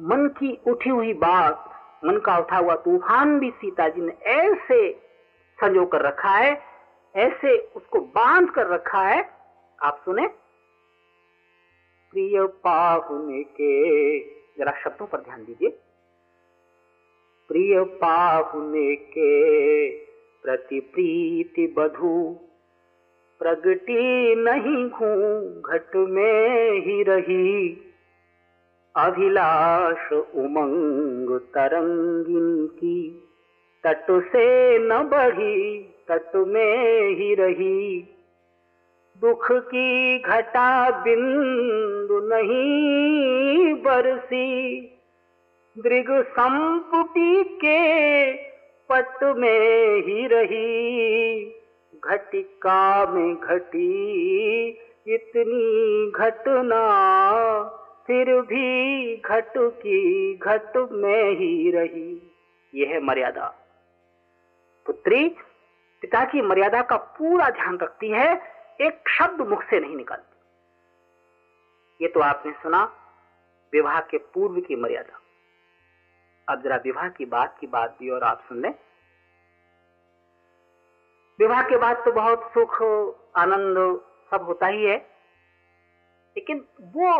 मन 0.00 0.28
की 0.28 0.60
उठी 0.66 0.90
हुई 0.90 1.12
बात, 1.12 1.70
मन 2.04 2.18
का 2.18 2.38
उठा 2.38 2.56
हुआ 2.56 2.76
तूफ़ान 2.76 3.38
भी 3.38 3.50
सीता 3.50 3.88
जी 3.88 4.00
ने 4.00 4.12
ऐसे 4.12 4.92
संजो 5.60 5.86
कर 5.86 6.00
रखा 6.00 6.28
है, 6.28 6.62
ऐसे 7.16 7.58
उसको 7.58 8.00
बाँध 8.00 8.50
कर 8.50 8.66
रखा 8.66 9.00
है, 9.00 9.30
आप 9.82 10.02
सुने? 10.04 10.26
प्रिय 12.10 12.46
पाहुने 12.46 13.42
के, 13.42 14.20
जरा 14.58 14.72
शब्दों 14.84 15.06
पर 15.06 15.18
ध्यान 15.18 15.44
दीजिए। 15.44 15.78
प्रिय 17.54 17.84
पाहुने 17.84 18.96
के 18.96 19.90
प्रति 20.42 20.80
प्रीति 20.80 21.74
बधु। 21.78 22.36
प्रगति 23.38 24.34
नहीं 24.38 24.90
घूं 24.90 25.60
घट 25.62 25.96
में 25.96 26.72
ही 26.72 27.02
रही। 27.02 27.80
अभिलाष 28.96 30.12
उमंग 30.12 31.40
तरंगिन 31.40 32.66
की, 32.66 33.22
तट 33.84 34.06
से 34.10 34.78
न 34.78 34.88
बढ़ी, 34.88 35.80
तट 36.08 36.36
में 36.36 37.08
ही 37.08 37.34
रही। 37.34 38.08
दुख 39.20 39.52
की 39.52 40.18
घटा 40.18 40.90
बिंदु 41.02 42.20
नहीं 42.20 43.74
बरसी 43.74 44.80
दृग 45.78 46.06
संपुटी 46.10 47.44
के 47.44 48.32
पट 48.92 49.22
में 49.22 49.96
ही 49.96 50.26
रही। 50.26 51.44
घटिका 52.04 53.06
में 53.06 53.34
घटी 53.34 54.68
इतनी 55.08 56.10
घटना, 56.10 56.82
फिर 58.06 58.40
भी 58.40 59.16
घट 59.16 59.52
की 59.56 60.34
घट 60.34 60.76
में 60.76 61.30
ही 61.30 61.70
रही। 61.70 62.32
यह 62.74 62.88
है 62.88 63.00
मर्यादा। 63.00 63.54
पुत्री, 64.86 65.28
पिता 66.00 66.24
की 66.24 66.42
मर्यादा 66.42 66.82
का 66.82 66.96
पूरा 66.96 67.50
ध्यान 67.50 67.78
रखती 67.78 68.08
है, 68.08 68.42
एक 68.80 69.08
शब्द 69.08 69.40
मुख 69.40 69.62
से 69.62 69.80
नहीं 69.80 69.96
निकलती। 69.96 70.36
ये 72.02 72.08
तो 72.08 72.20
आपने 72.20 72.52
सुना, 72.52 72.92
विवाह 73.72 74.00
के 74.00 74.18
पूर्व 74.18 74.60
की 74.60 74.76
मर्यादा। 74.76 75.20
अब 76.48 76.62
जरा 76.62 76.76
विवाह 76.76 77.08
की 77.08 77.24
बात 77.26 77.56
की 77.60 77.66
बात 77.66 77.96
भी 78.00 78.10
और 78.10 78.22
आप 78.22 78.44
सुन 78.48 78.60
लें। 78.62 78.74
विवाह 81.38 81.62
के 81.62 81.76
बाद 81.76 82.04
तो 82.04 82.12
बहुत 82.12 82.50
सुख, 82.54 82.82
आनंद 83.36 83.76
सब 84.30 84.42
होता 84.42 84.66
ही 84.66 84.84
है, 84.84 84.96
लेकिन 86.36 86.64
वो 86.80 87.18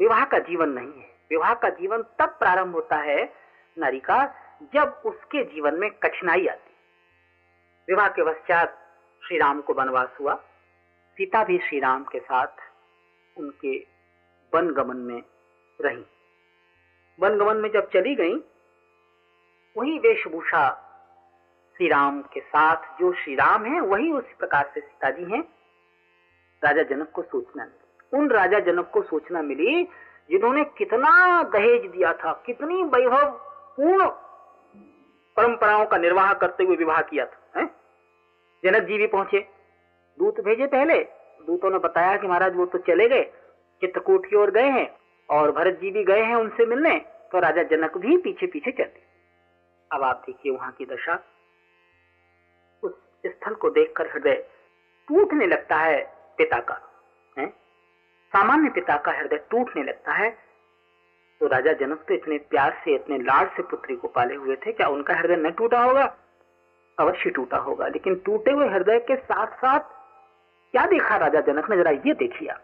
विवाह 0.00 0.24
का 0.24 0.38
जीवन 0.38 0.68
नहीं 0.68 0.92
है। 0.92 1.08
विवाह 1.30 1.54
का 1.54 1.68
जीवन 1.70 2.02
तब 2.18 2.36
प्रारंभ 2.38 2.74
होता 2.74 2.96
है 2.96 3.22
नारी 3.76 4.00
का 4.00 4.18
जब 4.74 5.02
उसके 5.06 5.44
जीवन 5.44 5.74
में 5.74 5.90
कठिनाई 5.92 6.46
आती। 6.46 6.74
विवाह 7.88 8.08
के 8.08 8.24
पश्चात 8.24 8.78
श्री 9.22 9.38
राम 9.38 9.60
को 9.60 9.74
वनवास 9.74 10.16
हुआ। 10.20 10.34
सीता 11.16 11.44
भी 11.44 11.58
श्री 11.58 11.80
राम 11.80 12.04
के 12.04 12.18
साथ 12.20 12.48
उनके 13.36 13.78
वन 14.52 14.70
गमन 14.70 14.96
में 14.96 15.22
रही। 15.80 16.04
वन 17.20 17.38
गमन 17.38 17.56
में 17.56 17.70
जब 17.70 17.90
चली 17.90 18.14
गई, 18.14 18.34
वही 19.76 19.98
वेशभूषा 19.98 20.82
श्री 21.76 21.88
राम 21.88 22.22
के 22.22 22.40
साथ, 22.40 22.98
जो 23.00 23.12
श्री 23.12 23.34
राम 23.34 23.64
है, 23.64 23.80
वही 23.80 24.12
उसी 24.12 24.34
प्रकार 24.38 24.70
से 24.74 24.80
सीता 24.80 25.10
जी 25.10 25.24
हैं। 25.24 25.40
राजा 26.64 26.82
जनक 26.82 27.10
को 27.10 27.22
सूचना 27.22 27.64
मिली। 27.64 28.18
उन 28.18 28.30
राजा 28.30 28.58
जनक 28.58 28.90
को 28.94 29.02
सूचना 29.02 29.42
मिली, 29.42 29.84
जिन्होंने 30.30 30.64
कितना 30.64 31.42
दहेज 31.42 31.90
दिया 31.90 32.12
था, 32.12 32.42
कितनी 32.46 32.82
वैभव 32.82 33.30
पूर्ण 33.76 34.06
परंपराओं 35.36 35.86
का 35.86 35.96
निर्वाह 35.96 36.34
करते 36.34 36.64
हुए 36.64 36.76
विवाह 36.76 37.02
किया 37.02 37.26
था, 37.26 37.60
है? 37.60 37.66
जनक 38.64 38.82
जी 38.82 38.98
भी 38.98 39.06
पहुँचे। 39.06 39.48
दूत 40.18 40.40
भेजे 40.40 40.66
पहले। 40.66 41.08
दूतों 41.46 41.70
ने 41.70 41.78
बताया 41.78 42.16
कि 42.16 42.26
महाराज 42.26 42.56
वो 42.56 42.66
तो 42.66 42.78
चले 42.78 43.08
गए, 43.08 43.24
चित्रकूट 43.80 44.26
की 44.26 44.36
ओर 44.36 44.50
गए 44.50 44.68
हैं। 44.68 45.05
और 45.28 45.50
भरत 45.52 45.78
जी 45.80 45.90
भी 45.90 46.04
गए 46.04 46.22
हैं 46.22 46.34
उनसे 46.34 46.66
मिलने 46.66 46.94
तो 47.32 47.38
राजा 47.38 47.62
जनक 47.66 47.96
भी 47.98 48.16
पीछे 48.18 48.46
पीछे 48.46 48.70
चलते। 48.72 49.04
अब 49.90 50.02
आप 50.02 50.22
देखिए 50.26 50.52
वहाँ 50.52 50.70
की 50.72 50.84
दशा। 50.86 51.14
उस 52.82 52.92
स्थल 53.26 53.54
को 53.54 53.70
देखकर 53.70 54.10
हृदय 54.12 54.34
टूटने 55.08 55.46
लगता 55.46 55.76
है 55.76 56.00
पिता 56.38 56.58
का, 56.60 56.80
है? 57.36 57.46
सामान्य 58.32 58.70
पिता 58.70 58.96
का 58.96 59.12
हृदय 59.12 59.38
टूटने 59.50 59.82
लगता 59.82 60.12
है। 60.12 60.30
तो 61.40 61.46
राजा 61.46 61.72
जनक 61.72 62.04
तो 62.08 62.14
इतने 62.14 62.38
प्यार 62.40 62.80
से, 62.84 62.94
इतने 62.94 63.18
लाड 63.18 63.50
से 63.56 63.62
पुत्री 63.62 63.96
को 63.96 64.08
पाले 64.08 64.34
हुए 64.34 64.56
थे, 64.56 64.72
क्या 64.72 64.88
उनका 64.88 65.14
हृदय 65.14 65.36
न 65.38 65.50
टूटा 65.50 65.80
होगा? 65.80 66.04
अवश्य 66.98 67.30
टूटा 67.30 67.56
होगा, 67.58 67.86
लेकिन 67.88 68.14
टूटे 68.16 68.50
हुए 68.50 68.68
हृदय 68.68 68.98
के 69.00 69.16
साथ 69.16 69.56
साथ 69.56 69.80
क्या 70.74 70.86
देखा 70.86 71.16
राजा 71.16 71.40
जनक 71.42 71.70
ने? 71.70 71.76
जरा 71.76 71.90
ये 71.90 72.14
देखिया 72.14 72.58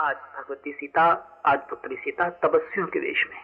आज 0.00 0.16
भगवती 0.16 0.72
सीता, 0.72 1.26
आज 1.46 1.58
पुत्री 1.58 1.96
सीता 1.96 2.28
तपस्वियों 2.28 2.86
के 2.86 2.98
वेश 2.98 3.26
में 3.30 3.36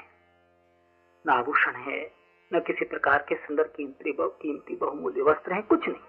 न 1.26 1.30
आभूषण 1.30 1.72
है, 1.72 2.12
न 2.54 2.60
किसी 2.60 2.84
प्रकार 2.84 3.24
के 3.28 3.34
सुंदर 3.34 3.62
कीमती 3.62 4.16
कीमती 4.20 4.76
बहुमूल्य 4.76 5.22
वस्त्र 5.22 5.52
हैं, 5.52 5.62
कुछ 5.62 5.88
नहीं। 5.88 6.00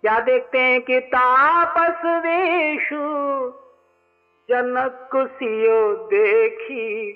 क्या 0.00 0.20
देखते 0.20 0.58
हैं 0.58 0.82
कि 0.82 1.00
तापस 1.00 2.02
वेशु 2.04 2.98
जनक 4.50 5.10
सियो 5.14 5.96
देखी 5.96 7.12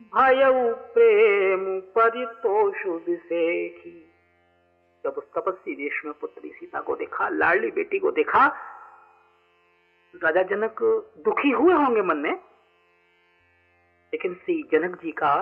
भय 0.00 0.74
प्रेम 0.74 1.80
परितोषु 1.80 2.90
विशेखी 2.90 4.13
जब 5.04 5.10
उस 5.10 5.24
तपस्वी 5.32 5.74
देश 5.74 6.02
में 6.04 6.14
पुत्री 6.14 6.50
सीता 6.50 6.80
को 6.80 6.96
देखा, 6.96 7.28
लाडली 7.28 7.70
बेटी 7.70 7.98
को 7.98 8.10
देखा 8.10 8.46
राजा 10.22 10.42
जनक 10.42 10.82
दुखी 11.18 11.50
हुए 11.50 11.74
होंगे 11.74 12.02
मन 12.02 12.16
में, 12.16 12.32
लेकिन 14.12 14.34
श्री 14.34 14.62
जनक 14.72 15.02
जी 15.02 15.12
का 15.12 15.34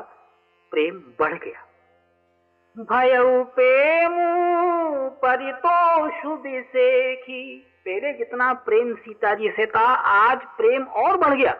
प्रेम 0.71 0.99
बढ़ 1.19 1.35
गया। 1.35 1.67
भय 2.79 3.45
प्रेम 3.45 4.13
परितोषु 5.09 6.35
विशेखी 6.35 7.59
पहले 7.85 8.13
जितना 8.13 8.53
प्रेम 8.53 8.95
सीता 8.95 9.35
जी 9.35 9.51
से 9.51 9.67
था, 9.67 9.87
आज 9.95 10.45
प्रेम 10.45 10.85
और 10.85 11.17
बढ़ 11.17 11.35
गया। 11.35 11.53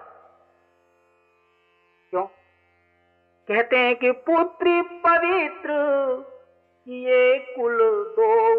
क्यों? 2.11 2.27
कहते 3.49 3.79
हैं 3.79 3.97
कि 3.97 4.11
पुत्री 4.11 4.83
पवित्र 4.83 5.73
ये 6.89 7.39
कुल 7.39 7.79
दो 8.19 8.55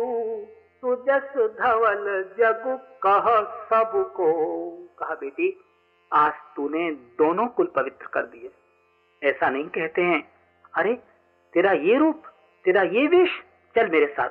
तुजस 0.81 1.33
धवल 1.37 2.23
जग 2.37 2.63
कह 3.05 3.41
सबको। 3.43 4.71
कहा 4.99 5.15
बेटी, 5.15 5.59
आज 6.13 6.33
तूने 6.55 6.91
दोनों 6.91 7.47
कुल 7.47 7.65
पवित्र 7.75 8.05
कर 8.05 8.21
दिए। 8.21 8.51
ऐसा 9.29 9.49
नहीं 9.49 9.63
कहते 9.63 10.01
हैं। 10.01 10.31
अरे, 10.73 10.93
तेरा 11.53 11.71
ये 11.71 11.97
रूप, 11.97 12.23
तेरा 12.65 12.81
ये 12.81 13.07
वेश, 13.07 13.29
चल 13.75 13.89
मेरे 13.89 14.05
साथ। 14.05 14.29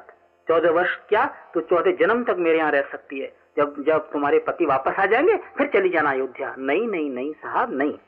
चौदह 0.48 0.70
वर्ष 0.70 0.96
क्या 1.08 1.50
तो 1.54 1.60
चौदह 1.60 1.92
जन्म 1.92 2.24
तक 2.24 2.36
मेरे 2.38 2.58
यहाँ 2.58 2.70
रह 2.70 2.82
सकती 2.82 3.20
है? 3.20 3.36
जब 3.56 3.84
जब 3.86 4.12
तुम्हारे 4.12 4.38
पति 4.38 4.66
वापस 4.66 4.92
आ 4.98 5.06
जाएँगे, 5.06 5.36
फिर 5.36 5.66
चली 5.66 5.88
जाना 5.88 6.10
अयोध्या। 6.10 6.54
नहीं 6.58 6.88
नहीं 6.88 7.10
नहीं 7.10 7.32
साहब, 7.32 7.72
नहीं। 7.72 7.98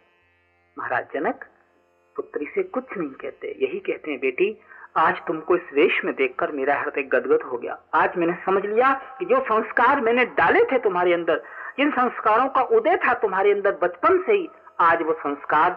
महाराज 0.78 1.06
जनक, 1.14 1.44
पुत्री 2.16 2.46
से 2.46 2.62
कुछ 2.62 2.84
नहीं 2.96 3.10
कहते। 3.10 3.48
यही 3.48 3.80
कहते 3.80 4.10
हैं, 4.10 4.20
बेटी 4.20 4.60
आज 4.96 5.26
तुमको 5.26 5.56
इस 5.56 5.62
वेश 5.72 6.04
में 6.04 6.14
देखकर 6.14 6.52
मेरा 6.52 6.74
हृदय 6.80 7.02
गदगद 7.02 7.42
हो 7.42 7.58
गया। 7.58 7.82
आज 7.94 8.16
मैंने 8.16 8.32
समझ 8.46 8.66
लिया 8.66 9.16
कि 9.18 9.24
जो 9.24 9.40
संस्कार 9.40 10.00
मैंने 10.00 10.24
डाले 10.24 10.64
थे 10.64 10.78
तुम्हारे 10.78 11.12
अंदर, 11.12 11.42
जिन 11.78 11.90
संस्कारों 11.90 12.48
का 12.48 12.62
उदय 12.62 12.96
था 12.96 13.14
तुम्हारे 13.14 13.52
अंदर 13.52 13.78
बचपन 13.82 14.22
से 14.22 14.32
ही, 14.32 14.48
आज 14.80 15.02
वो 15.02 15.12
संस्कार 15.12 15.70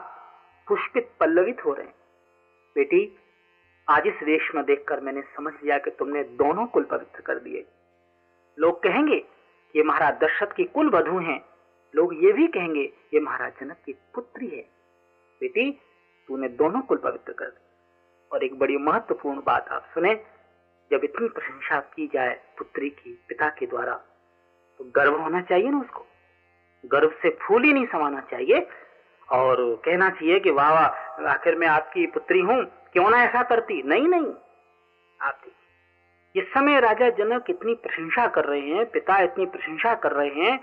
पुष्पित 0.68 1.11
पल्लवित 1.20 1.65
हो 1.65 1.74
रहे 1.74 1.86
हैं। 1.86 1.95
बेटी, 2.76 3.18
आज 3.89 4.03
इस 4.07 4.24
वेश 4.24 4.51
में 4.55 4.65
देखकर 4.65 4.99
मैंने 4.99 5.22
समझ 5.22 5.53
लिया 5.63 5.78
कि 5.78 5.89
तुमने 5.89 6.24
दोनों 6.24 6.65
कुल 6.65 6.84
पवित्र 6.84 7.22
कर 7.22 7.36
दिए। 7.36 7.65
लोग 8.59 8.84
कहेंगे, 8.84 9.26
ये 9.76 9.84
महाराज 9.84 10.13
दशरथ 10.13 10.53
की 10.55 10.63
कुल 10.63 10.89
वधु 10.89 11.18
हैं। 11.18 11.45
लोग 11.95 12.24
ये 12.24 12.32
भी 12.34 12.47
कहेंगे, 12.47 12.93
ये 13.13 13.20
महाराज 13.20 13.53
जनक 13.61 13.78
की 13.86 13.93
पुत्री 13.93 14.47
है। 14.47 14.65
बेटी, 15.41 15.72
तूने 16.28 16.47
दोनों 16.47 16.82
कुल 16.82 16.97
पवित्र 16.97 17.34
कर 17.34 17.45
दिए। 17.45 17.66
और 18.32 18.43
एक 18.43 18.57
बड़ी 18.59 18.78
महत्वपूर्ण 18.78 19.41
बात 19.45 19.69
आप 19.69 19.86
सुने, 19.93 20.13
जब 20.91 21.03
इतनी 21.03 21.28
प्रशंसा 21.28 21.80
की 21.95 22.07
जाए 22.07 22.34
पुत्री 22.57 22.89
की, 22.89 23.25
पिता 23.28 23.49
के 23.49 23.65
द्वारा 23.65 23.93
तो 24.80 24.91
गर्व 24.95 25.15
होना 25.15 25.41
चाहिए 25.41 25.69
ना 25.69 25.80
उसको। 25.80 26.05
गर्व 26.84 27.11
से 27.21 27.30
फूल 27.41 27.63
ही 27.63 27.73
नहीं 27.73 27.86
समाना 27.86 28.19
चाहिए 28.21 28.67
और 29.30 29.82
कहना 29.86 30.09
चाहिए 30.09 30.39
कि 30.39 30.51
वाह 30.51 30.73
वाह, 30.73 31.30
आखिर 31.32 31.55
मैं 31.55 31.67
आपकी 31.67 32.05
पुत्री 32.07 32.39
हूँ, 32.39 32.63
क्यों 32.93 33.09
ना 33.09 33.23
ऐसा 33.23 33.43
करती? 33.43 33.82
नहीं 33.84 34.07
नहीं। 34.07 34.34
आप 35.21 35.41
देखिए 35.43 36.41
इस 36.41 36.53
समय 36.53 36.80
राजा 36.80 37.09
जनक 37.09 37.49
इतनी 37.49 37.73
प्रशंसा 37.73 38.28
कर 38.28 38.45
रहे 38.45 38.61
हैं, 38.61 38.86
पिता 38.86 39.19
इतनी 39.19 39.45
प्रशंसा 39.45 39.93
कर 39.95 40.11
रहे 40.11 40.30
हैं, 40.30 40.57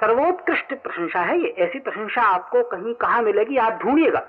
सर्वोत्कृष्ट 0.00 0.74
प्रशंसा 0.74 1.20
है 1.20 1.38
ये। 1.38 1.48
ऐसी 1.58 1.78
प्रशंसा 1.78 2.22
आपको 2.22 2.62
कहीं 2.62 2.94
कहा 2.94 3.20
मिलेगी, 3.22 3.56
आप 3.56 3.78
ढूंढिएगा। 3.82 4.20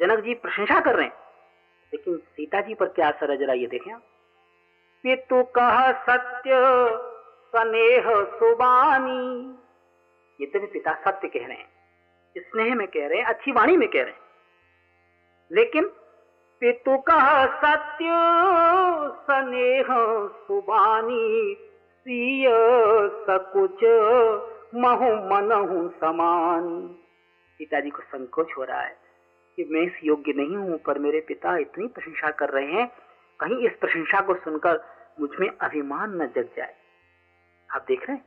जनक 0.00 0.24
जी 0.24 0.34
प्रशंसा 0.34 0.80
कर 0.80 0.96
रहे 0.96 1.06
हैं। 1.06 1.27
लेकिन 1.94 2.16
सीता 2.16 2.60
जी 2.60 2.74
पर 2.74 2.86
क्या 2.86 3.10
असर 3.10 3.30
है 3.30 3.36
जरा 3.36 3.52
ये 3.52 3.66
देखें 3.66 3.96
पितु 5.02 5.44
कह 5.44 5.92
सत्य, 5.92 6.50
स्नेह 7.48 8.24
सुबानी। 8.24 9.54
ये 10.40 10.46
तो 10.46 10.66
पिता 10.66 10.92
सत्य 10.92 11.28
कह 11.28 11.46
रहे 11.46 11.56
हैं। 11.56 11.68
स्नेह 12.38 12.74
में 12.74 12.88
कह 12.88 13.06
रहे 13.06 13.18
हैं, 13.18 13.24
अच्छी 13.24 13.52
वाणी 13.52 13.76
में 13.76 13.88
कह 13.88 14.02
रहे 14.02 14.10
हैं। 14.10 14.20
लेकिन 15.52 15.84
पितु 16.60 16.98
कह 16.98 17.46
सत्य, 17.46 18.08
स्नेह 19.10 19.86
सुबानी। 20.28 21.56
सीय 21.98 22.48
सकुच, 23.08 23.84
महु 24.74 25.14
मनहु 25.14 25.88
समान। 25.88 26.88
पिताजी 27.58 27.90
को 27.90 28.02
संकोच 28.02 28.48
हो 28.58 28.64
रहा 28.64 28.80
है। 28.80 28.97
कि 29.58 29.64
मैं 29.70 29.80
इस 29.80 29.92
योग्य 30.04 30.32
नहीं 30.32 30.56
हूँ, 30.56 30.76
पर 30.78 30.98
मेरे 30.98 31.20
पिता 31.20 31.56
इतनी 31.58 31.86
प्रशंसा 31.86 32.30
कर 32.30 32.50
रहे 32.50 32.72
हैं। 32.72 32.86
कहीं 33.40 33.56
इस 33.66 33.72
प्रशंसा 33.80 34.20
को 34.20 34.34
सुनकर 34.34 34.80
मुझमें 35.20 35.48
अभिमान 35.50 36.14
न 36.22 36.26
जग 36.26 36.48
जाए। 36.56 36.74
आप 37.68 37.84
देख 37.88 38.04
रहे 38.08 38.16
हैं? 38.16 38.24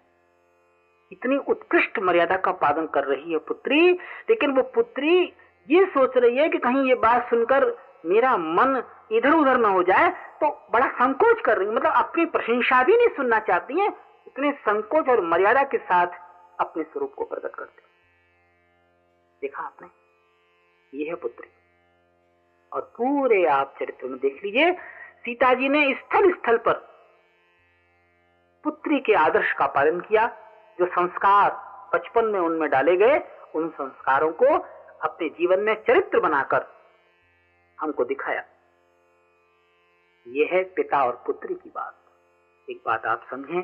इतनी 1.11 1.38
उत्कृष्ट 1.49 1.99
मर्यादा 1.99 2.38
का 2.38 2.51
पालन 2.59 2.88
कर 2.88 3.03
रही 3.03 3.32
है 3.32 3.38
पुत्री, 3.38 3.91
लेकिन 4.29 4.51
वो 4.51 4.63
पुत्री 4.75 5.21
ये 5.67 5.86
सोच 5.86 6.17
रही 6.17 6.38
है 6.38 6.49
कि 6.49 6.57
कहीं 6.57 6.84
ये 6.88 6.95
बात 6.95 7.29
सुनकर 7.29 7.65
मेरा 8.05 8.36
मन 8.38 8.82
इधर 9.11 9.32
उधर 9.32 9.57
न 9.57 9.65
हो 9.67 9.84
जाए 9.84 10.09
तो 10.41 10.49
बड़ा 10.73 10.88
संकोच 10.89 11.41
कर 11.45 11.57
रही 11.57 11.69
मतलब 11.69 11.93
अपनी 11.95 12.25
प्रशंसा 12.27 12.84
भी 12.84 12.97
नहीं 12.97 13.15
सुनना 13.15 13.39
चाहती 13.41 13.79
है, 13.79 13.88
इतने 14.27 14.51
संकोच 14.59 15.09
और 15.09 15.25
मर्यादा 15.25 15.63
के 15.63 15.77
साथ 15.79 16.19
अपने 16.59 16.84
स्वरूप 16.84 17.13
को 17.13 17.25
प्रकट 17.25 17.55
करते 17.55 17.82
देखा 19.41 19.63
आपने? 19.63 20.00
ये 20.93 21.07
है 21.09 21.15
पुत्री। 21.15 21.49
और 22.71 22.81
पूरे 22.97 23.45
आप 23.45 23.75
चरित्र 23.79 24.07
में 24.07 24.19
देख 24.19 24.43
लीजिए 24.43 24.71
सीता 25.25 25.53
जी 25.53 25.69
ने 25.69 25.93
स्थल 25.93 26.31
स्थल 26.31 26.57
पर 26.57 26.73
पुत्री 28.63 28.99
के 28.99 29.13
आदर्श 29.13 29.51
का 29.53 29.67
पालन 29.67 29.99
किया, 29.99 30.25
जो 30.79 30.85
संस्कार 30.85 31.51
बचपन 31.93 32.25
में 32.25 32.39
उनमें 32.39 32.69
डाले 32.69 32.95
गए, 32.97 33.19
उन 33.55 33.69
संस्कारों 33.69 34.31
को 34.33 34.57
अपने 35.01 35.29
जीवन 35.29 35.59
में 35.59 35.73
चरित्र 35.83 36.19
बनाकर 36.19 36.65
हमको 37.79 38.03
दिखाया। 38.05 38.43
यह 40.25 40.49
है 40.51 40.63
पिता 40.63 41.03
और 41.05 41.23
पुत्री 41.25 41.53
की 41.53 41.69
बात। 41.69 41.97
एक 42.67 42.81
बात 42.85 43.05
आप 43.05 43.25
समझें, 43.31 43.61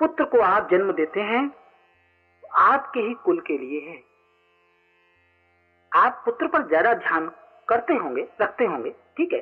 पुत्र 0.00 0.24
को 0.24 0.40
आप 0.40 0.68
जन्म 0.70 0.92
देते 0.92 1.20
हैं 1.20 1.48
तो 1.48 2.48
आपके 2.48 3.00
ही 3.00 3.14
कुल 3.14 3.40
के 3.40 3.58
लिए 3.58 3.80
है। 3.80 4.07
आप 5.92 6.22
पुत्र 6.24 6.46
पर 6.46 6.68
ज़्यादा 6.68 6.94
ध्यान 6.94 7.30
करते 7.68 7.94
होंगे, 7.94 8.28
रखते 8.40 8.64
होंगे, 8.64 8.90
ठीक 8.90 9.32
है? 9.32 9.38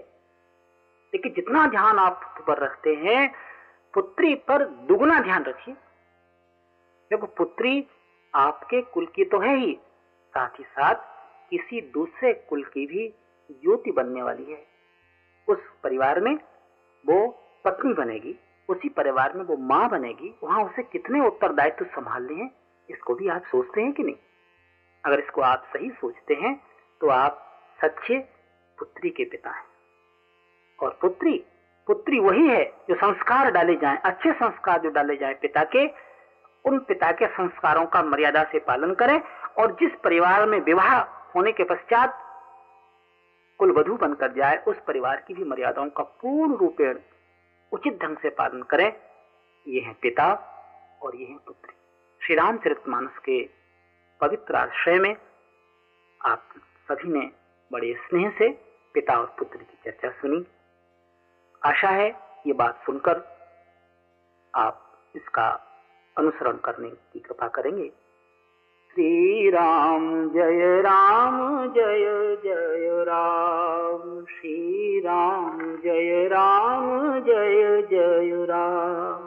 लेकिन 1.12 1.32
जितना 1.32 1.66
ध्यान 1.66 1.98
आप 1.98 2.20
पुत्र 2.24 2.42
पर 2.42 2.62
रखते 2.62 2.94
हैं, 2.94 3.34
पुत्री 3.94 4.34
पर 4.34 4.64
दुगुना 4.64 5.20
ध्यान 5.20 5.44
रखिए। 5.44 5.74
देखो, 7.10 7.26
पुत्री 7.26 7.86
आपके 8.34 8.82
कुल 8.82 9.06
की 9.06 9.24
तो 9.24 9.38
है 9.38 9.56
ही, 9.56 9.78
साथ 10.34 10.58
ही 10.58 10.64
साथ 10.64 10.94
किसी 11.50 11.80
दूसरे 11.80 12.32
कुल 12.32 12.62
की 12.64 12.86
भी 12.86 13.08
ज्योति 13.50 13.90
बनने 13.90 14.22
वाली 14.22 14.52
है। 14.52 14.66
उस 15.48 15.58
परिवार 15.82 16.20
में 16.20 16.34
वो 17.06 17.26
पत्नी 17.64 17.92
बनेगी, 17.92 18.38
उसी 18.68 18.88
परिवार 18.88 19.32
में 19.32 19.44
वो 19.44 19.56
माँ 19.56 19.88
बनेगी, 19.88 20.34
वहाँ 20.44 20.64
उसे 20.64 20.82
कितने 20.82 21.26
उत्तरदायित्व 21.26 21.84
संभालने 21.84 22.34
हैं, 22.34 22.50
इसको 22.90 23.14
भी 23.14 23.28
आप 23.28 23.42
सोचते 23.42 23.80
हैं 23.80 23.92
कि 23.92 24.02
नहीं? 24.02 24.16
अगर 25.06 25.18
इसको 25.18 25.40
आप 25.42 25.66
सही 25.66 25.90
सोचते 25.90 26.34
हैं 26.34 26.54
तो 27.00 27.08
आप 27.08 27.42
सच्चे 27.78 28.18
पुत्री 28.78 29.10
के 29.10 29.24
पिता 29.24 29.50
हैं। 29.50 29.64
और 30.78 30.98
पुत्री 31.00 31.44
पुत्री 31.86 32.18
वही 32.18 32.46
है 32.48 32.64
जो 32.88 32.94
संस्कार 32.94 33.50
डाले 33.50 33.74
जाएँ, 33.76 33.98
अच्छे 34.04 34.32
संस्कार 34.32 34.80
जो 34.80 34.90
डाले 34.90 35.16
जाएँ 35.16 35.34
पिता 35.34 35.62
के, 35.64 35.86
उन 36.64 36.78
पिता 36.78 37.10
के 37.12 37.26
संस्कारों 37.26 37.84
का 37.86 38.02
मर्यादा 38.02 38.42
से 38.44 38.58
पालन 38.58 38.94
करें 38.94 39.20
और 39.58 39.72
जिस 39.72 39.90
परिवार 40.04 40.46
में 40.46 40.58
विवाह 40.60 40.98
होने 41.34 41.52
के 41.52 41.64
पश्चात 41.64 42.22
कुल 43.58 43.72
वधु 43.72 43.94
बनकर 43.96 44.32
जाए, 44.32 44.56
उस 44.56 44.80
परिवार 44.86 45.24
की 45.28 45.34
भी 45.34 45.44
मर्यादाओं 45.44 45.90
का 45.90 46.02
पूर्ण 46.02 46.56
रूपेण 46.56 46.98
उचित 47.72 48.02
ढंग 48.02 48.16
से 48.16 48.30
पालन 48.30 48.62
करें। 48.62 48.92
ये 49.66 49.80
है 49.80 49.92
पिता 49.92 50.32
और 51.02 51.16
ये 51.16 51.26
है 51.26 51.36
पुत्री। 51.36 51.74
श्री 52.22 52.34
रामचरित 52.36 52.88
मानस 52.88 53.18
के 53.18 53.65
पवित्र 54.20 54.54
आश्रय 54.54 54.98
में 54.98 55.16
आप 56.24 56.42
सभी 56.88 57.12
ने 57.12 57.30
बड़े 57.72 57.94
स्नेह 57.94 58.30
से 58.30 58.48
पिता 58.94 59.14
और 59.14 59.36
पुत्र 59.38 59.56
की 59.56 59.78
चर्चा 59.84 60.08
सुनी। 60.08 60.46
आशा 61.64 61.88
है 61.88 62.08
ये 62.46 62.52
बात 62.52 62.82
सुनकर 62.86 63.22
आप 64.54 65.02
इसका 65.16 65.48
अनुसरण 66.18 66.52
करने 66.52 66.88
की 66.88 67.18
कृपा 67.20 67.48
करेंगे। 67.48 67.88
श्री 68.92 69.50
राम 69.50 70.30
जय 70.30 70.80
राम, 70.80 71.66
जय 71.68 72.36
जय 72.36 73.04
राम। 73.04 74.24
श्री 74.24 75.00
राम 75.00 75.76
जय 75.76 76.28
राम, 76.28 77.18
जय 77.20 77.82
जय 77.82 78.44
राम। 78.44 79.25